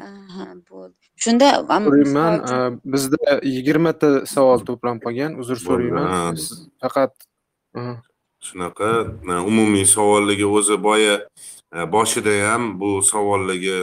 [0.08, 0.98] Aha, bo'ldi.
[1.24, 2.58] Shunda so'rayman e,
[2.96, 5.40] bizda yigirmata savol to'planib qolgan.
[5.42, 6.36] Uzr so'rayman
[6.84, 7.14] faqat
[8.48, 8.92] shunaqa
[9.50, 11.16] umumiy savolligi o'zi boya
[11.76, 13.80] e, boshida ham bu savollarga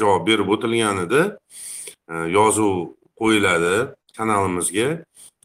[0.00, 1.22] javob berib o'tilgan edi.
[2.38, 2.74] Yozuv
[3.20, 3.76] qo'yiladi
[4.16, 4.88] kanalimizga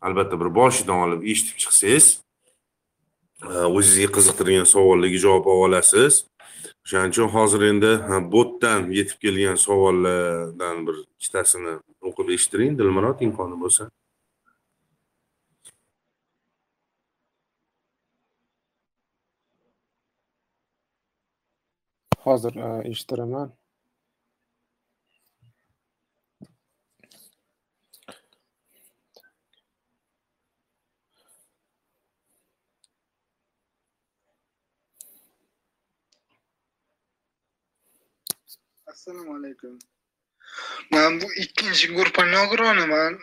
[0.02, 2.06] albatta bir boshidan olib eshitib chiqsangiz
[3.50, 6.26] e, o'zingizga qiziqtirgan savollarga javob ola olasiz.
[6.86, 7.92] O'shaning uchun hozir endi
[8.36, 11.74] botdan yetib kelgan savollardan bir ikkitasini
[12.10, 12.78] o'qib eshittiring.
[12.80, 13.90] Dilmurod imkoni bo'lsa.
[22.26, 23.50] Hozir e, eshittiraman
[39.02, 39.80] assalomu alaykum.
[40.92, 43.14] Man bu ikkinchi guruhga nogironiman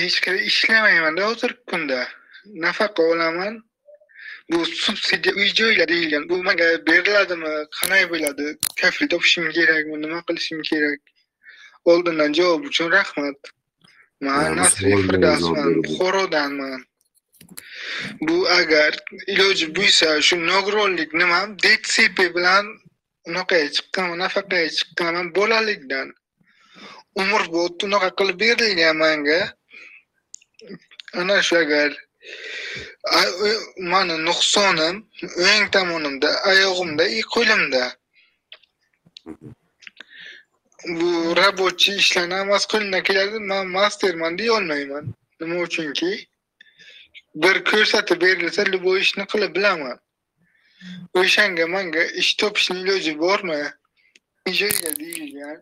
[0.00, 2.00] hech qayerda ishlamaymanda hozirgi kunda.
[2.64, 3.54] Nafaqa olaman.
[4.50, 6.28] Bu subsidiya uy joylar deyilgan.
[6.28, 7.54] Bu menga beriladimi?
[7.76, 8.46] Qanday bo'ladi?
[8.80, 9.96] Kafil topishim kerakmi?
[10.02, 11.00] Nima qilishim kerak?
[11.84, 13.38] Oldindan javob uchun rahmat.
[14.20, 15.84] Man nasriy firdavsman berdi.
[15.84, 16.80] buxorodanman
[18.28, 18.92] bu agar
[19.32, 21.40] iloji bo'lsa shu nogironlik nima?
[21.62, 22.64] Dtsp bilan
[23.28, 26.08] unaqaga chiqqan nafaqa chiqqanman bolalikdan
[27.22, 29.40] umr umrbod unaqa qilib berilgan manga
[31.20, 31.90] ana shu agar
[33.92, 34.96] mani nuqsonim
[35.48, 37.84] o'ng tomonimda oyog'imda и qo'limda.
[40.98, 41.08] Bu
[41.40, 45.04] рабочий ishlarni hammasi qo'limdan keladi man masterman deyolmayman
[45.40, 46.12] nima uchunki?
[47.42, 49.96] Bir ko'rsatib berilsa любой ishni qilib bilaman.
[51.20, 53.58] O'shanga manga ish topishni iloji bormi
[54.60, 55.58] joyga deyilgan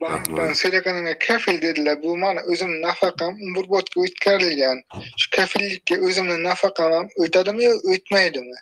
[0.00, 4.78] bankdan so'raganimga kafil dedilar bu mani o'zimni nafaqam umrbodga o'tkazilgan
[5.20, 8.58] shu kafillikka o'zimni nafaqam ham o'tadimi yo o'tmaydimi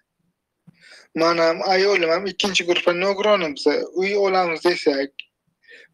[1.22, 3.64] man ham ayolim ham ikkinchi guruhda nogironimiz
[4.00, 5.10] uy olamiz desak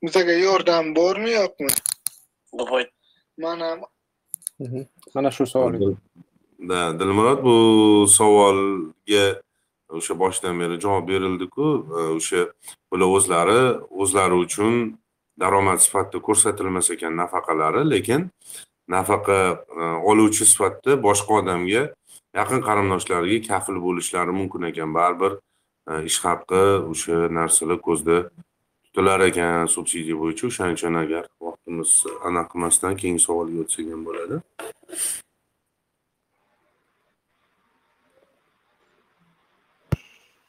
[0.03, 1.73] bizga yordam bormi yo'qmi
[3.45, 3.81] man ham
[4.63, 4.83] Mhm.
[5.15, 5.87] mana shu savol edi.
[6.69, 7.55] Da, Dilmurod bu
[8.17, 9.25] savolga
[9.99, 11.69] o'sha boshidan beri javob berildi-ku,
[11.99, 12.41] e, o'sha
[12.91, 13.61] bular o'zlari
[14.03, 14.75] o'zlari uchun
[15.41, 18.31] daromad sifatida ko'rsatilmas ekan nafaqalari, lekin
[18.89, 19.39] nafaqa
[19.81, 21.83] e, oluvchi sifatida boshqa odamga
[22.39, 24.95] yaqin qarindoshlariga kafil bo'lishlari mumkin ekan.
[24.99, 25.33] Baribir
[25.91, 26.63] e, ish haqi
[26.93, 28.17] o'sha narsalar ko'zda
[28.85, 30.47] tutilar ekan subsidiya bo'yicha.
[30.51, 31.91] O'shaning uchun agar vaqtimiz
[32.29, 34.41] anaqa qilmasdan keyingi savolga o'tsak ham bo'ladi.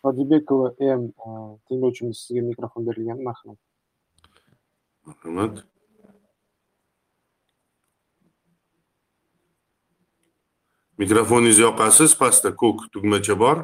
[0.04, 1.12] Hojibekova M
[1.68, 3.60] tinglovchimiz sizga mikrofon berilgan marhamat
[5.06, 5.64] Marhamat.
[10.98, 13.64] Mikrofoningizni yoqasiz, pastda ko'k tugmacha bor.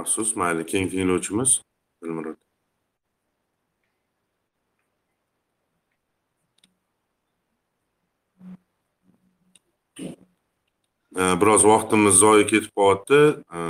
[0.00, 1.60] Afsus, mayli, keyingi tinglovchimiz
[2.02, 2.38] Dilmurod.
[11.40, 13.20] Biroz vaqtimiz zoye ketib qolyapti.
[13.56, 13.60] E,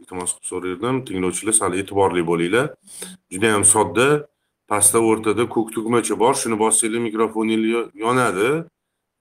[0.00, 2.66] Iltimos qilib so'rardim, tinglovchilar sal e'tiborli bo'linglar.
[3.32, 4.06] Juda ham sodda,
[4.70, 8.50] pastda o'rtada ko'k tugmacha bor, shuni bossanglar mikrofoningiz yo- yonadi.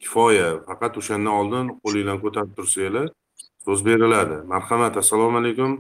[0.02, 0.50] Kifoya.
[0.68, 3.08] Faqat o'shandan oldin qo'linglarni ko'tarib tursanglar,
[3.66, 4.38] so'z beriladi.
[4.54, 5.72] Marhamat, assalomu alaykum.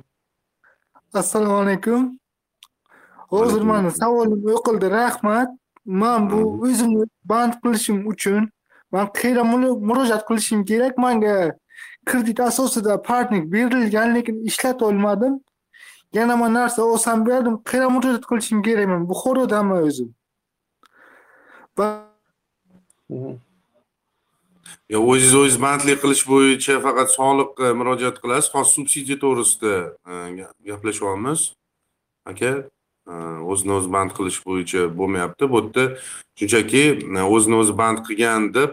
[1.14, 2.02] assalomu alaykum
[3.34, 5.50] hozir mani savolim o'qildi rahmat
[6.02, 8.42] man bu o'zimni band qilishim uchun
[8.92, 9.44] man qayerga
[9.90, 11.36] murojaat qilishim kerak manga
[12.06, 15.34] kredit asosida partnik berilgan lekin ishlatolmadim
[16.14, 20.10] yana man narsa olsam berdim qayerga murojaat qilishim kerak man buxorodaman o'zim
[21.78, 21.88] va
[23.10, 23.40] Mhm.
[24.90, 28.50] Yo, o'zingiz o'zingiz bandlik qilish bo'yicha faqat soliqqa e, murojaat qilasiz.
[28.54, 29.74] Hozir subsidiya to'g'risida
[30.12, 30.14] e,
[30.68, 31.42] gaplashyapmiz.
[32.32, 32.52] Aka,
[33.52, 35.50] o'zini o'zi band qilish bo'yicha bo'lmayapti.
[35.52, 35.84] Bu yerda
[36.40, 36.84] shunchaki
[37.18, 38.72] e, o'zini o'zi band qilgan deb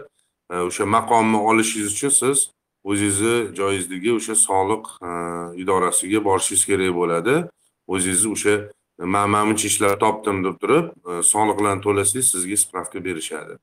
[0.51, 2.37] e, o'sha maqomni olishingiz uchun siz
[2.83, 5.11] o'zingizni joizligi o'sha soliq e,
[5.63, 7.35] idorasiga borishingiz kerak bo'ladi.
[7.93, 8.55] O'zingizni o'sha
[8.99, 13.57] man mana buncha ishlar topdim deb turib e, soliqlarni to'lasangiz sizga spravka berishadi.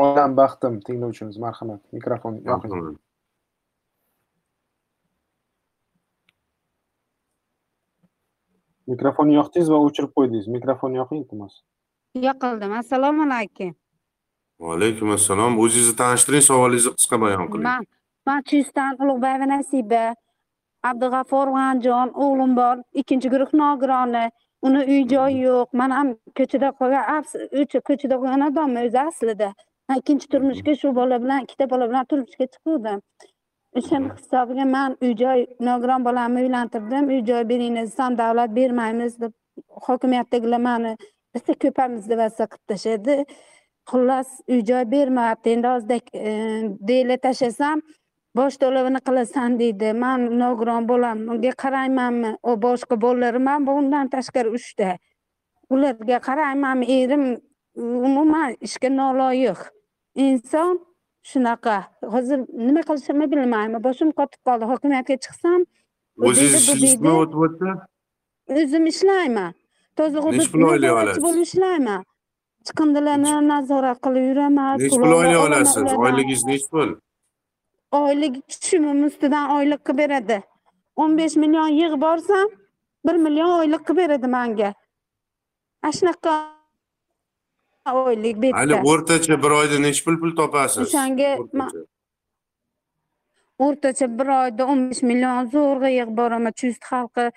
[0.00, 1.80] Olam baxtim tinglovchimiz marhamat.
[1.96, 2.72] Mikrofon yoqing
[8.92, 10.46] mikrofonni yoqdingiz va o'chirib qo'ydingiz.
[10.56, 11.62] Mikrofonni yoqing iltimos.
[12.28, 12.72] Yoqildim.
[12.82, 13.74] Assalomu alaykum.
[14.60, 15.58] Va alaykum assalom.
[15.64, 17.66] O'zingizni tanishtiring savolingizni qisqa bayon qiling.
[17.68, 17.86] Man
[18.28, 20.04] man chustdan ulug'boyeva nasiba.
[20.90, 22.76] Abdug'afurov anjon o'g'lim bor.
[23.02, 24.24] Ikkinchi guruh nogironi
[24.66, 25.68] uni uy joyi yo'q.
[25.80, 27.04] Man ham ko'chada qolgan
[27.60, 29.48] o'sha ko'chada qolgan odamman o'zi aslida.
[29.88, 33.00] Man ikkinchi turmushga shu bola bilan ikkita bola bilan turmushga chiquvdim
[33.78, 37.08] o'shani hisobiga man uy joy nogiron bolamni uylantirdim.
[37.08, 39.32] Uy joy beringlar desam davlat bermaymiz deb
[39.86, 40.94] hokimiyatdagilar mani
[41.34, 43.16] bitta ko'pamiz deb qilib tashladi.
[43.90, 46.30] Xullas uy joy bermayapti endi hozir e,
[46.88, 47.82] deyla tashlasam
[48.36, 49.92] bosh to'lovini qilasan deydi.
[50.04, 52.36] Man nogiron bolam unga qaraymanmi?
[52.48, 54.96] U boshqa bolalarim ham bundan undan tashqari uchta.
[55.70, 56.86] Ularga qaraymanmi?
[57.00, 57.24] Erim
[57.76, 59.60] umuman ishga noloyiq.
[60.14, 60.78] Inson
[61.30, 61.76] shunaqa.
[62.14, 63.82] Hozir nima qilishimni bilmayman.
[63.88, 64.64] Boshim qotib qoldi.
[64.72, 65.60] Hokimiyatga chiqsam
[66.28, 67.76] o'zingiz o'tib o'tdi?
[68.60, 69.52] O'zim ishlayman.
[69.96, 71.22] Toza Nechi pul oylik olasiz?
[71.24, 72.00] bo'lib ishlayman.
[72.66, 75.82] Chiqindilarni nazorat qilib yuraman nechi pul oylik olasiz?
[76.06, 76.90] oyligingiz nechi pul?
[78.00, 80.38] Oylik tushumim ustidan oylik qilib beradi.
[81.02, 82.48] o'n besh million yig'ib borsam
[83.06, 84.70] bir million oylik qilib beradi manga.
[85.82, 86.34] Ana shunaqa
[87.92, 90.82] oylik hali bitta o'rtacha bir oyda nechi pul pul topasiz?
[90.88, 91.30] O'shanga
[93.58, 94.18] O'rtacha.
[94.18, 96.52] bir oyda o'n besh million zo'rg'a yig'ib boraman.
[96.52, 97.30] Chust xalqi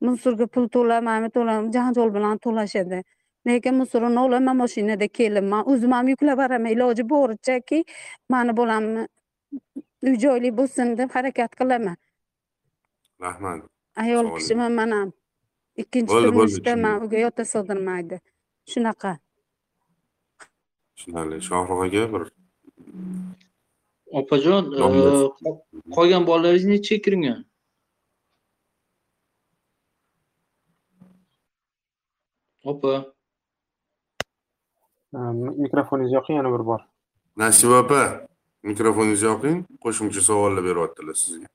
[0.00, 3.02] musorga pul to'lamaymi to'lamaymi janjal bilan to'lashadi.
[3.46, 7.84] Lekin musorini olaman mashinada kelibman o'zim ham yuklab boraman iloji borichaki
[8.28, 9.08] mani bolamni
[10.06, 11.96] uy joyli bo'lsin deb harakat qilaman.
[13.20, 13.60] Rahmat.
[13.96, 15.12] Ayol kishiman man ham
[15.76, 17.02] ikkinchi turmushdaman tushundim.
[17.04, 18.20] uyga yota sig'dirmaydi.
[18.72, 19.18] Shunaqa
[20.96, 21.40] tushunarli.
[21.48, 22.22] Shohruh aka bir
[24.20, 24.78] opajon e,
[25.96, 27.40] qolgan bolalaringiz nechaga kirgan?
[32.64, 32.92] Opa.
[35.14, 36.80] Ha, mi- mikrofoningizni yoqing yana bir bor.
[37.36, 38.02] Nasiba opa
[38.62, 41.46] mikrofoningizni yoqing qo'shimcha savollar beryaptilar sizga.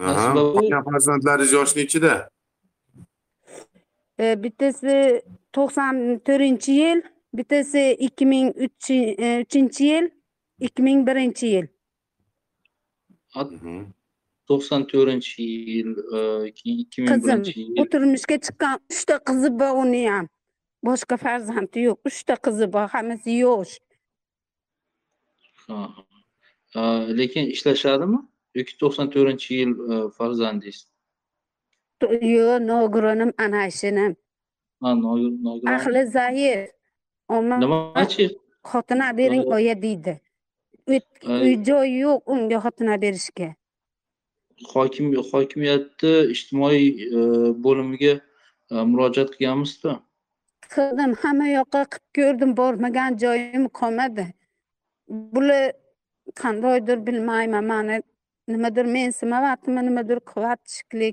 [0.00, 2.14] Qolgan farzandlaringiz yoshi nechida
[4.22, 4.96] e, bittasi
[5.56, 5.94] to'qson
[6.26, 7.00] to'rtinchi yil
[7.36, 10.10] bittasi ikki ming uchinchi yil
[10.60, 11.66] ikki ming birinchi yil.
[14.48, 16.18] To'qson to'rtinchi yil e,
[16.50, 20.26] ikki ming qizim birinchi u turmushga chiqqan uchta qizi bor uni ham.
[20.86, 23.74] Boshqa farzandi yo'q uchta qizi bor hammasi yosh.
[26.78, 26.80] E,
[27.20, 28.20] lekin ishlashadimi?
[28.58, 30.78] Yoki to'qson to'rtinchi yil e, farzandingiz?
[32.34, 33.64] Yo'q nogironim ana
[35.04, 36.79] nogiron ahli zaif
[37.36, 38.26] omma nimachi
[38.70, 40.14] xotina bering oya deydi
[40.90, 41.40] Uy- Ay.
[41.46, 43.48] uy joy yo'q unga xotina berishga.
[44.72, 46.84] Hokim hokimiyatni ijtimoiy
[47.18, 47.20] e,
[47.64, 48.14] bo'limiga
[48.72, 49.92] e, murojaat qilganmizda.
[50.74, 54.26] Qildim hamma yoqqa qilib ko'rdim bormagan joyim qolmadi.
[55.34, 55.72] Bular
[56.42, 57.96] qandaydir bilmayman mani
[58.48, 61.10] nimadir mensimayaptimi nimadir qilyapti shekilli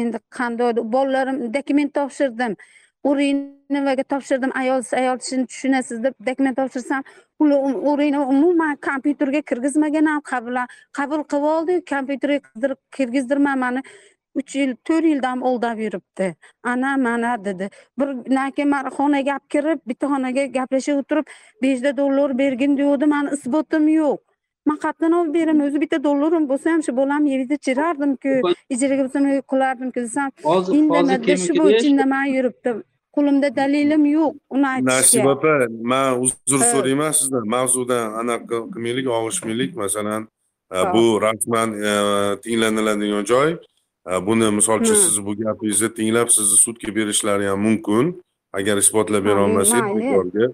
[0.00, 2.56] endi qandaydir bolalarim dokument topshirdim
[3.04, 4.52] urinovaga topshirdim.
[4.54, 7.02] Ayolsiz ayol tishini tushunasiz deb dokument topshirsam
[7.40, 10.56] urinova umuman kompyuterga kirgizmagan ham qabul
[10.98, 11.80] qabul qilib oldi.
[11.92, 13.82] Kompyuterga kirgizdirmay mani
[14.34, 16.34] uch yil to'rt yildan oldab yuribdi.
[16.62, 17.70] Ana mana dedi.
[17.98, 18.08] Bir
[18.56, 21.26] keyin man xonaga olib kirib bitta xonaga gaplashib o'tirib
[21.62, 24.27] beshta dollar bergin degandi mani isbotim yo'q.
[24.66, 28.32] Man qayerdan olib beraman o'zi bitta dollarim bo'lsa ham shu bolamni yeydi chirardimku
[28.74, 29.06] ijaraga
[29.52, 30.30] qilardimku desam
[30.80, 32.74] indamadida shu bo'yicha indamay yuribdi
[33.16, 35.54] qo'limda dalilim yo'q uni nasiba aytishga opa
[35.92, 40.22] man uzr so'rayman sizdan mavzudan anaqa qilmaylik og'ishmaylik masalan
[40.74, 41.68] e, bu rasman
[42.44, 43.50] tinglaniladigan joy.
[44.10, 48.06] E, buni misol uchun sizni bu gapingizni tinglab sizni sudga berishlari ham mumkin
[48.58, 50.46] agar isbotlab bera olmasangiz bekorga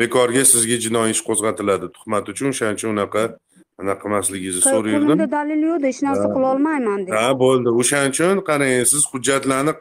[0.00, 3.22] bekorga sizga jinoiy ish qo'zg'atiladi tuhmat uchun o'shaning uchun unaqa
[3.80, 7.16] anaqa qilmasligingizni so'rayverdim qo'limda dalil yo'q hech narsa qila olmayman dedi.
[7.22, 7.68] Ha bo'ldi.
[7.80, 9.74] O'shaning uchun qarang siz hujjatlarni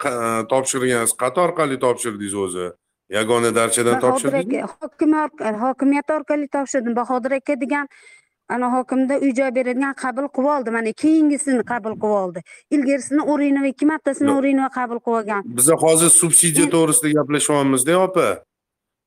[0.54, 1.14] topshirgansiz.
[1.22, 2.66] Qayerda orqali topshirdingiz o'zi?
[3.18, 6.94] Yagona darchadan bahodir topshirdingizmi aka hokimiyat orqa- hokimiyat orqali topshirdim.
[7.02, 7.86] Bahodir aka degan
[8.54, 10.70] ana hokimda uy joy beradigan qabul qilib oldi.
[10.78, 12.40] Mana keyingisini qabul qilib oldi.
[12.76, 14.40] Ilgarisini urinova ikki martasini Yo'q.
[14.42, 15.42] urinova qabul qilib olgan.
[15.60, 18.28] Biza hozir subsidiya to'g'risida gaplashyapmizda opa.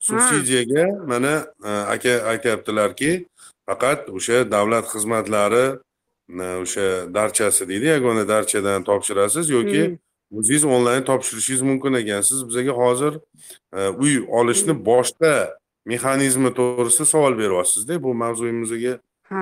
[0.09, 1.33] Subsidiyaga mana
[1.95, 3.11] aka aytyaptilarki
[3.69, 5.67] faqat o'sha davlat xizmatlari
[6.63, 9.83] o'sha darchasi deydi yagona darchadan topshirasiz yoki
[10.39, 12.21] o'zingiz onlayn topshirishingiz mumkin ekan.
[12.31, 13.13] Siz bizaga hozir
[13.79, 15.35] e, uy olishni boshqa
[15.93, 18.03] mexanizmi to'g'risida savol beryapsizda.
[18.05, 18.95] Bu mavzuyimizga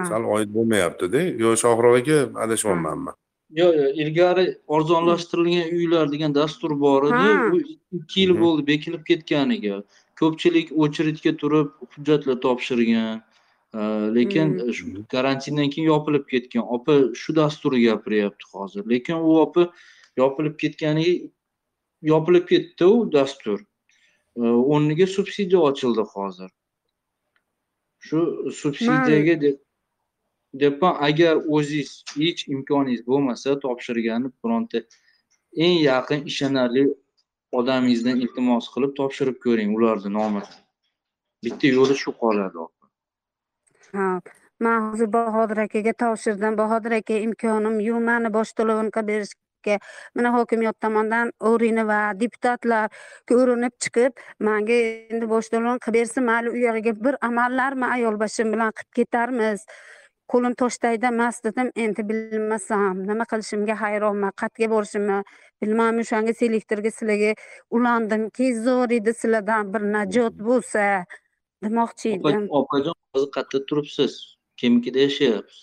[0.08, 1.20] sal oid bo'lmayaptida.
[1.42, 3.12] Yo shohrux aka adashyapmanmi
[3.60, 4.44] yo'q yo'q ilgari
[4.76, 7.28] arzonlashtirilgan uylar degan dastur bor edi.
[7.54, 7.56] U
[7.98, 8.40] ikki yil Mhm.
[8.42, 9.76] bo'ldi bekilib ketganiga.
[10.20, 13.22] Ko'pchilik очередьga turib hujjatlar topshirgan
[14.14, 14.72] lekin Mhm.
[14.72, 18.82] shu karantindan keyin yopilib ketgan opa shu dasturni gapiryapti hozir.
[18.90, 19.72] Lekin u opa
[20.16, 21.28] yopilib ketganiga
[22.02, 23.60] yopilib ketdi u dastur.
[24.36, 26.50] Э, o'rniga subsidiya ochildi hozir.
[27.98, 29.56] Shu subsidiyaga deb
[30.60, 34.78] deyapman agar o'zingiz hech imkoningiz bo'lmasa topshirgani bironta
[35.64, 36.84] eng yaqin ishonarli
[37.52, 40.54] odamingizdan iltimos qilib topshirib ko'ring ularni nomini.
[41.44, 42.58] Bitta yo'li shu qoladi
[43.92, 44.20] ha
[44.60, 49.78] man hozir bahodir akaga topshirdim bahodir aka imkonim yo'q mani bosh to'lovini berishga
[50.14, 52.88] mana hokimiyat tomonidan o'rini va deputatlar
[53.30, 54.12] ko'rinib chiqib
[54.48, 54.78] manga
[55.12, 59.66] endi bosh to'lovini qilib bersin mayli u yog'iga bir amallarmi ayol bashim bilan qilib ketarmiz.
[60.32, 65.18] Qo'lim toshdayda emas dedim endi bilmasam nima qilishimga hayronman qayerga borishimni
[65.62, 67.34] bilmayman o'shanga selektorga sizlarga
[67.78, 71.04] ulandimki zo'r edi sizlardan bir najot bo'lsa.
[71.66, 74.12] Demoqchi edim opajon hozir qayerda turibsiz.
[74.60, 75.62] Kimnikida yashayapsiz?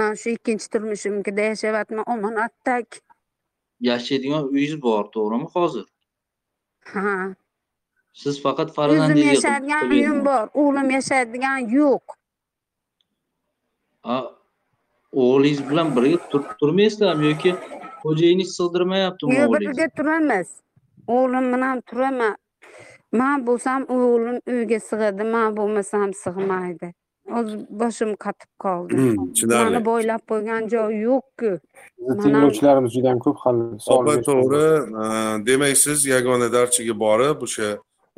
[0.00, 2.04] Man shu ikkinchi turmushimnikida yashayapman.
[2.14, 2.88] Omonatdak
[3.90, 5.86] yashaydigan uyingiz bor to'g'rimi hozir?
[6.94, 7.34] Ha.
[8.22, 10.44] Siz faqat o'zim farzandingizga yashaydigan uyim bor.
[10.62, 12.04] O'g'lim yashaydigan yo'q.
[15.22, 17.50] O'g'lingiz bilan birga tur- turmaysizlarmi yoki
[18.02, 20.48] xo'jayingiz sig'dirmayaptimi yo'q birga turamiz.
[21.16, 22.36] O'g'lim bilan turaman
[23.12, 26.92] man bo'lsam o'g'lim uyga sig'adi man bo'lmasam sig'maydi
[27.34, 31.50] hozir boshim qotib qoldi mani tushunarli boylab qo'ygan joy yo'q-ku
[32.22, 34.64] tinglovchilarimiz juda ham ko'p hal savol opa to'g'ri
[35.48, 37.68] demak siz yagona darchaga borib o'sha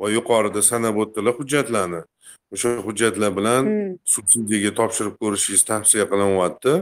[0.01, 2.01] va yuqorida sanab o'tdilar hujjatlarni
[2.53, 3.61] o'sha hujjatlar bilan
[4.15, 6.73] subsidiyaga topshirib ko'rishingiz tavsiya qilinyapti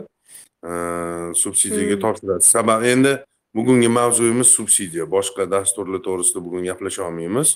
[1.44, 3.14] subsidiyaga topshirasiz sababi endi
[3.58, 7.50] bugungi mavzuyimiz subsidiya boshqa dasturlar to'g'risida bugun gaplasha olmaymiz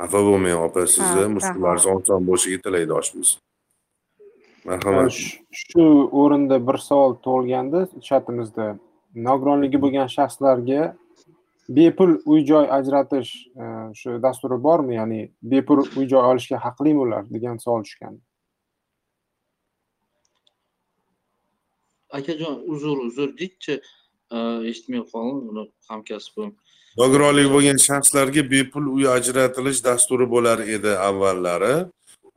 [0.00, 5.84] xafa bo'lmang opa sizni Ha, mushkullaringiz oson bo'lishiga tilakdoshmiz Ha, marhamat sh- Shu
[6.22, 8.66] o'rinda bir savol tug'ilgandi chatimizda.
[9.26, 10.82] Nogironligi bo'lgan shaxslarga
[11.76, 13.30] bepul uy joy ajratish
[13.62, 13.64] e,
[14.00, 14.94] shu dasturi bormi?
[15.00, 15.20] Ya'ni
[15.52, 17.24] bepul uy joy olishga haqlimi ular?
[17.34, 18.14] degan savol tushgan.
[22.18, 23.74] akajon uzr uzr deychi
[24.70, 25.48] eshitmay qoldim.
[25.50, 26.50] Uni hamkasbim
[27.00, 31.74] nogironligi bo'lgan shaxslarga bepul uy ajratilish dasturi bo'lar edi avvallari.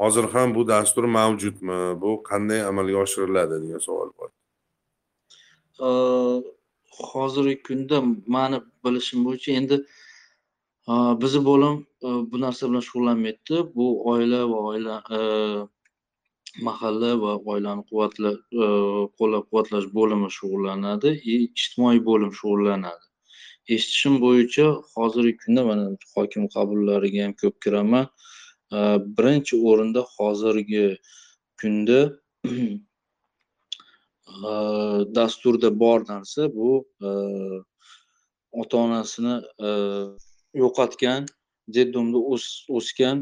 [0.01, 1.77] Hozir ham bu dastur mavjudmi?
[2.01, 4.29] Bu qanday amalga oshiriladi degan savol bor.
[7.13, 7.97] Hozirgi kunda
[8.35, 9.77] mani bilishim bo'yicha endi
[10.91, 13.55] e, bizni bo'lim e, bu narsa bilan shug'ullanmayapti.
[13.75, 15.19] Bu oila va oila e,
[16.67, 18.31] mahalla va oilani quvvatla
[19.17, 23.06] qo'llab quvvatlash bo'limi shug'ullanadi и ijtimoiy bo'lim shug'ullanadi.
[23.75, 24.65] Eshitishim bo'yicha
[24.95, 25.83] hozirgi kunda mana
[26.15, 28.05] hokim qabullariga ham ko'p kiraman.
[29.17, 30.85] Birinchi o'rinda hozirgi
[31.61, 31.99] kunda
[35.17, 36.69] dasturda bor narsa bu
[38.51, 39.35] ota onasini
[40.63, 41.21] yo'qotgan
[41.75, 42.19] detdomda
[42.77, 43.17] o'sgan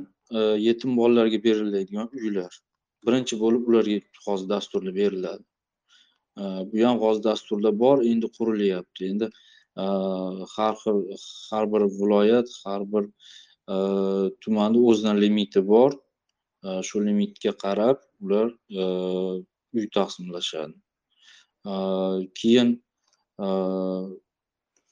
[0.68, 2.54] yetim bolalarga beriladigan uylar.
[3.06, 5.44] Birinchi bo'lib ularga hozir dasturda beriladi.
[6.72, 9.02] Bu ham hozir dasturda bor endi qurilyapti.
[9.12, 9.30] Endi
[9.76, 9.84] Э,
[10.56, 11.00] har xil
[11.52, 13.04] har bir viloyat har bir
[13.68, 15.92] э, tumanni o'zini limiti bor.
[16.64, 18.48] Э, shu limitga qarab ular
[19.76, 20.76] uy taqsimlashadi.
[22.40, 22.70] Keyin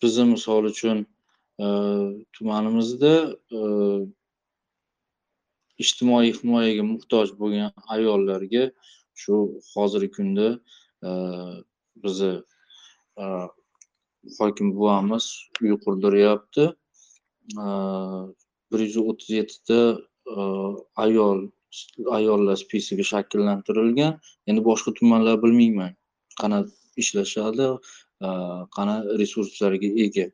[0.01, 1.05] bizni misol uchun
[2.35, 3.13] tumanimizda
[5.83, 8.63] ijtimoiy himoyaga muhtoj bo'lgan ayollarga
[9.21, 9.35] shu
[9.73, 10.47] hozirgi kunda
[12.03, 12.33] bizni
[13.21, 13.25] e,
[14.39, 15.25] hokim buvamiz
[15.61, 16.65] uy qurdiryapti
[18.71, 19.79] bir yuz o'ttiz yettita
[21.05, 21.39] ayol
[22.17, 24.19] ayollar spisigi shakllantirilgan.
[24.47, 25.91] Endi boshqa tumanlar bilmayman.
[26.41, 26.71] Qanaqa
[27.01, 27.67] ishlashadi
[28.77, 30.27] qanaqa resurslarga ega.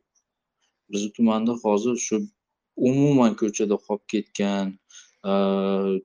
[0.92, 2.16] Bizni tumanda hozir shu
[2.76, 4.66] umuman ko'chada qolib ketgan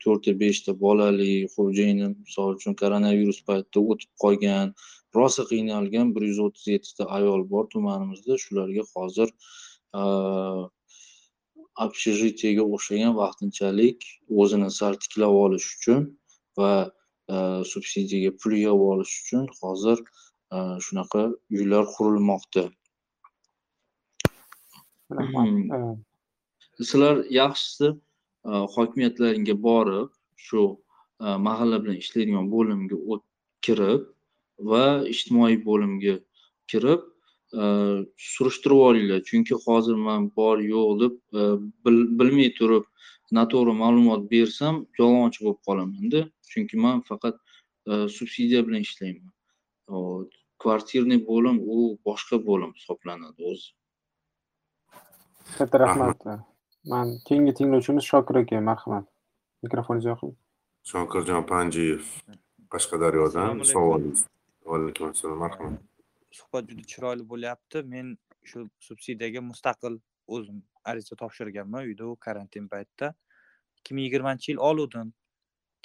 [0.03, 4.73] to'rtta beshta bolali xo'jayini misol uchun koronavirus paytida o'tib qolgan
[5.15, 8.37] rosa qiynalgan bir yuz o'ttiz yettita ayol bor tumanimizda.
[8.43, 9.29] Shularga hozir
[11.85, 14.05] общежитиеga o'xshagan vaqtinchalik
[14.43, 16.05] o'zini sal tiklab olish uchun
[16.59, 16.71] va
[17.71, 20.01] subsidiyaga pul yig'ib olish uchun hozir
[20.85, 22.63] shunaqa uylar qurilmoqda.
[25.09, 25.95] Hmm.
[26.77, 27.93] Sizlar yaxshisi
[28.75, 30.09] hokimiyatlaringga borib
[30.47, 30.61] shu
[31.19, 33.19] mahalla bilan ishlaydigan bo'limga
[33.65, 34.01] kirib
[34.59, 36.15] va ijtimoiy bo'limga
[36.71, 37.01] kirib
[37.53, 37.63] e,
[38.33, 39.21] surishtirib olinglar.
[39.29, 41.47] Chunki hozir man bor yo'q deb e,
[41.85, 42.85] bil- bilmay turib
[43.37, 46.25] noto'g'ri ma'lumot bersam yolg'onchi bo'lib qolamanda.
[46.51, 47.35] Chunki man faqat
[47.87, 49.31] e, subsidiya bilan ishlayman.
[50.63, 53.69] Kvartirniy bo'lim u boshqa bo'lim hisoblanadi o'zi.
[55.57, 56.23] Katta rahmat.
[56.93, 59.05] Man keyingi tinglovchimiz shokir aka marhamat.
[59.65, 60.33] Mikrofoningizni yoqing
[60.85, 62.03] shokirjon panjiyev
[62.73, 64.25] qashqadaryodan savolingiz
[64.65, 65.81] vaalaykum assalom marhamat.
[66.39, 67.83] Suhbat juda chiroyli bo'lyapti.
[67.93, 68.15] Men
[68.49, 69.99] shu subsidiyaga mustaqil
[70.37, 71.89] o'zim ariza topshirganman.
[71.89, 73.13] Uyda u karantin paytida.
[73.79, 75.13] Ikki ming yigirmanchi yil oluvdim.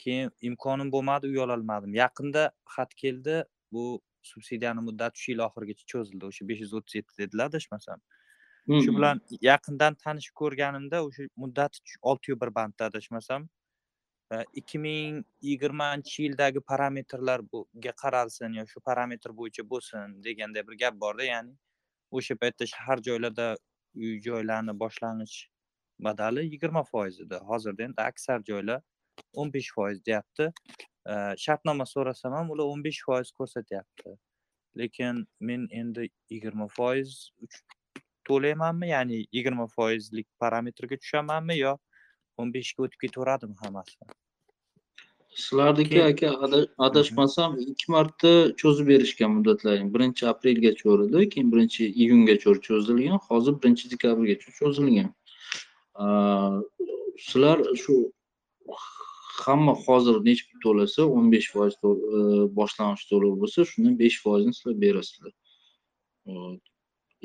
[0.03, 1.95] Keyin imkonim bo'lmadi uy ololmadim.
[2.03, 3.43] Yaqinda xat keldi.
[3.73, 3.85] Bu
[4.33, 6.25] subsidiyani muddati shu yil oxirigacha cho'zildi.
[6.31, 8.01] O'sha besh yuz o'ttiz yetti dedilar adashmasam
[8.69, 13.49] shu bilan yaqindan tanishib ko'rganimda o'sha muddati olti yu bir bandda adashmasam
[14.55, 21.25] ikki ming yigirmanchi yildagi parametrlarga qaralsin yo shu parametr bo'yicha bo'lsin deganda bir gap borda
[21.25, 21.55] ya'ni
[22.11, 23.49] o'sha paytda shahar joylarda
[23.95, 25.37] uy joylarni boshlang'ich
[26.07, 27.35] badali yigirma foiz edi.
[27.51, 28.81] Hozirda endi aksar joylar
[29.35, 30.51] o'n besh foiz deyapti.
[31.45, 34.15] Shartnoma so'rasam ham ular o'n besh foiz ko'rsatyapti.
[34.79, 37.63] Lekin men endi yigirma foiz uch-
[38.29, 41.77] to'laymanmi ya'ni yigirma foizlik parametrga tushamanmi yo
[42.39, 43.99] o'n beshga o'tib ketaveradimi hammasi?
[45.35, 49.95] Sizlarniki aka ada- adashmasam ikki marta cho'zib berishgan muddatlaring.
[49.95, 55.11] Birinchi aprelga cho'ridi keyin birinchi iyungacha cho'zilgan hozir birinchi dekabrgacha cho'zilgan.
[57.27, 57.95] Sizlar shu
[59.45, 61.89] hamma hozir necha pul to'lasa o'n besh foiz e,
[62.59, 65.33] boshlang'ich to'lov bo'lsa shundan besh foizini sizlar berasizlar.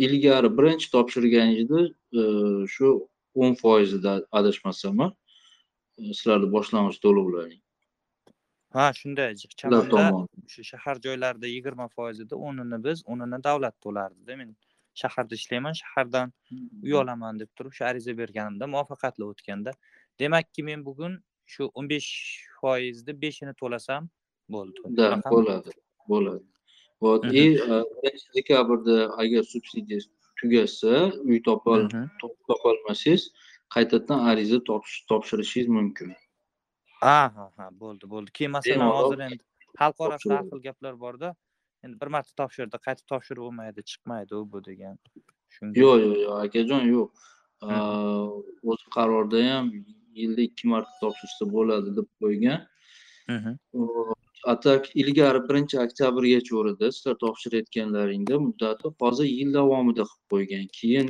[0.05, 1.81] Ilgari birinchi topshirganingizda
[2.19, 2.23] e,
[2.75, 2.87] shu
[3.35, 5.11] o'n foizida adashmasam e,
[6.17, 7.61] sizlarni boshlang'ich to'lovlaring
[8.75, 9.31] ha shunday
[9.93, 14.49] tomon o'sha shahar joylarida yigirma foiz edi o'nini biz o'nini davlat to'lardida men
[15.01, 16.27] shaharda ishlayman shahardan
[16.85, 19.71] uy olaman deb turib shu ariza berganimda muvaffaqiyatli o'tganda
[20.23, 21.13] demakki men bugun
[21.53, 22.11] shu o'n besh
[22.59, 24.03] foizni beshini to'lasam
[24.53, 24.79] bo'ldi.
[25.35, 25.71] Bo'ladi
[26.11, 26.45] bo'ladi.
[27.01, 27.43] Вот и
[28.01, 29.99] birinchi dekabrda agar subsidiya
[30.39, 30.93] tugasa
[31.29, 31.81] uy topol
[32.21, 33.21] top- topolmasangiz
[33.75, 34.57] qaytadan ariza
[35.09, 36.09] topshirishingiz mumkin
[37.05, 38.29] ha ha ha bo'ldi bo'ldi.
[38.37, 39.43] Keyin masalan hozir endi
[39.81, 41.29] xalq orasida har xil gaplar borda.
[41.85, 44.95] Endi bir marta topshirdi qaytib topshirib bo'lmaydi chiqmaydi u bu degan
[45.55, 45.75] shunga.
[45.83, 47.09] Yo'q yo'q yo'q akajon yo'q
[48.71, 49.65] o'zi qarorda ham
[50.21, 52.59] yilda ikki marta topshirsa bo'ladi deb qo'ygan.
[54.51, 60.65] A так ilgari birinchi oktyabrgacha edi sizlar topshirayotganlaringda muddati hozir yil davomida qilib qo'ygan.
[60.79, 61.07] Keyin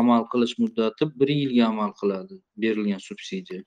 [0.00, 3.60] amal qilish muddati bir yilga amal qiladi berilgan subsidiya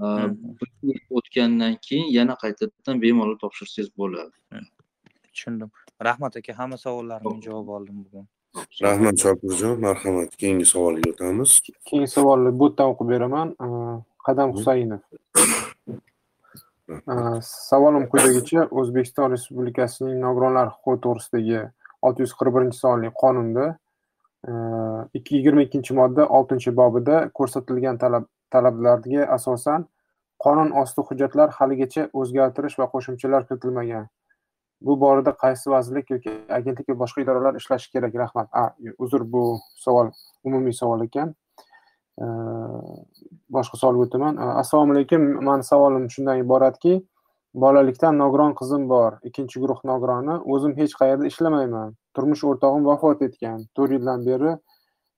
[0.00, 4.32] O'tgandan keyin yana qaytadan bemalol topshirsangiz bo'ladi.
[5.32, 5.70] Tushundim.
[6.04, 8.28] Rahmat aka hamma savollarimga javob oldim bugun.
[8.82, 10.36] Rahmat shokirjon marhamat.
[10.36, 11.60] Keyingi savolga o'tamiz.
[11.88, 13.54] Keyingi savolni botdan o'qib beraman.
[14.26, 15.02] Qadam husaynov.
[17.42, 21.60] Savolim quyidagicha o'zbekiston respublikasining nogironlar huquqi to'g'risidagi
[22.02, 23.64] olti yuz qirq birinchi sonli qonunda
[25.18, 29.86] ikki yigirma ikkinchi modda oltinchi bobida ko'rsatilgan talab talablarga asosan
[30.44, 34.08] qonun osti hujjatlar haligacha o'zgartirish va qo'shimchalar kiritilmagan.
[34.86, 38.14] Bu borada qaysi vazirlik yoki agentlik va boshqa idoralar ishlashi kerak?
[38.22, 38.48] Rahmat.
[38.52, 39.42] A uzr bu
[39.84, 40.10] savol
[40.44, 41.34] umumiy savol ekan.
[43.56, 44.40] Boshqa savolga o'taman.
[44.62, 45.22] Assalomu alaykum.
[45.48, 46.98] Mani savolim shundan iboratki
[47.54, 49.20] bolalikdan nogiron qizim bor.
[49.28, 51.94] Ikkinchi guruh nogironi o'zim hech qayerda ishlamayman.
[52.16, 53.64] Turmush o'rtog'im vafot etgan.
[53.76, 54.56] To'rt yildan beri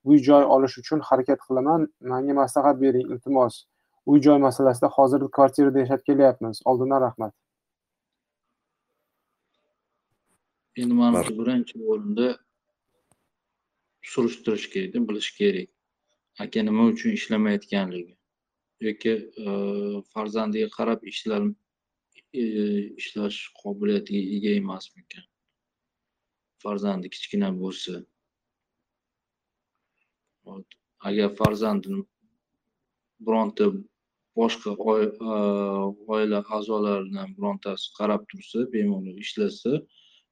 [0.05, 1.89] uy joy olish uchun harakat qilaman.
[2.01, 3.65] Menga maslahat bering iltimos.
[4.07, 6.61] Uy joy masalasida hozir kvartirada yashab kelyapmiz.
[6.65, 7.33] Oldindan rahmat.
[10.77, 12.29] Endi manimcha birinchi o'rinda
[14.13, 15.69] surishtirish kerakda bilish kerak.
[16.43, 18.15] Aka nima uchun ishlamayotganligi.
[18.87, 19.13] Yoki
[19.45, 19.47] e,
[20.13, 21.43] farzandiga qarab ishlar
[22.41, 22.43] e,
[23.01, 25.25] ishlash qobiliyatiga ega emasmikan?
[26.63, 28.03] Farzandi kichkina bo'lsa
[31.09, 32.07] agar farzandim
[33.27, 33.65] bironta
[34.39, 34.71] boshqa
[36.15, 39.73] oila a'zolaridan birontasi qarab tursa bemalol ishlasa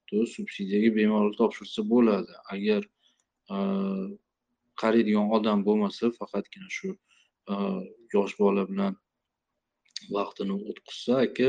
[0.09, 2.33] то subsidiyaga bemalol topshirsa bo'ladi.
[2.55, 2.83] Agar
[4.83, 6.89] qaraydigan odam bo'lmasa faqatgina shu
[8.15, 8.93] yosh bola bilan
[10.17, 11.49] vaqtini o'tkazsa aka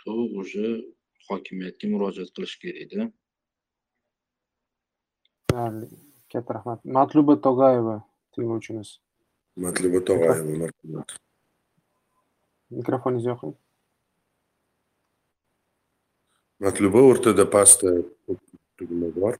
[0.00, 0.66] то уже
[1.28, 3.02] hokimiyatga murojaat qilish kerakda.
[6.34, 7.96] Katta rahmat matluba tog'ayeva
[8.34, 8.88] tinglovchimiz
[9.64, 11.08] matluba tog'ayeva marhamat
[12.78, 13.54] mikrofoningizni yoqing
[16.64, 17.90] matluba o'rtada pastda
[18.76, 19.34] tugma bor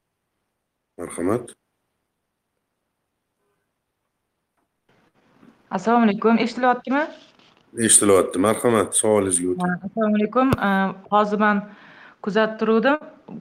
[1.02, 1.44] marhamat
[5.76, 7.02] assalomu alaykum eshitilyaptimi
[7.86, 10.48] eshitilyapti marhamat savolingizga o'ting assalomu alaykum
[11.14, 11.58] hozir man
[12.24, 12.96] kuzatib turuvdim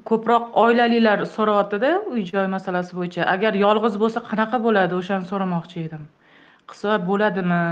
[0.09, 3.21] ko'proq oilalilar so'rayaptida uy joy masalasi bo'yicha.
[3.35, 4.97] Agar yolg'iz bo'lsa qanaqa bo'ladi?
[5.01, 6.03] O'shani so'ramoqchi edim.
[6.69, 7.63] Qilsa bo'ladimi?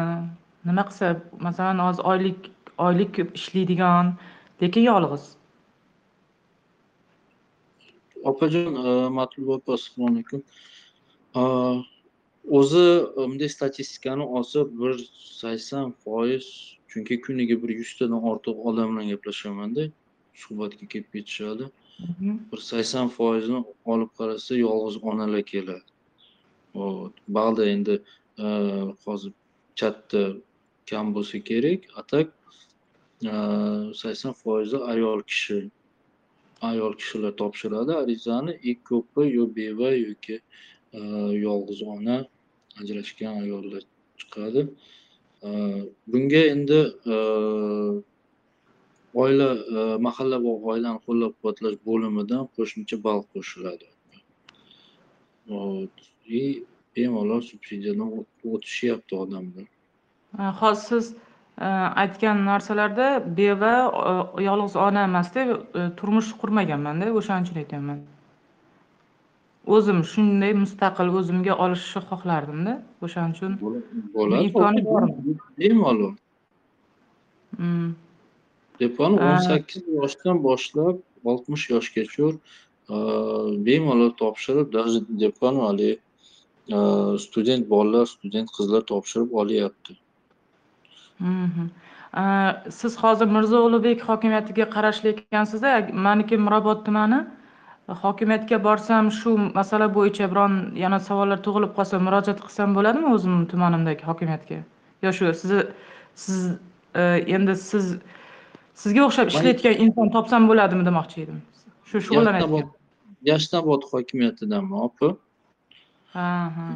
[0.70, 1.07] Nima qilsa
[1.47, 2.49] masalan hozir oylik
[2.88, 4.12] oylik ko'p ishlaydigan
[4.62, 5.24] lekin yolg'iz.
[8.32, 10.43] Opajon e, matluba opa assalomu alaykum.
[11.39, 11.41] E,
[12.59, 14.93] o'zi e, bunday statistikani olsa bir
[15.39, 16.45] sakson foiz
[16.91, 19.84] chunki kuniga bir yuztadan ortiq odam bilan gaplashamanda
[20.34, 21.69] suhbatga kelib ketishadi.
[22.51, 25.89] Bir sakson foizini olib qarasa yolg'iz onalar keladi.
[26.73, 28.01] Hop, ba'zida endi
[28.38, 28.45] e,
[29.05, 29.34] hozir
[29.75, 30.21] chatda
[30.89, 32.27] kam bo'lsa kerak a tak
[33.23, 33.34] e,
[34.01, 35.69] sakson foizi ayol kishi
[36.61, 37.91] ayol kishilar topshiradi.
[38.03, 40.39] Arizani и ko'pi yo beva yoki
[40.93, 40.99] e,
[41.45, 42.17] yolg'iz ona
[42.82, 43.84] ajrashgan ayollar
[44.19, 44.67] chiqadi.
[46.11, 46.79] Bunga endi
[49.14, 49.47] oila
[49.78, 53.88] e, mahalla va oilani qo'llab quvvatlash bo'limidan qo'shimcha ball qo'shiladi.
[56.39, 56.64] И
[56.95, 59.66] bemalol subsidiyadan o't- o'tishyapti odamlar.
[60.38, 61.05] Ha, hozir siz
[61.62, 61.68] e,
[62.03, 63.07] aytgan narsalarda
[63.38, 63.74] beva
[64.38, 65.55] e, yolg'iz ona emasda e,
[65.99, 67.99] turmush qurmaganmanda o'shaning uchun aytyapman.
[69.76, 72.74] O'zim shunday mustaqil o'zimga olishni xohlardimda
[73.05, 73.51] o'shaning uchun
[74.16, 74.45] bo'ladi.
[74.45, 75.36] imkoni bormi?
[75.59, 76.14] Bemalol
[79.19, 79.32] Ha.
[79.32, 82.97] o'n sakkiz yoshdan boshlab oltmish yoshgacha e,
[83.65, 85.99] bemalol topshirib даже depani haligi
[86.75, 86.77] e,
[87.25, 89.97] student bolalar student qizlar topshirib olyapti
[91.21, 91.69] Mhm.
[92.13, 92.23] A,
[92.69, 97.19] siz hozir mirzo ulug'bek hokimiyatiga qarashli ekansizda maniki mirobod tumani
[98.03, 100.53] hokimiyatga borsam shu masala bo'yicha biron
[100.84, 104.59] yana savollar tug'ilib qolsa murojaat qilsam bo'ladimi o'zim tumanimdagi hokimiyatga
[105.05, 105.61] yo shu sizni
[106.23, 106.39] siz
[106.95, 107.03] e,
[107.36, 107.86] endi siz
[108.84, 111.41] sizga o'xshab ishlayotgan inson topsam bo'ladimi demoqchi edim.
[111.89, 112.69] Shu shug'ullanayotgan
[113.23, 115.17] yashnobod hokimiyatidanmi opa
[116.13, 116.67] ha ha.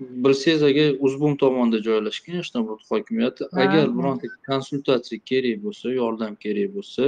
[0.00, 7.04] Bilsangiz agar uzbum tomonda joylashgan yashnobod hokimiyati agar bironta konsultatsiya kerak bo'lsa yordam kerak bo'lsa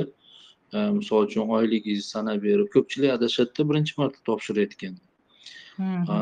[0.73, 4.95] e, misol uchun oyligingizni sanab berib ko'pchilik adashadida birinchi marta topshirayotgan.
[6.15, 6.17] A,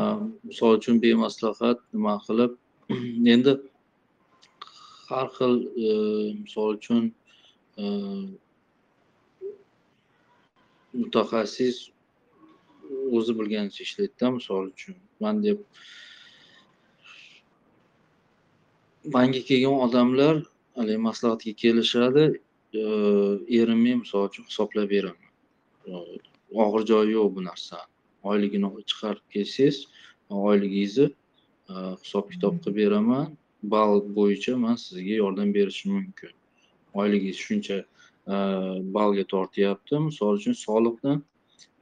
[0.51, 2.53] misol uchun bemaslahat nima qilib
[3.35, 3.53] endi
[5.11, 5.55] har xil
[5.87, 5.91] e,
[6.45, 7.24] misol uchun e,
[11.01, 11.77] mutaxassis
[13.17, 14.97] o'zi bilganicha ishlaydida misol uchun?
[15.21, 15.59] Man deb
[19.15, 20.35] manga kelgan odamlar
[20.77, 22.25] haligi maslahatga kelishadi
[23.59, 25.31] erimga misol uchun hisoblab beraman.
[26.63, 27.91] Og'ir joyi yo'q bu narsani.
[28.31, 29.77] Oyligini chiqarib kelsangiz
[30.31, 31.07] oyligingizni
[32.03, 33.27] hisob kitob qilib beraman.
[33.73, 36.33] Ball bo'yicha man sizga yordam berishim mumkin.
[37.01, 38.35] Oyligingiz shuncha e,
[38.97, 41.23] ballga tortyapti misol uchun soliqdan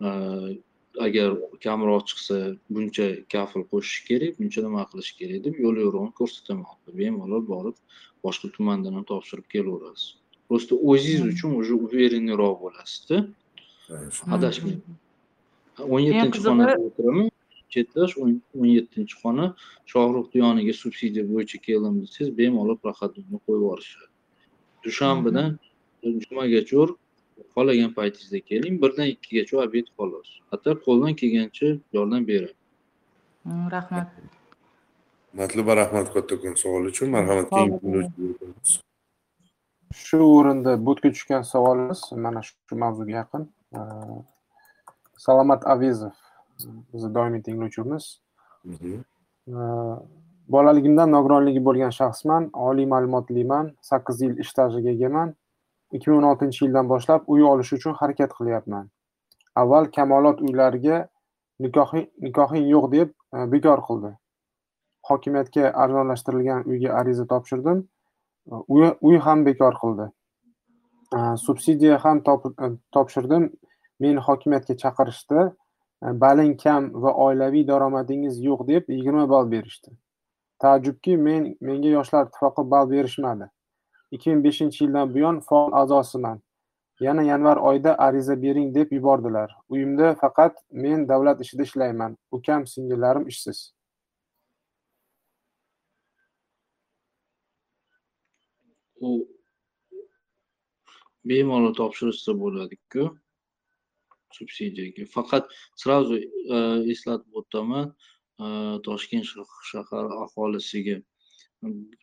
[0.07, 0.11] e,
[1.01, 2.37] agar kamroq chiqsa
[2.71, 6.67] buncha kafil qo'shish kerak buncha nima qilish kerak deb yo'l yo'rig'ini ko'rsataman.
[7.01, 7.77] Bemalol borib
[8.25, 10.09] boshqa tumandan ham topshirib kelaverasiz.
[10.49, 13.17] Просто o'zingiz uchun уже уверенныйroq bo'lasizda.
[14.37, 14.81] Adashmang
[15.95, 17.27] o'n yettinchi xonada o'tiraman.
[17.73, 19.47] Chetlash o'n yettinchi xona.
[19.93, 24.12] Shohruh yoniga subsidiya bo'yicha keldim desangiz bemalol проходной qo'yib yuborishadi
[24.85, 25.59] dushanbadan
[26.25, 26.87] jumagacha
[27.55, 28.75] xohlagan paytingizda keling.
[28.83, 30.29] Birdan ikkigacha obed xolos.
[30.51, 32.57] Hatto qo'ldan kelgancha yordam beraman.
[33.45, 34.09] Mm, rahmat.
[35.39, 37.09] Matluba rahmat kattakon savol uchun.
[37.17, 37.49] Marhamat
[40.05, 43.43] shu o'rinda bo'tga tushgan savolimiz mana shu mavzuga yaqin.
[45.25, 46.17] Salomat avezov
[46.93, 48.05] bizni doimiy tinglovchimiz.
[48.65, 49.05] Mhm.
[50.49, 55.35] Bolaligimdan nogironligi bo'lgan shaxsman oliy ma'lumotliman sakkiz yil ish stajiga egaman.
[55.93, 58.89] Ikki ming o'n oltinchi yildan boshlab uy olish uchun harakat qilyapman.
[59.63, 61.07] Avval kamolot uylariga
[61.61, 64.13] nikohi nikohing yo'q deb e, bekor qildi.
[65.09, 67.89] Hokimiyatga arzonlashtirilgan uyga ariza topshirdim.
[68.53, 68.55] E,
[69.09, 70.09] uy ham bekor qildi.
[71.17, 72.23] E, subsidiya ham
[72.93, 73.51] topshirdim.
[74.01, 75.51] Meni hokimiyatga chaqirishdi.
[76.23, 79.93] Baling kam va oilaviy daromadingiz yo'q deb yigirma ball berishdi.
[80.63, 83.47] Taajjubki men menga yoshlar ittifoqi ball berishmadi.
[84.15, 86.43] Ikki ming beshinchi yildan buyon faol a'zosiman.
[87.01, 89.51] Yana yanvar oyida ariza bering deb yubordilar.
[89.69, 92.19] Uyimda faqat men davlat ishida ishlayman.
[92.31, 93.73] Ukam singillarim ishsiz.
[99.01, 99.11] U
[101.25, 103.09] bemalol topshirishsa bo'ladiku
[104.39, 105.07] subsidiyaga.
[105.17, 105.51] Faqat
[105.83, 106.59] сразу e,
[106.93, 107.95] eslatib o'taman
[108.43, 109.27] Э, toshkent
[109.71, 110.97] shahar aholisiga.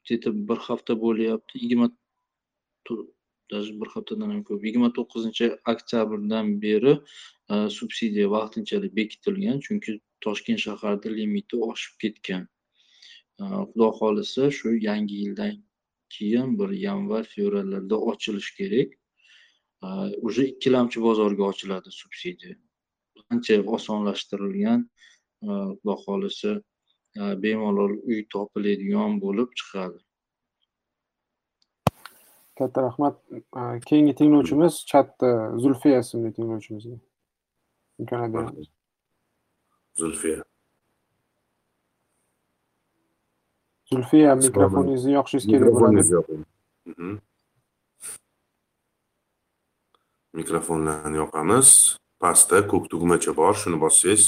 [0.07, 1.59] Tetib bir hafta bo'lyapti.
[1.63, 1.89] Yigirma
[3.51, 4.63] даже bir haftadan ham ko'p.
[4.65, 6.93] Yigirma to'qqizinchi oktyabrdan beri
[7.51, 12.47] e, subsidiya vaqtinchalik bekitilgan chunki toshkent shaharida limiti oshib ketgan.
[13.41, 15.55] E, Xudo xohlasa shu yangi yildan
[16.15, 18.89] keyin bir yanvar fevrallarda ochilishi kerak.
[19.83, 19.87] E,
[20.27, 22.55] Уже ikkilamchi bozorga ochiladi subsidiya.
[23.31, 24.89] Ancha osonlashtirilgan
[25.43, 26.51] xudo xohlasa
[27.43, 29.99] bemalol uy topiladigan bo'lib chiqadi.
[32.57, 33.15] Katta rahmat.
[33.87, 35.29] Keyingi tinglovchimiz chatda
[35.63, 36.97] zulfiya ismli tinglovchimizga
[37.99, 38.67] imkoniyat beramiz
[39.99, 40.43] zulfiya.
[43.91, 46.03] Zulfiya mikrofoningizni yoqishingiz kerak bo'ladi.
[46.17, 46.43] Yoqing
[50.39, 51.69] mikrofonlarni yoqamiz.
[52.23, 54.23] Pastda ko'k tugmacha bor shuni bossangiz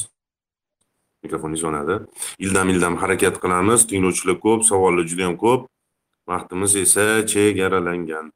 [1.24, 1.96] mikrofon yonadi
[2.40, 3.88] ildam ildam harakat qilamiz.
[3.90, 5.62] Tinglovchilar ko'p savollar juda yam ko'p.
[6.28, 8.32] Vaqtimiz esa chegaralangan.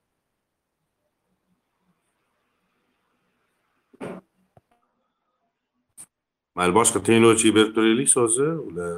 [6.56, 8.94] Mayli boshqa tinglovchiga berib turaylik so'zni ular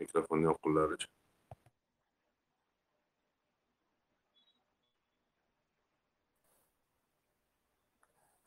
[0.00, 1.08] mikrofonni yoqqunlaricha.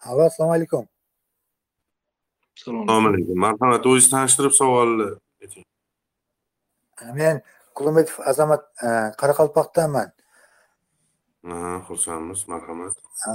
[0.09, 0.87] Alo assalomu alaykum.
[2.59, 5.07] Assalomu alaykum marhamat o'zingizni tanishtirib savolni
[5.43, 5.65] ayting
[7.19, 7.35] men
[7.77, 8.89] qulimetov azamat e,
[9.21, 10.09] qoraqalpoqdanman
[11.49, 11.57] Ha,
[11.87, 12.93] xursandmiz marhamat
[13.29, 13.33] E,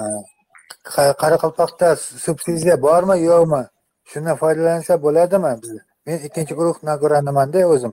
[0.93, 1.89] Qa- qoraqalpoqda
[2.27, 3.63] subsidiya bormi yo'qmi
[4.11, 5.73] shundan foydalansa bo'ladimi biz
[6.07, 7.93] men ikkinchi guruh nogironimanda o'zim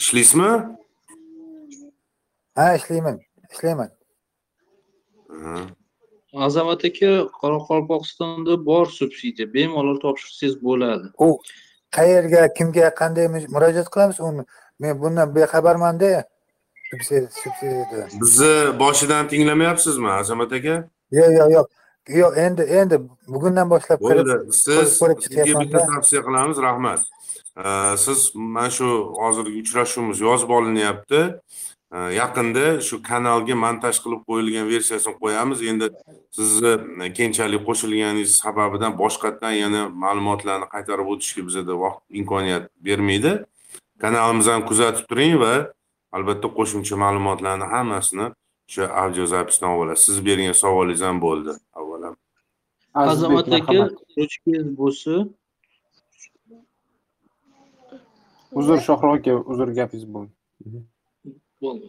[0.00, 0.50] ishlaysizmi
[2.58, 3.16] ha ishlayman
[3.54, 3.90] ishlayman.
[6.46, 11.06] Azamat aka qoraqalpog'istonda bor subsidiya bemalol topshirsangiz bo'ladi.
[11.26, 11.28] U
[11.96, 14.42] qayerga kimga qanday mu- murojaat qilamiz uni
[14.80, 16.24] men bundan bexabarmanda
[16.92, 20.74] bizni boshidan tinglamayapsizmi azamat aka
[21.18, 21.66] yo'q yo'q yo'q
[22.20, 22.96] yo'q endi endi
[23.34, 24.34] bugundan boshlab bo'ldi.
[24.52, 27.00] siz sizga bitta tavsiya qilamiz rahmat.
[28.04, 28.88] Siz mana shu
[29.22, 31.20] hozirgi uchrashuvimiz yozib olinyapti
[31.94, 35.58] yaqinda shu kanalga montaj qilib qo'yilgan versiyasini qo'yamiz.
[35.70, 35.86] Endi
[36.38, 36.72] sizni
[37.16, 43.32] keyinchalik qo'shilganingiz sababidan boshqatdan yana ma'lumotlarni qaytarib o'tishga bizada vaqt imkoniyat bermaydi.
[44.02, 45.54] Kanalimizni ham kuzatib turing va
[46.16, 48.26] albatta qo'shimcha ma'lumotlarni hammasini
[48.68, 51.52] o'sha audio zapisdan olasiz siz bergan savolingiz ham bo'ldi.
[51.80, 52.14] Avvalam
[52.94, 53.72] azamat aka
[54.18, 55.12] ruchkangiz bo'lsa.
[58.58, 60.32] Uzr shohruh aka uzr gapingiz bo'ldi
[61.64, 61.86] bo'ldi.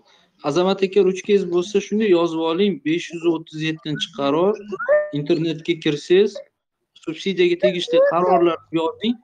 [0.50, 4.54] Azamat aka ruchkangiz bo'lsa shunday yozib oling besh yuz o'ttiz yettinchi qaror
[5.20, 6.36] internetga kirsangiz
[7.06, 9.16] subsidiyaga tegishli qarorlarni yozing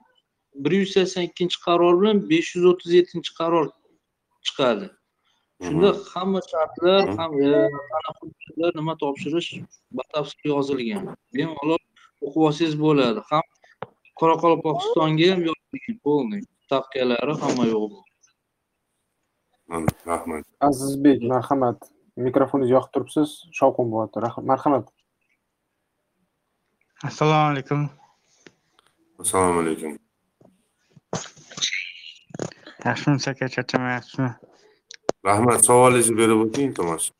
[0.64, 3.66] bir yuz sakson ikkinchi qaror bilan besh yuz o'ttiz yettinchi qaror
[4.46, 4.86] chiqadi.
[5.64, 9.50] Shunda hamma shartlar ham qanaqa hujjatlar nima topshirish
[9.98, 11.02] batafsil yozilgan.
[11.36, 11.82] Bemalol
[12.26, 13.20] o'qib olsangiz bo'ladi.
[13.30, 13.44] Ham
[14.20, 18.11] qoraqalpog'istonga ham yozilgan полный stavkalari hamma yo'q
[20.06, 21.78] rahmat azizbek marhamat.
[22.26, 23.30] Mikrofoningizni yoqib turibsiz.
[23.58, 24.42] Shovqin bo'lyapti.
[24.50, 24.86] Marhamat.
[27.08, 27.80] Assalomu alaykum.
[29.22, 29.92] Assalomu alaykum.
[32.84, 34.30] Yaxshimisiz aka charchamayapsizmi?
[35.28, 37.10] Rahmat savolingizni berib o'ting iltimos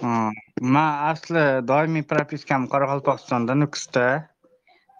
[0.00, 0.30] Ha,
[0.74, 4.04] man asli doimiy propiskam qoraqalpog'istonda nukusda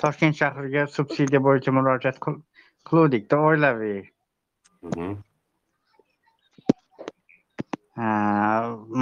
[0.02, 2.40] toshkent shahriga subsidiya bo'yicha murojaat qil-
[2.88, 3.98] qiluvdikda oilaviy
[8.00, 8.10] Ha,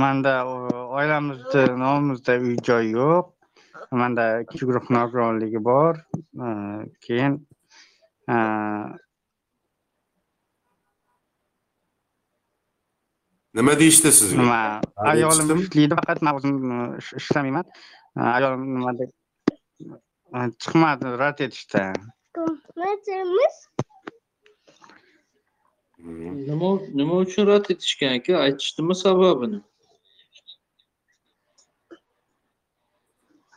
[0.02, 3.26] manda o- oilamizni nomimizda uy joy yo'q
[4.00, 5.94] manda ikkinchi guruh nogironligi bor
[7.06, 7.34] keyin
[13.56, 14.58] nima deyishdi sizga nima
[15.12, 16.56] ayolim ishlaydi faqat man o'zim
[17.02, 17.66] ish- ishlamayman
[18.36, 19.04] ayolim nimada
[20.36, 21.82] Ha, chiqmadi rad etishdi
[25.98, 28.32] nima nima uchun rad etishgan aka?
[28.46, 29.60] Aytishdimi sababini?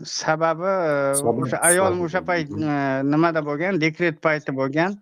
[0.04, 0.72] Sababi
[1.22, 2.76] Sababi- o'sha ayol o'sha payt e,
[3.14, 3.80] nimada bo'lgan?
[3.82, 4.98] Dekret payti bo'lgan.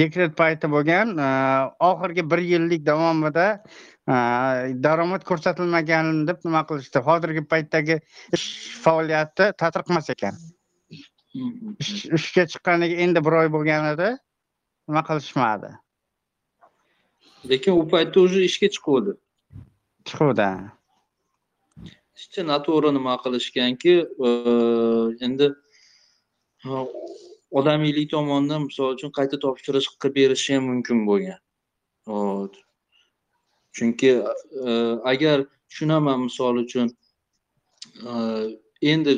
[0.00, 1.12] Dekret payti bo'lgan.
[1.18, 1.28] E,
[1.90, 3.46] oxirgi bir yillik davomida
[4.08, 4.14] e,
[4.86, 7.04] daromad ko'rsatilmagan deb nima qilishdi?
[7.08, 8.00] Hozirgi paytdagi
[8.32, 8.48] ish
[8.86, 10.40] faoliyati tatbiqmas ekan.
[11.82, 14.14] Ish- ishga chiqqaniga endi bir oy bo'lgan edi
[14.88, 15.74] nima qilishmadi
[17.50, 19.12] lekin u paytda уже ishga chiquvdi.
[20.08, 20.48] Chiquvdi.
[22.18, 23.94] Ishchi noto'g'ri nima qilishganki
[25.26, 25.46] endi
[26.64, 26.86] ha,
[27.58, 31.40] odamiylik tomonidan misol uchun qayta topshirish qilib berishi ham mumkin bo'lgan.
[33.76, 34.10] Chunki
[34.68, 34.70] e,
[35.12, 36.88] agar tushunaman misol uchun
[38.10, 38.12] e,
[38.92, 39.12] endi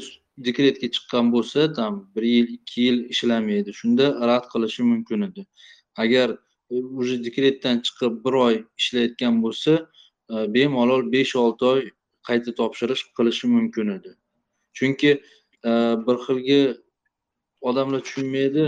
[0.47, 3.71] dekretga chiqqan bo'lsa там bir yil ikki yil ishlamaydi.
[3.81, 5.47] Shunda rad qilishi mumkin edi.
[5.97, 9.73] Agar e, E, уже dekretdan chiqib bir oy ishlayotgan bo'lsa
[10.33, 11.83] e, bemalol besh olti oy
[12.29, 14.17] qayta topshirish qilishi mumkin edi.
[14.77, 15.11] Chunki
[15.65, 15.71] e,
[16.07, 16.61] bir xilgi
[17.61, 18.65] odamlar tushunmaydi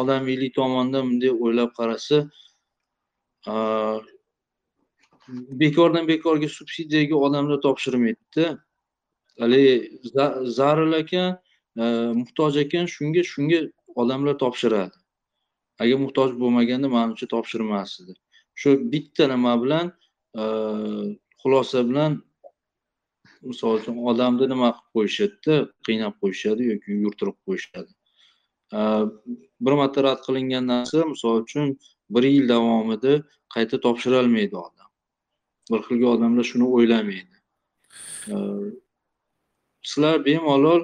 [0.00, 2.18] odamiylik tomondan bunday o'ylab qarasa
[5.62, 8.46] bekordan bekorga subsidiyaga odamlar topshirmaydida
[9.40, 9.74] haligi
[10.58, 11.38] zaril ekan
[12.20, 13.60] muhtoj ekan shunga shunga
[14.02, 14.99] odamlar topshiradi.
[15.82, 18.14] Agar muhtoj bo'lmaganda manimcha topshirmas edi
[18.60, 19.86] shu bitta nima bilan
[20.40, 20.42] e,
[21.42, 22.18] xulosa bilan
[23.50, 27.92] misol uchun odamni nima qilib qo'yishadida qiynab qo'yishadi yoki yurtirib qo'yishadi.
[28.78, 28.80] E,
[29.64, 31.72] bir marta rad qilingan narsa misol uchun
[32.14, 33.14] bir yil davomida
[33.54, 34.90] qayta topshirolmaydi odam.
[35.70, 37.36] Bir xilgi odamlar shuni o'ylamaydi.
[38.32, 38.36] E,
[39.90, 40.82] sizlar bemalol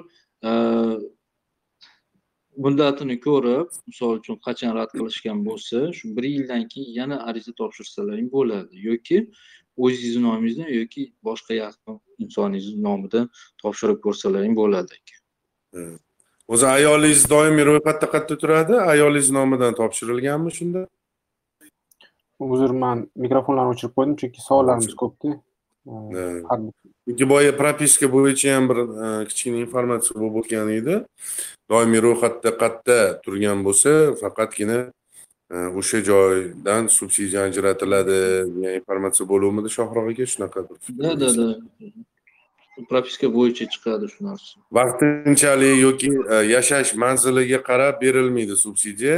[2.65, 8.29] muddatini ko'rib misol uchun qachon rad qilishgan bo'lsa shu bir yildan keyin yana ariza topshirsalaring
[8.37, 8.73] bo'ladi.
[8.89, 9.17] Yoki
[9.85, 13.25] o'zingizni nomingizdan yoki boshqa yaqin insoningiz nomidan
[13.63, 14.95] topshirib ko'rsalaring bo'ladi
[16.53, 18.75] o'zi ayolingiz doimiy ro'yxatda qayerda turadi?
[18.93, 20.81] Ayolingiz nomidan topshirilganmi shunda?
[22.55, 25.33] Uzr man mikrofonlarni o'chirib qo'ydim chunki savollarimiz ko'pda
[25.87, 28.79] chunki boya propiska bo'yicha ham bir
[29.29, 30.95] kichkina informatsiya bo'lib o'tgan edi
[31.71, 33.91] doimiy ro'yxatda qayerda turgan bo'lsa
[34.21, 34.79] faqatgina
[35.79, 38.19] o'sha joydan subsidiya ajratiladi
[38.55, 41.47] degan informatsiya bo'luvmidi shohrux aka shunaqa bir da da da
[42.91, 46.09] propiska bo'yicha chiqadi shu narsa vaqtinchalik yoki
[46.55, 49.17] yashash manziliga qarab berilmaydi subsidiya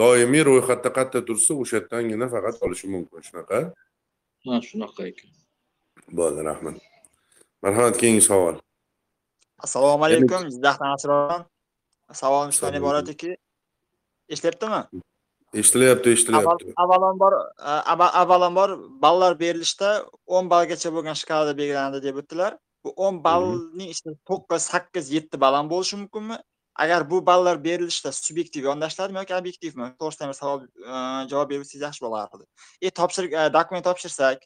[0.00, 3.58] doimiy ro'yxatda qayerda tursa o'sha yerdangina faqat olishi mumkin shunaqa
[4.46, 5.30] ha shunaqa ekan
[6.20, 6.76] bo'ldi rahmat.
[7.62, 8.60] Marhamat keyingi savol
[9.64, 11.42] assalomu alaykum jizzaxdan asroron
[12.22, 13.30] savolim shundan iboratki
[14.34, 14.82] eshityaptimi?
[15.60, 16.74] Eshitilyapti eshitilyapti.
[16.84, 17.32] Avvalambor
[17.70, 17.72] e,
[18.22, 18.70] avvalambor
[19.04, 19.90] ballar berilishda
[20.36, 22.56] o'n ballgacha bo'lgan shkalada belgilandi deb o'tdilar.
[22.84, 26.38] Bu o'n ballning ichida to'qqiz sakkiz yetti ball ham bo'lishi mumkinmi?
[26.82, 29.90] Agar bu ballar berilishda subyektiv yondashiladimi yoki obyektivmi?
[30.00, 30.96] To'g'risida savol e,
[31.32, 32.44] javob bersangiz yaxshi bo'lardi.
[32.80, 34.38] И topshir e, dokument topshirsak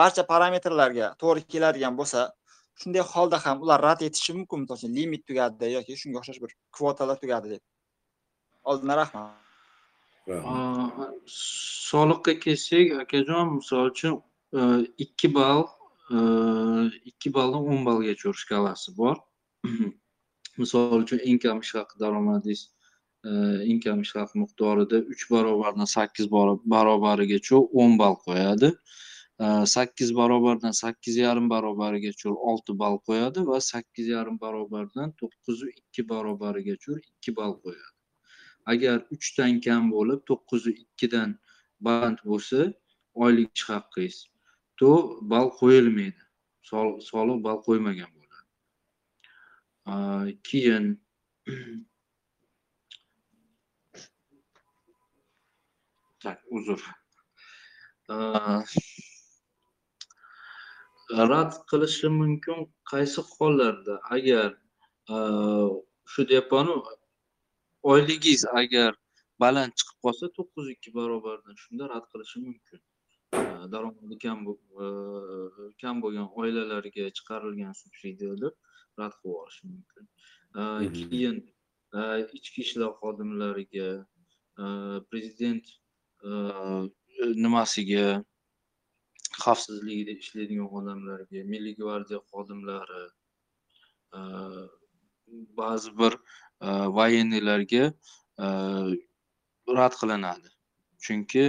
[0.00, 2.20] barcha parametrlarga to'g'ri keladigan bo'lsa
[2.80, 4.58] shunday holda ham ular rad etishi mumkin.
[4.62, 7.62] Misol uchun limit tugadi yoki shunga o'xshash bir kvotalar tugadi deb.
[8.70, 9.40] Oldindan rahmat.
[11.90, 14.14] Soliqqa kelsak akajon misol uchun
[15.04, 15.62] ikki ball
[17.10, 19.16] ikki balldan o'n ballgacha urish shkalasi bor.
[20.60, 22.62] Misol uchun eng kam ish haqi daromadingiz
[23.70, 26.26] eng kam ish haqi miqdorida uch barobardan sakkiz
[26.74, 28.68] barobarigacha o'n ball qo'yadi.
[29.66, 36.92] Sakkiz barobardan sakkiz yarim barobarigacha olti ball qo'yadi va sakkiz yarim barobardan to'qqizu ikki barobarigacha
[37.10, 37.90] ikki ball qo'yadi.
[38.66, 41.38] Agar uchdan kam bo'lib to'qqizu ikkidan
[41.80, 42.74] baland bo'lsa
[43.14, 44.16] oylik ish haqqingiz.
[44.76, 44.90] То
[45.30, 46.22] ball qo'yilmaydi.
[47.10, 48.44] Soliq ball qo'ymagan bo'ladi.
[50.48, 50.84] Keyin
[56.22, 56.80] так uzr.
[61.30, 62.58] Rad qilishi mumkin
[62.90, 63.94] qaysi hollarda?
[64.10, 64.50] Agar
[66.12, 66.74] shu deyapmanu
[67.92, 68.92] oyligingiz agar
[69.42, 72.80] baland chiqib qolsa to'qqiz ikki barobardan shunda rad qilishi mumkin.
[73.72, 74.38] Daromadi kam
[75.82, 78.52] kam bo'lgan oilalarga chiqarilgan subsidiyalar
[78.98, 80.04] rad qilib yuborishi mumkin.
[80.98, 81.36] Keyin
[82.38, 83.88] ichki ishlar xodimlariga
[85.10, 85.64] prezident
[87.44, 88.06] nimasiga
[89.44, 93.02] xavfsizligida ishlaydigan odamlarga milliy gvardiya xodimlari
[94.18, 94.20] e,
[95.60, 96.12] ba'zi bir
[96.66, 96.68] e,
[96.98, 97.84] военныйlarga
[98.44, 98.48] e,
[99.78, 100.48] rad qilinadi.
[101.04, 101.44] Chunki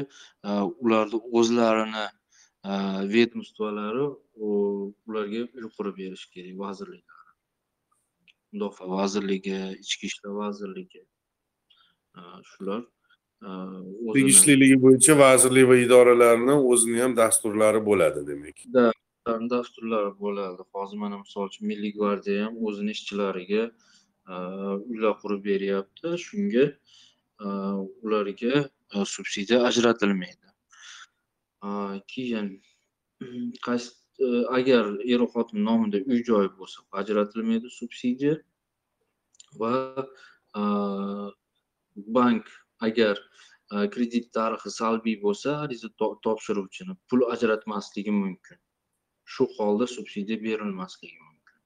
[0.83, 2.05] ularni o'zlarini
[2.71, 4.05] aa, ведомстволari
[4.47, 7.21] ularga uy qurib berishi kerak vazirliklar
[8.53, 11.01] mudofaa vazirligi ichki ishlar vazirligi
[12.51, 12.81] shular
[13.41, 18.57] tegishliligi bo'yicha vazirlik va idoralarni o'zini ham dasturlari bo'ladi demak.
[18.75, 18.93] Da-
[19.53, 20.61] dasturlari bo'ladi.
[20.73, 23.63] Hozir mana misol uchun milliy gvardiya ham o'zini ishchilariga
[24.31, 24.33] e,
[24.91, 26.17] uylar qurib beryapti.
[26.25, 26.65] Shunga
[27.45, 27.47] e,
[28.05, 28.53] ularga
[29.15, 30.47] subsidiya ajratilmaydi.
[32.13, 32.47] Keyin
[34.57, 38.35] agar er xotin nomida uy joy bo'lsa ajratilmaydi subsidiya
[39.61, 39.73] va
[42.17, 42.45] bank
[42.87, 43.15] agar
[43.73, 48.57] e, kredit tarixi salbiy bo'lsa ariza to- topshiruvchini pul ajratmasligi mumkin.
[49.25, 51.57] Shu holda subsidiya berilmasligi mumkin.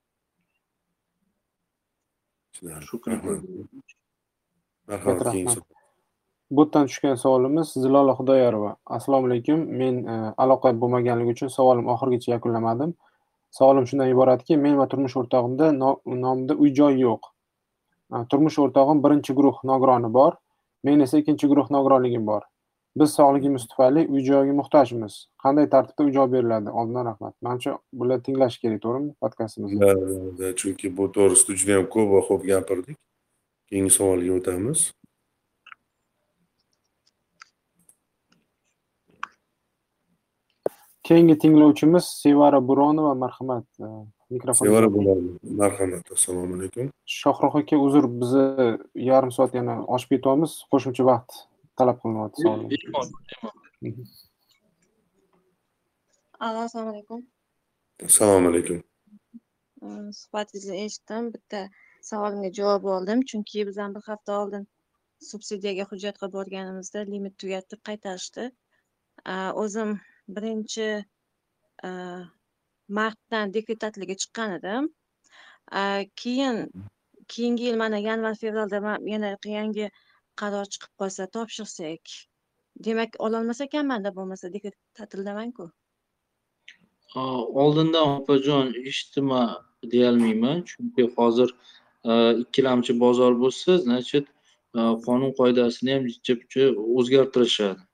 [6.52, 8.76] Bu yerdan tushgan savolimiz zilola xudoyorova.
[8.86, 9.60] Assalomu alaykum.
[9.80, 12.94] Men e, aloqa bo'lmaganligi uchun savolim oxirigacha yakunlamadim.
[13.58, 17.24] Savolim shundan iboratki men va turmush o'rtog'imda no- nomida uy joy yo'q.
[18.14, 20.38] E, turmush o'rtog'im birinchi guruh nogironi bor
[20.86, 22.44] men esa ikkinchi guruh nogironligim bor.
[23.00, 25.16] Biz sog'ligimiz tufayli uy joyga muhtojmiz.
[25.44, 26.70] Qanday tartibda uy joy beriladi?
[26.72, 27.34] Oldindan rahmat.
[27.42, 29.96] Manimcha bular tinglash kerak to'g'rimi podkastimizda Da,
[30.40, 32.98] da, chunki bu to'g'risida juda yam ko'p va ko'p gapirdik.
[33.70, 34.86] Keyingi savolga o'tamiz.
[41.08, 43.90] Keyingi tinglovchimiz sevara buronova marhamat e,
[44.36, 48.48] mikrofon sevara bo'ladi marhamat assalomu alaykum shohruh aka uzr bizni
[49.10, 51.40] yarim soat yana oshib ketyapmiz qo'shimcha vaqt
[51.82, 52.42] talab qilinyapti
[56.46, 57.20] Alo, assalomu alaykum.
[58.10, 58.84] assalomu alaykum
[60.20, 61.28] Suhbatingizni eshitdim.
[61.34, 61.60] Bitta
[62.10, 63.22] savolimga javob oldim.
[63.32, 64.64] Chunki biz ham bir hafta oldin
[65.30, 68.48] subsidiyaga hujjat qilib borganimizda limit tugatib qaytarishdi.
[69.64, 69.94] O'zim
[70.28, 71.06] birinchi
[71.84, 71.90] a,
[72.90, 74.90] martdan deputatlikka chiqqan edim.
[75.80, 76.70] E, keyin
[77.28, 79.90] keyingi yil mana yanvar fevralda yana yangi
[80.42, 82.14] qaror chiqib qolsa topshirsak,
[82.88, 85.72] demak ololmas ekanmanda bo'lmasa deputatlidamanku.
[87.16, 89.42] Aa, oldindan opajon eshitdima
[89.92, 91.50] deyolmayman chunki hozir
[92.04, 92.12] e,
[92.44, 94.26] ikkilamchi bozor bo'lsa значит
[94.76, 96.64] qonun qoidasini ham jicha pucha
[97.00, 97.85] o'zgartirishadi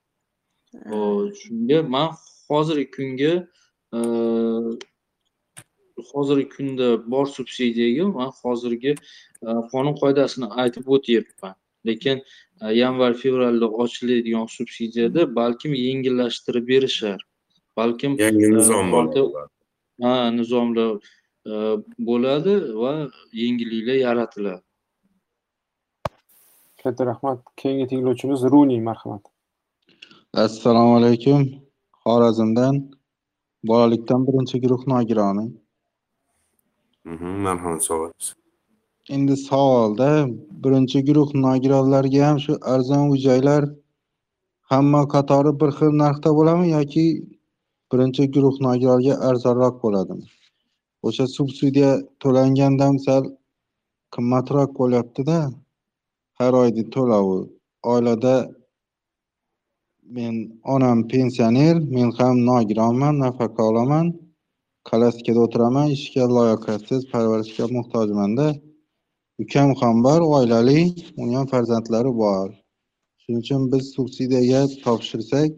[0.73, 2.11] shunga man
[2.47, 3.47] hozirgi kunga
[3.93, 3.99] e,
[6.11, 8.91] hozirgi kunda bor subsidiyaga man hozirgi
[9.47, 11.55] e, qonun qoidasini aytib o'tyapman.
[11.85, 12.17] Lekin
[12.61, 17.19] e, yanvar fevralda ochiladigan subsidiyada balkim yengillashtirib berishar.
[17.77, 18.91] Balkim yangi nizom
[20.01, 20.91] ha nizomlar
[22.09, 22.93] bo'ladi va
[23.33, 24.61] yengilliklar yaratiladi.
[26.83, 27.37] Katta rahmat.
[27.61, 29.30] Keyingi tinglovchimiz runi marhamat
[30.33, 31.41] assalomu alaykum.
[32.05, 32.75] Xorazmdan
[33.63, 35.45] bolalikdan birinchi guruh nogironi
[37.05, 38.27] Mhm, marhamat savolingiz
[39.15, 40.09] endi savolda
[40.63, 43.63] birinchi guruh nogironlarga ham shu arzon uy joylar
[44.71, 47.05] hamma qatori bir xil narxda bo'ladimi yoki
[47.91, 50.25] birinchi guruh nogironga arzonroq bo'ladimi?
[51.07, 51.91] O'sha subsidiya
[52.21, 53.23] to'langandan sal
[54.13, 55.37] qimmatroq bo'lyaptida
[56.39, 57.39] har oyda to'lovi
[57.93, 58.35] oilada
[60.17, 64.07] men onam pensioner men ham nogironman nafaqa olaman
[64.87, 68.47] klassikada o'tiraman ishga layoqatsiz parvarishga muhtojmanda.
[69.43, 70.81] Ukam ham bor oilali
[71.21, 72.49] uni ham farzandlari bor.
[73.21, 75.53] Shuning uchun biz subsidiyaga topshirsak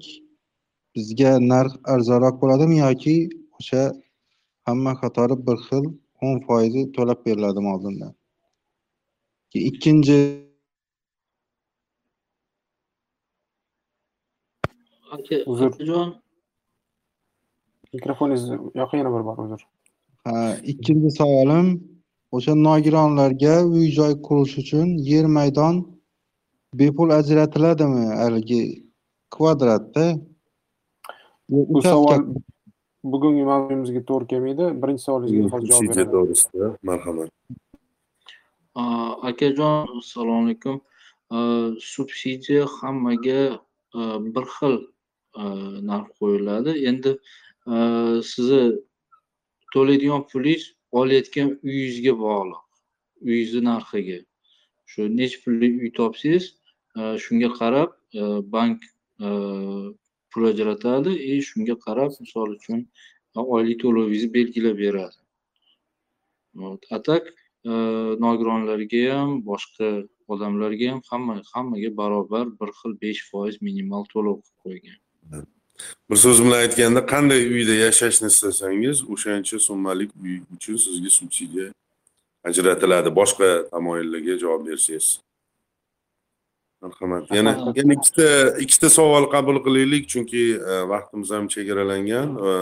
[0.96, 3.16] bizga narx arzonroq bo'ladimi yoki
[3.60, 3.84] o'sha
[4.68, 5.86] hamma qatori bir xil
[6.26, 8.14] o'n foizi to'lab beriladimi oldindan.
[9.70, 10.18] Ikkinchi
[15.16, 16.10] aka akajon
[17.96, 18.44] mikrofoningiz
[18.82, 19.62] yoqqa yana bir bor uzr
[20.28, 20.36] Ha,
[20.72, 21.68] ikkinchi savolim
[22.36, 25.76] o'sha nogironlarga uy joy qurish uchun yer maydon
[26.80, 28.62] bepul ajratiladimi haligi
[29.36, 30.06] kvadratda.
[31.50, 32.22] Bu savol
[33.04, 37.30] bugungi mavzumizga to'g'ri kelmaydi birinchi savolingizga hozir javob beraman to'g'risida marhamat
[39.30, 40.76] akajon assalomu alaykum
[41.94, 43.42] subsidiya hammaga
[44.36, 44.76] bir xil
[45.90, 47.12] narx qo'yiladi endi
[48.32, 48.64] sizni
[49.74, 50.64] to'laydigan pulingiz
[51.00, 52.62] olayotgan uyingizga bog'liq
[53.28, 54.20] uyingizni narxiga
[54.92, 56.46] shu necha pullik uy topsangiz
[57.24, 57.90] shunga qarab
[58.56, 58.80] bank
[60.32, 62.80] pul ajratadi и shunga qarab misol uchun
[63.58, 65.20] oylik to'lovingizni belgilab beradi
[66.56, 66.86] Вот.
[66.92, 67.24] a так
[68.26, 69.88] nogironlarga ham boshqa
[70.34, 75.03] odamlarga ham hamma hammaga barobar bir xil besh foiz minimal to'lov qilib qo'ygan
[76.10, 81.68] bir so'z bilan aytganda qanday uyda yashashni istasangiz o'shancha summalik uy uchun sizga subsidiya
[82.44, 83.10] ajratiladi.
[83.20, 85.20] Boshqa tamoyillarga javob bersangiz.
[86.82, 87.32] Marhamat.
[87.32, 88.28] Yana yana ikkita
[88.64, 92.30] ikkita savol qabul qilaylik chunki e, vaqtimiz ham chegaralangan.
[92.44, 92.56] Va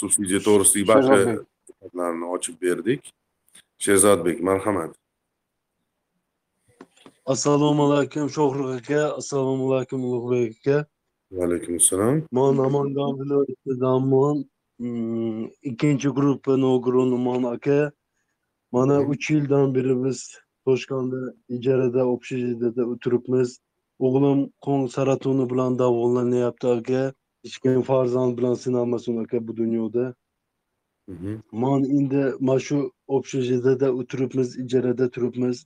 [0.00, 3.00] subsidiya to'g'risidagi barcha ochib berdik.
[3.78, 4.92] Sherzodbek marhamat.
[7.26, 9.00] Assalomu alaykum shohrux aka.
[9.20, 10.76] Assalomu alaykum ulug'bek aka
[11.35, 14.37] va alaykum assalom man namangan viloyatidanman
[14.81, 17.91] Mm, ikkinchi gruppa nogironman aka
[18.71, 20.19] mana uch yildan beri biz
[20.65, 21.19] toshkentda
[21.55, 23.49] ijarada общежитиеda o'tiribmiz
[24.05, 27.01] o'g'lim qon saratoni bilan davolanyapti aka
[27.43, 30.05] hech kim farzand bilan sinamasin aka bu dunyoda
[31.63, 32.77] man endi mana shu
[33.17, 35.57] общежитиеda o'tiribmiz ijarada turibmiz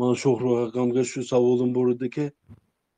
[0.00, 2.24] man sho'xroq akamga shu savolim bor ediki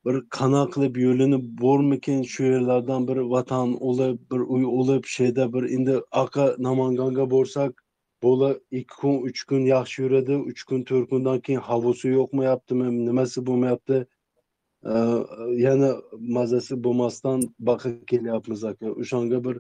[0.06, 5.64] bir qanaqa qilib yo'lini bormikin shu yerlardan bir vatan olib bir uy olib şeyda bir
[5.78, 7.84] endi aqa namanganga borsak
[8.24, 13.46] bola ikki kun uch kun yaxshi yuradi uch kun to'rt kundan keyin havosi yoqmayaptimi nimasi
[13.48, 14.06] bo'lmayapti
[15.66, 15.90] yana
[16.38, 19.56] mazasi bo'lmasdan baqa kelyapmiz aka o'shanga bir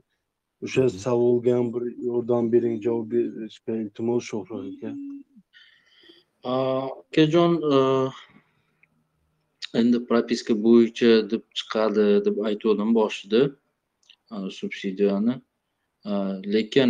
[0.65, 4.91] o'sha savolga ham bir yordam bering javob berishga iltimos sho'xroq aka.
[6.44, 7.52] Akajon
[9.80, 13.41] endi propiska bo'yicha deb chiqadi deb aytgandim boshida
[14.60, 15.36] subsidiyani
[16.56, 16.90] lekin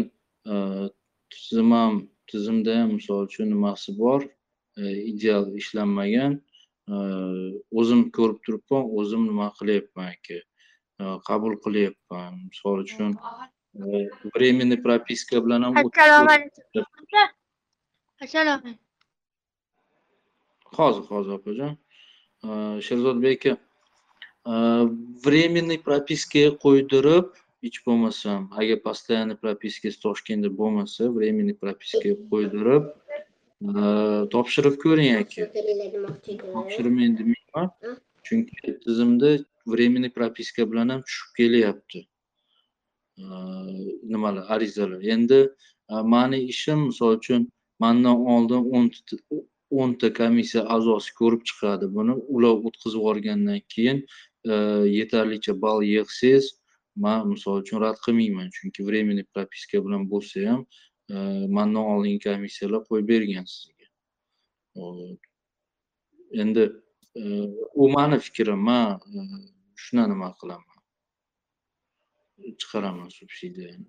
[1.33, 1.93] tizim ham
[2.27, 4.21] tizimda ham misol uchun nimasi bor?
[5.11, 6.41] Ideal ishlanmagan
[7.79, 10.37] o'zim ko'rib turibman o'zim nima qilyapman aka
[11.27, 12.31] qabul qilyapman.
[12.49, 13.11] Misol uchun
[14.35, 16.63] временный propiska bilan ham assalomu alaykum.
[18.23, 18.75] Assalomu alaykum.
[20.77, 21.77] Hozir hozir opajon
[22.85, 23.57] sherzodbek aka
[25.25, 27.27] временный propiskaga qo'ydirib
[27.63, 32.83] hech bo'lmasam agar постоянный propiskasi toshkentda bo'lmasa временный propiskaga qo'ydirib
[34.33, 35.47] topshirib ko'ring aka
[36.55, 37.67] topshirmang demayman
[38.27, 39.29] chunki tizimda
[39.73, 41.99] временный propiska bilan ham tushib kelyapti
[44.11, 45.39] nimalar arizalar endi
[46.13, 47.41] mani ishim misol uchun
[47.79, 49.15] mandan oldin o'nta
[49.81, 51.89] o'nta komissiya a'zosi ko'rib chiqadi.
[51.97, 53.99] Buni ular o'tkazib yuborgandan keyin
[54.51, 54.53] e,
[54.97, 56.45] yetarlicha ball yig'sangiz
[57.05, 58.49] man misol uchun rad qilmayman.
[58.57, 60.61] Chunki временный propiska bilan bo'lsa ham
[61.13, 61.15] e,
[61.57, 63.87] mandan oldingi komissiyalar qo'yib bergan sizga.
[66.43, 66.63] Endi
[67.21, 67.23] e,
[67.81, 68.99] u mani fikrim man
[69.83, 70.79] shuni nima qilaman.
[72.59, 73.87] Chiqaraman subsidiyani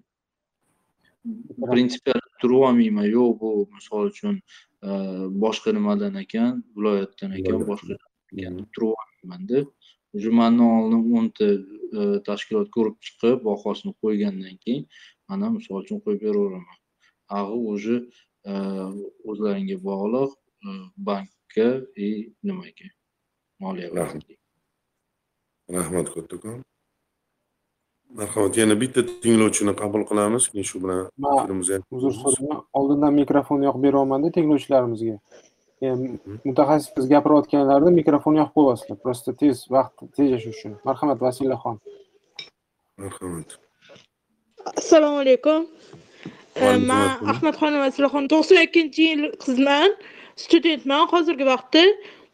[1.70, 3.06] prinsipial turib olmayman.
[3.16, 4.40] Yo'q bu misol uchun
[5.44, 6.52] boshqa nimadan ekan?
[6.76, 8.54] Viloyatdan ekan boshqa ekan?
[9.48, 9.66] Deb
[10.14, 11.46] уже mandan oldin o'nta
[12.28, 14.84] tashkilot ko'rib chiqib bahosini qo'ygandan keyin
[15.28, 16.78] mana misol uchun qo'yib beraveraman.
[17.38, 17.96] Ag'i уже
[19.30, 20.30] o'zlaringga bog'liq
[21.08, 21.68] bankka
[22.06, 22.08] и
[22.46, 22.88] nimaga
[23.62, 24.44] moliya vazirligiga
[25.76, 26.06] rahmat.
[26.14, 26.58] Kattakon
[28.18, 30.48] marhamat yana bitta tinglovchini qabul qilamiz.
[30.52, 31.08] Keyin shu bilan
[31.96, 35.16] uzr so'rayman oldindan mikrofon yoqib beryapmanda tinglovchilarimizga.
[35.80, 35.98] Keyin
[36.48, 40.72] mutaxassis biz gapirayotganlarida mikrofon yoqib qo'yasizlar просто tez vaqt tejash uchun.
[40.88, 41.76] Marhamat vasilaxon
[43.02, 43.58] marhamat.
[44.80, 45.60] Assalomu alaykum.
[46.90, 49.90] Man ahmadxonova vasilaxon to'qson ikkinchi yil qizman
[50.44, 51.02] studentman.
[51.12, 51.84] Hozirgi vaqtda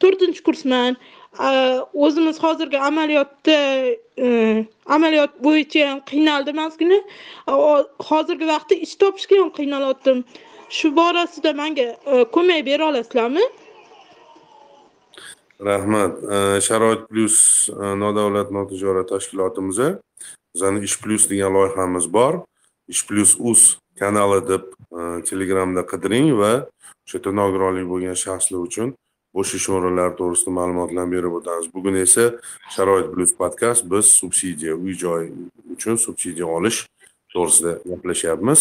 [0.03, 0.93] to'rtinchi kursman
[1.39, 3.59] Э, o'zimiz hozirgi amaliyotda
[4.19, 6.99] e, amaliyot bo'yicha ham qiynaldim ozgina.
[7.49, 7.53] Э,
[8.09, 10.25] hozirgi vaqtda ish topishga ham qiynalyaptim
[10.77, 13.45] shu borasida manga e, ko'mak bera olasizlarmi?
[15.71, 16.13] Rahmat.
[16.35, 17.39] E, Sharoit plyus
[18.03, 19.79] nodavlat notijorat tashkilotimiz
[20.55, 22.43] bizani ish plyus degan loyihamiz bor.
[22.89, 24.65] Ish plyus uz kanali deb
[25.31, 26.53] telegramda qidiring va
[27.05, 28.91] o'sha yerda nogironligi bo'lgan shaxslar uchun
[29.35, 31.67] bo'sh ish o'rinlari to'g'risida ma'lumotlarni berib o'tamiz.
[31.75, 32.25] Bugun esa
[32.75, 35.23] sharoit plyus podkast biz subsidiya uy joy
[35.75, 36.79] uchun subsidiya olish
[37.35, 38.61] to'g'risida gaplashyapmiz.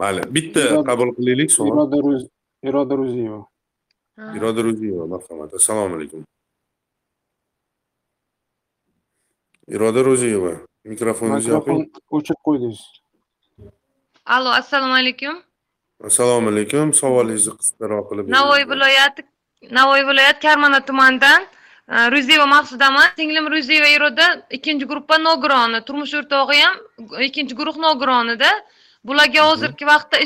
[0.00, 1.86] Mayli bitta qabul qilaylik savol
[2.68, 3.40] iroda ro'ziyeva
[4.36, 5.54] iroda ro'ziyeva marhamat.
[5.60, 6.24] Assalomu alaykum.
[9.74, 10.54] Iroda ro'ziyeva
[10.92, 11.54] mikrofoningizni
[12.16, 12.80] o'chirib qo'ydingiz.
[14.34, 15.36] Allo assalomu alaykum.
[16.08, 16.92] Assalomu alaykum.
[17.02, 19.22] Savolingizni qisqaroq qilib navoiy viloyati
[19.70, 21.46] navoiy viloyati karmana tumanidan
[22.14, 23.08] ro'ziyeva maqsudaman.
[23.16, 24.26] Singlim ro'ziyeva iroda
[24.56, 26.76] ikkinchi gruppa nogironi turmush o'rtog'i ham
[27.28, 28.50] ikkinchi guruh nogironida
[29.04, 30.16] bularga hozirgi vaqtda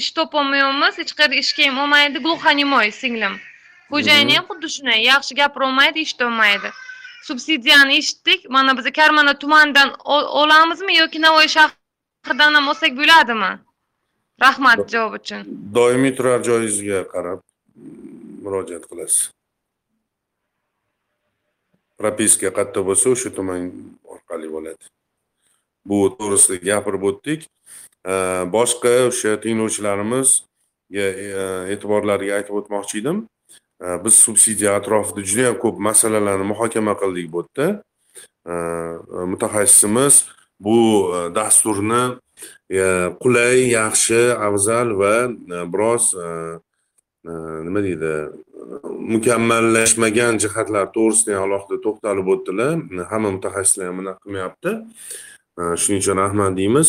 [0.00, 0.98] ish topolmayapmiz.
[0.98, 2.18] Hech qayerga ishga ham olmaydi.
[2.26, 3.34] Глухонемой singlim.
[3.92, 5.02] Xo'jayini ham xuddi shunday.
[5.12, 6.70] Yaxshi gapirolmaydi eshitolmaydi
[7.28, 8.50] subsidiyani eshitdik.
[8.50, 9.88] Mana biz karmana tumanidan
[10.42, 13.52] olamizmi yoki navoiy shahridan ham olsak bo'ladimi?
[14.44, 15.40] Rahmat javob uchun.
[15.74, 17.40] doimiy turar joyingizga qarab
[18.50, 19.30] murojaat qilasiz
[22.00, 23.68] propiska qayerda bo'lsa o'sha tuman
[24.14, 24.84] orqali bo'ladi.
[25.88, 27.44] Bu to'g'risida gapirib o'tdik.
[28.54, 31.28] Boshqa o'sha tinglovchilarimizga e,
[31.74, 33.18] e'tiborlariga aytib o'tmoqchi edim.
[34.04, 37.68] Biz subsidiya atrofida juda yam ko'p masalalarni muhokama qildik bu yerda.
[39.32, 40.14] Mutaxassisimiz
[40.66, 40.78] bu
[41.16, 42.02] e, dasturni
[42.72, 42.82] e,
[43.22, 45.14] qulay yaxshi afzal va
[45.72, 46.04] biroz
[47.24, 48.12] nima deydi?
[49.14, 52.74] Mukammallashmagan jihatlar to'g'risida ham alohida to'xtalib o'tdilar.
[53.12, 54.72] Hamma mutaxassislar ham bunaqa qilmayapti
[55.82, 56.88] shuning uchun rahmat deymiz.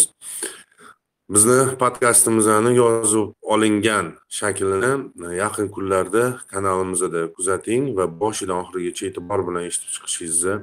[1.31, 4.91] Bizni podkastimizni yozib olingan shaklini
[5.25, 10.55] e, yaqin kunlarda kanalimizda kuzating va boshidan oxirigacha e'tibor bilan eshitib chiqishingizni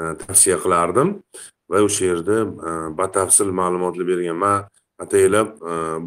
[0.00, 1.08] e, tavsiya qilardim.
[1.70, 2.38] Va o'sha yerda
[2.68, 2.70] e,
[3.00, 4.64] batafsil ma'lumotlar bergan man
[5.04, 5.48] ataylab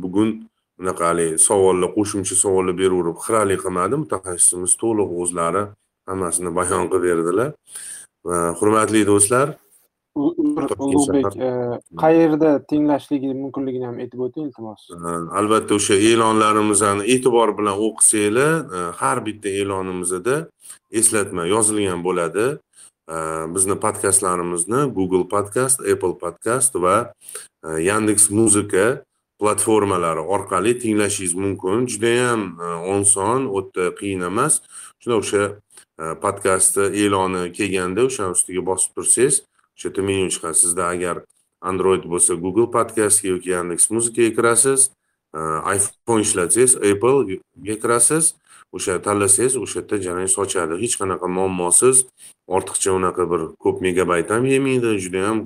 [0.03, 0.48] bugun
[0.79, 4.05] bunaqa haligi savollar qo'shimcha savollar beraverib xiralik qilmadim.
[4.05, 5.63] Mutaxassisimiz to'liq o'zlari
[6.09, 7.49] hammasini bayon qilib berdilar.
[8.27, 9.47] Va hurmatli do'stlar
[10.19, 11.49] ulug'bek e,
[12.01, 14.87] qayerda tenglashligi mumkinligini ham aytib o'ting iltimos.
[15.39, 20.37] Albatta o'sha e'lonlarimizni e'tibor bilan o'qisanglar e, har bitta e'lonimizda
[21.01, 22.47] eslatma yozilgan bo'ladi.
[23.15, 23.17] E,
[23.55, 26.97] bizni podkastlarimizni google podkast apple podkast va
[27.89, 28.85] yandeks muzika
[29.39, 31.87] platformalari orqali tinglashingiz mumkin.
[31.87, 32.67] Judayam e,
[32.99, 34.61] oson o'ta qiyin emas.
[34.99, 35.43] Shunda o'sha
[35.99, 39.35] e, podkastni e'loni kelganda o'shani ustiga bosib tursangiz
[39.75, 41.15] o'sha yerda menyu chiqadi sizda agar
[41.61, 44.81] android bo'lsa google podkastga yoki yandeks muzikaga kirasiz
[45.37, 45.39] e,
[45.75, 48.25] iphone ishlatsangiz applega kirasiz
[48.75, 50.73] o'sha tanlasangiz o'sha yerda jarang sochadi.
[50.83, 51.97] Hech qanaqa muammosiz
[52.55, 55.37] ortiqcha unaqa bir ko'p megabayt ham yemaydi judayam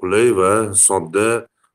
[0.00, 0.52] qulay va
[0.86, 1.28] sodda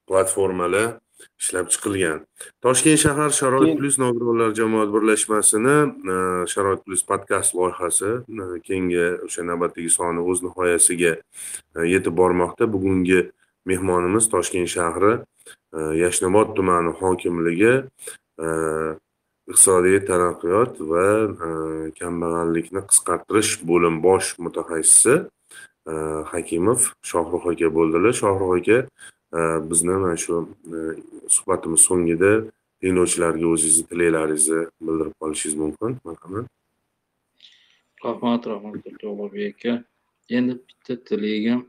[0.08, 1.03] platformalar
[1.42, 2.24] ishlab chiqilgan.
[2.64, 5.78] Toshkent shahar sharoit plyus nogironlar jamoat birlashmasini
[6.14, 6.16] e,
[6.54, 8.12] sharoit plyus podkast loyihasi
[8.44, 12.70] e, keyingi o'sha navbatdagi soni o'z nihoyasiga e, yetib bormoqda.
[12.76, 13.20] Bugungi
[13.66, 15.14] mehmonimiz toshkent shahri
[16.04, 17.74] yashnobod tumani hokimligi
[19.50, 21.06] iqtisodiy taraqqiyot va
[22.00, 25.16] kambag'allikni qisqartirish bo'lim bosh mutaxassisi
[26.34, 28.14] hakimov shohrux aka bo'ldilar.
[28.22, 28.78] Shohrux aka
[29.70, 30.78] bizni mana shu e,
[31.36, 32.32] suhbatimiz so'ngida
[32.82, 35.92] tinglovchilarga o'zingizni tilaklaringizni bildirib qolishingiz mumkin.
[36.06, 36.48] Marhamat
[38.06, 39.74] rahmat rahmat ulug'bek aka.
[40.30, 41.62] Endi bitta tilagim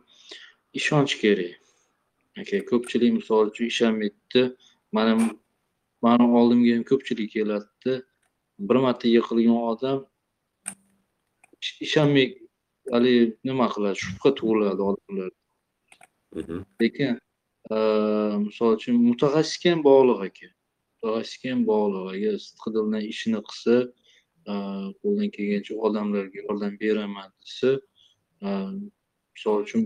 [0.78, 1.52] ishonch kerak.
[2.40, 4.42] Aka ko'pchilik misol uchun ishonmaydida
[4.92, 5.12] mana
[6.04, 7.94] mani oldimga ham ko'pchilik keladida
[8.68, 9.98] bir marta yiqilgan odam
[11.86, 12.26] ishonmay
[12.92, 13.96] haligi nima qiladi?
[14.04, 15.38] Shubha tug'iladi odamlarda.
[16.82, 17.23] Lekin
[17.70, 20.48] misol uchun mutaxassisga ham bog'liq aka
[21.02, 23.74] mutaxassisga ham bog'liq agar sidqidildan ishini qilsa
[25.00, 27.70] qo'ldan kelgancha odamlarga yordam beraman desa
[29.34, 29.82] misol uchun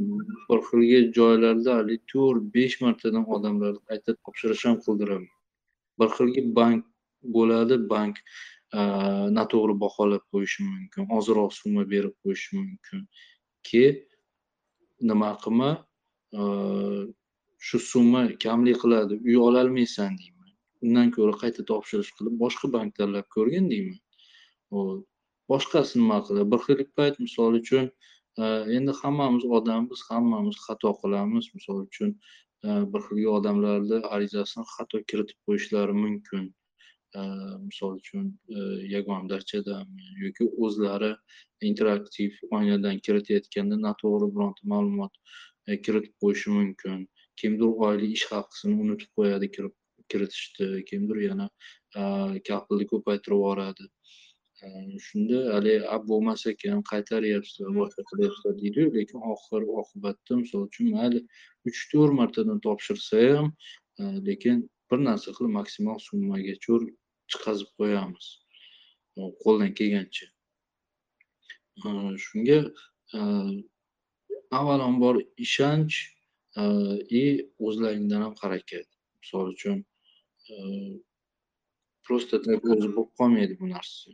[0.49, 5.35] bir xilga joylarda haligi to'rt besh martadan odamlarni qayta topshirish ham qildiraman.
[5.99, 6.85] Bir xilgi bank
[7.37, 8.17] bo'ladi bank
[9.39, 13.07] noto'g'ri baholab qo'yishi mumkin ozroq summa berib qo'yishi mumkin.
[13.69, 13.97] Keyin
[15.11, 15.71] nima qilma
[17.67, 20.51] shu summa kamlik qiladi uy ololmaysan deyman.
[20.85, 23.99] Undan ko'ra qayta topshirish qilib boshqa bank tanlab ko'rgin deyman.
[25.53, 27.89] Boshqasi nima qiladi bir xil payt misol uchun
[28.43, 28.45] e,
[28.77, 31.51] endi hammamiz odammiz hammamiz xato qilamiz.
[31.57, 32.15] Misol uchun
[32.67, 36.47] e, bir xil odamlarni arizasini xato kiritib qo'yishlari mumkin.
[37.19, 37.21] E,
[37.67, 38.33] misol uchun
[38.95, 41.13] yagona darchadami yoki o'zlari
[41.71, 45.15] interaktiv oynadan kiritayotganda noto'g'ri bironta ma'lumot
[45.87, 47.09] kiritib qo'yishi mumkin.
[47.41, 49.75] Kimdir oylik ish haqisini unutib qo'yadi kirib
[50.11, 51.47] kiritishni kimdir yana
[52.49, 53.85] kapilni ko'paytirib yuboradi.
[55.07, 61.21] Shunda haligi a bo'lmas ekan qaytaryapsizlar boshqa qilyapsizlar deydiyu lekin oxir oqibatda misol uchun mayli
[61.69, 63.53] uch to'rt martadan topshirsa ham
[64.29, 64.57] lekin
[64.91, 66.81] bir narsa qilib maksimal summagacha
[67.31, 68.27] chiqazib qo'yamiz.
[69.45, 70.27] Qo'ldan kelgancha.
[72.27, 72.59] Shunga
[74.59, 75.15] avvalambor
[75.47, 75.97] ishonch
[77.21, 77.25] и
[77.67, 78.87] o'zlaringdan ham harakat
[79.23, 79.77] misol uchun
[82.07, 84.11] просто o'zi bo'lib qolmaydi bu narsa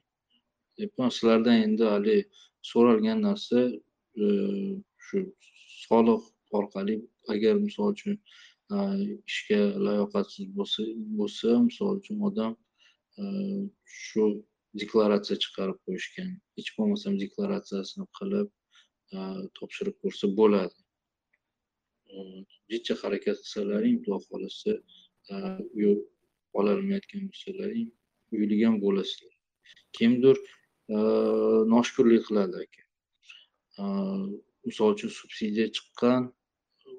[1.17, 2.23] sizlardan endi haligi
[2.71, 3.59] so'ralgan narsa
[5.07, 5.19] shu
[5.87, 6.23] soliq
[6.59, 6.97] orqali
[7.35, 8.15] agar misol uchun
[9.31, 10.83] ishga layoqatsiz bo'lsa
[11.21, 12.53] bo'lsa misol uchun odam
[14.05, 14.25] shu
[14.81, 18.49] deklaratsiya chiqarib qo'yishgan hech bo'lmasam deklaratsiyasini qilib
[19.59, 20.84] topshirib ko'rsa bo'ladi
[22.73, 24.73] jiddiy harakat qilsalaring xudo xohlasa
[26.59, 27.89] ololmayotgan bo'lsalaring
[28.37, 29.35] uyli ham bo'lasizlar
[29.99, 30.37] kimdir
[31.75, 32.83] noshukurlik qiladi aka.
[34.67, 36.23] Misol uchun subsidiya chiqqan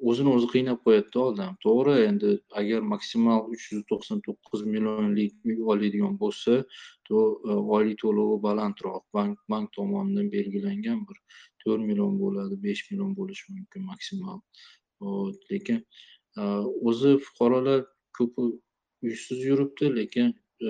[0.10, 1.54] o'zini o'zi qiynab qo'yadida odam.
[1.66, 2.32] To'g'ri endi
[2.62, 6.54] agar maksimal uch yuz to'qson to'qqiz millionlik uy oladigan bo'lsa
[7.08, 7.16] то
[7.76, 11.18] oylik to'lovi balandroq bank bank tomonidan belgilangan bir
[11.62, 14.38] to'rt million bo'ladi besh million bo'lishi mumkin maksimal.
[15.52, 15.80] Lekin
[16.40, 16.42] e,
[16.90, 17.80] o'zi fuqarolar
[18.18, 18.42] ko'pi
[19.06, 20.28] uysiz yuribdi lekin
[20.68, 20.70] e,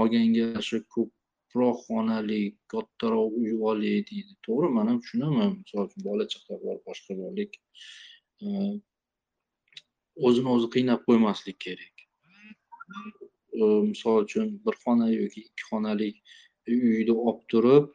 [0.00, 2.40] olganga yarasha ko'proq xonali
[2.72, 4.32] kattaroq uy oling deydi.
[4.46, 5.50] To'g'ri man ham tushunaman.
[5.62, 7.62] Misol uchun bola chaqa bor boshqa bor lekin
[10.26, 11.94] o'zini o'zi qiynab qo'ymaslik kerak.
[13.90, 16.10] Misol uchun bir xona yoki ikki xonali
[16.68, 17.86] uyni olib turib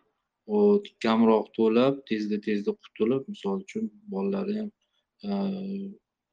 [1.05, 4.69] kamroq to'lab tezda tezda qutulib misol uchun bolalari ham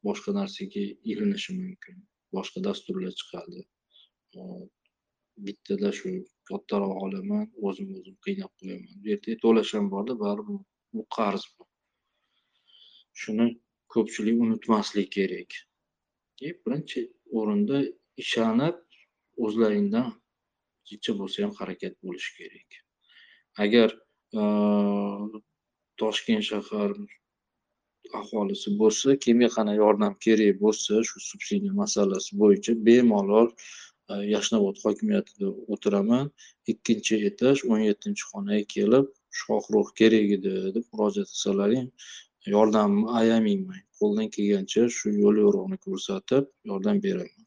[0.07, 1.97] boshqa narsaga ilinishi mumkin
[2.37, 3.61] boshqa dasturlar chiqadi
[5.47, 6.11] bittada shu
[6.51, 10.59] kattaroq olaman o'zim o'zim qiynab qo'yaman bu yerda to'lash ham borda baribir
[10.95, 11.65] bu qarz bu
[13.23, 13.47] shuni
[13.95, 15.51] ko'pchilik unutmaslik kerak
[16.47, 17.01] и birinchi
[17.39, 17.79] o'rinda
[18.23, 18.77] ishonib
[19.45, 20.09] o'zlaringdan
[20.91, 22.71] necha bo'lsa ham harakat bo'lishi kerak
[23.65, 23.89] agar
[26.01, 26.91] toshkent shahar
[28.21, 33.49] aholisi bo'lsa kimga qanaqa yordam kerak bo'lsa shu subsidiya masalasi bo'yicha bemalol
[34.11, 36.31] e, yashnobod hokimiyatida o'tiraman.
[36.73, 39.07] Ikkinchi etaj o'n yettinchi xonaga kelib
[39.43, 41.87] shohruh kerak edi deb murojaat qilsalaring
[42.55, 47.45] yordamimni ayamayman qo'ldan kelgancha shu yo'l yo'riqni ko'rsatib yordam beraman.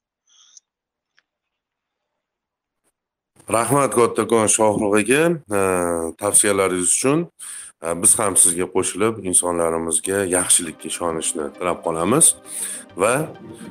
[3.57, 5.21] Rahmat kattakon shohruh aka
[5.57, 5.59] e,
[6.21, 7.19] tavsiyalaringiz uchun.
[7.83, 12.25] Э, biz ham sizga qo'shilib insonlarimizga yaxshilikka ishonishni tilab qolamiz
[13.01, 13.13] va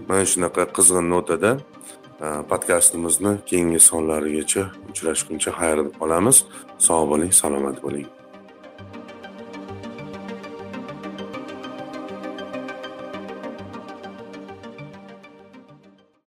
[0.09, 1.53] mana shunaqa qizg'in notada
[2.25, 6.37] e, podkastimizni keyingi sonlarigacha uchrashguncha xayrli qolamiz.
[6.87, 8.09] Sog' bo'ling salomat bo'ling.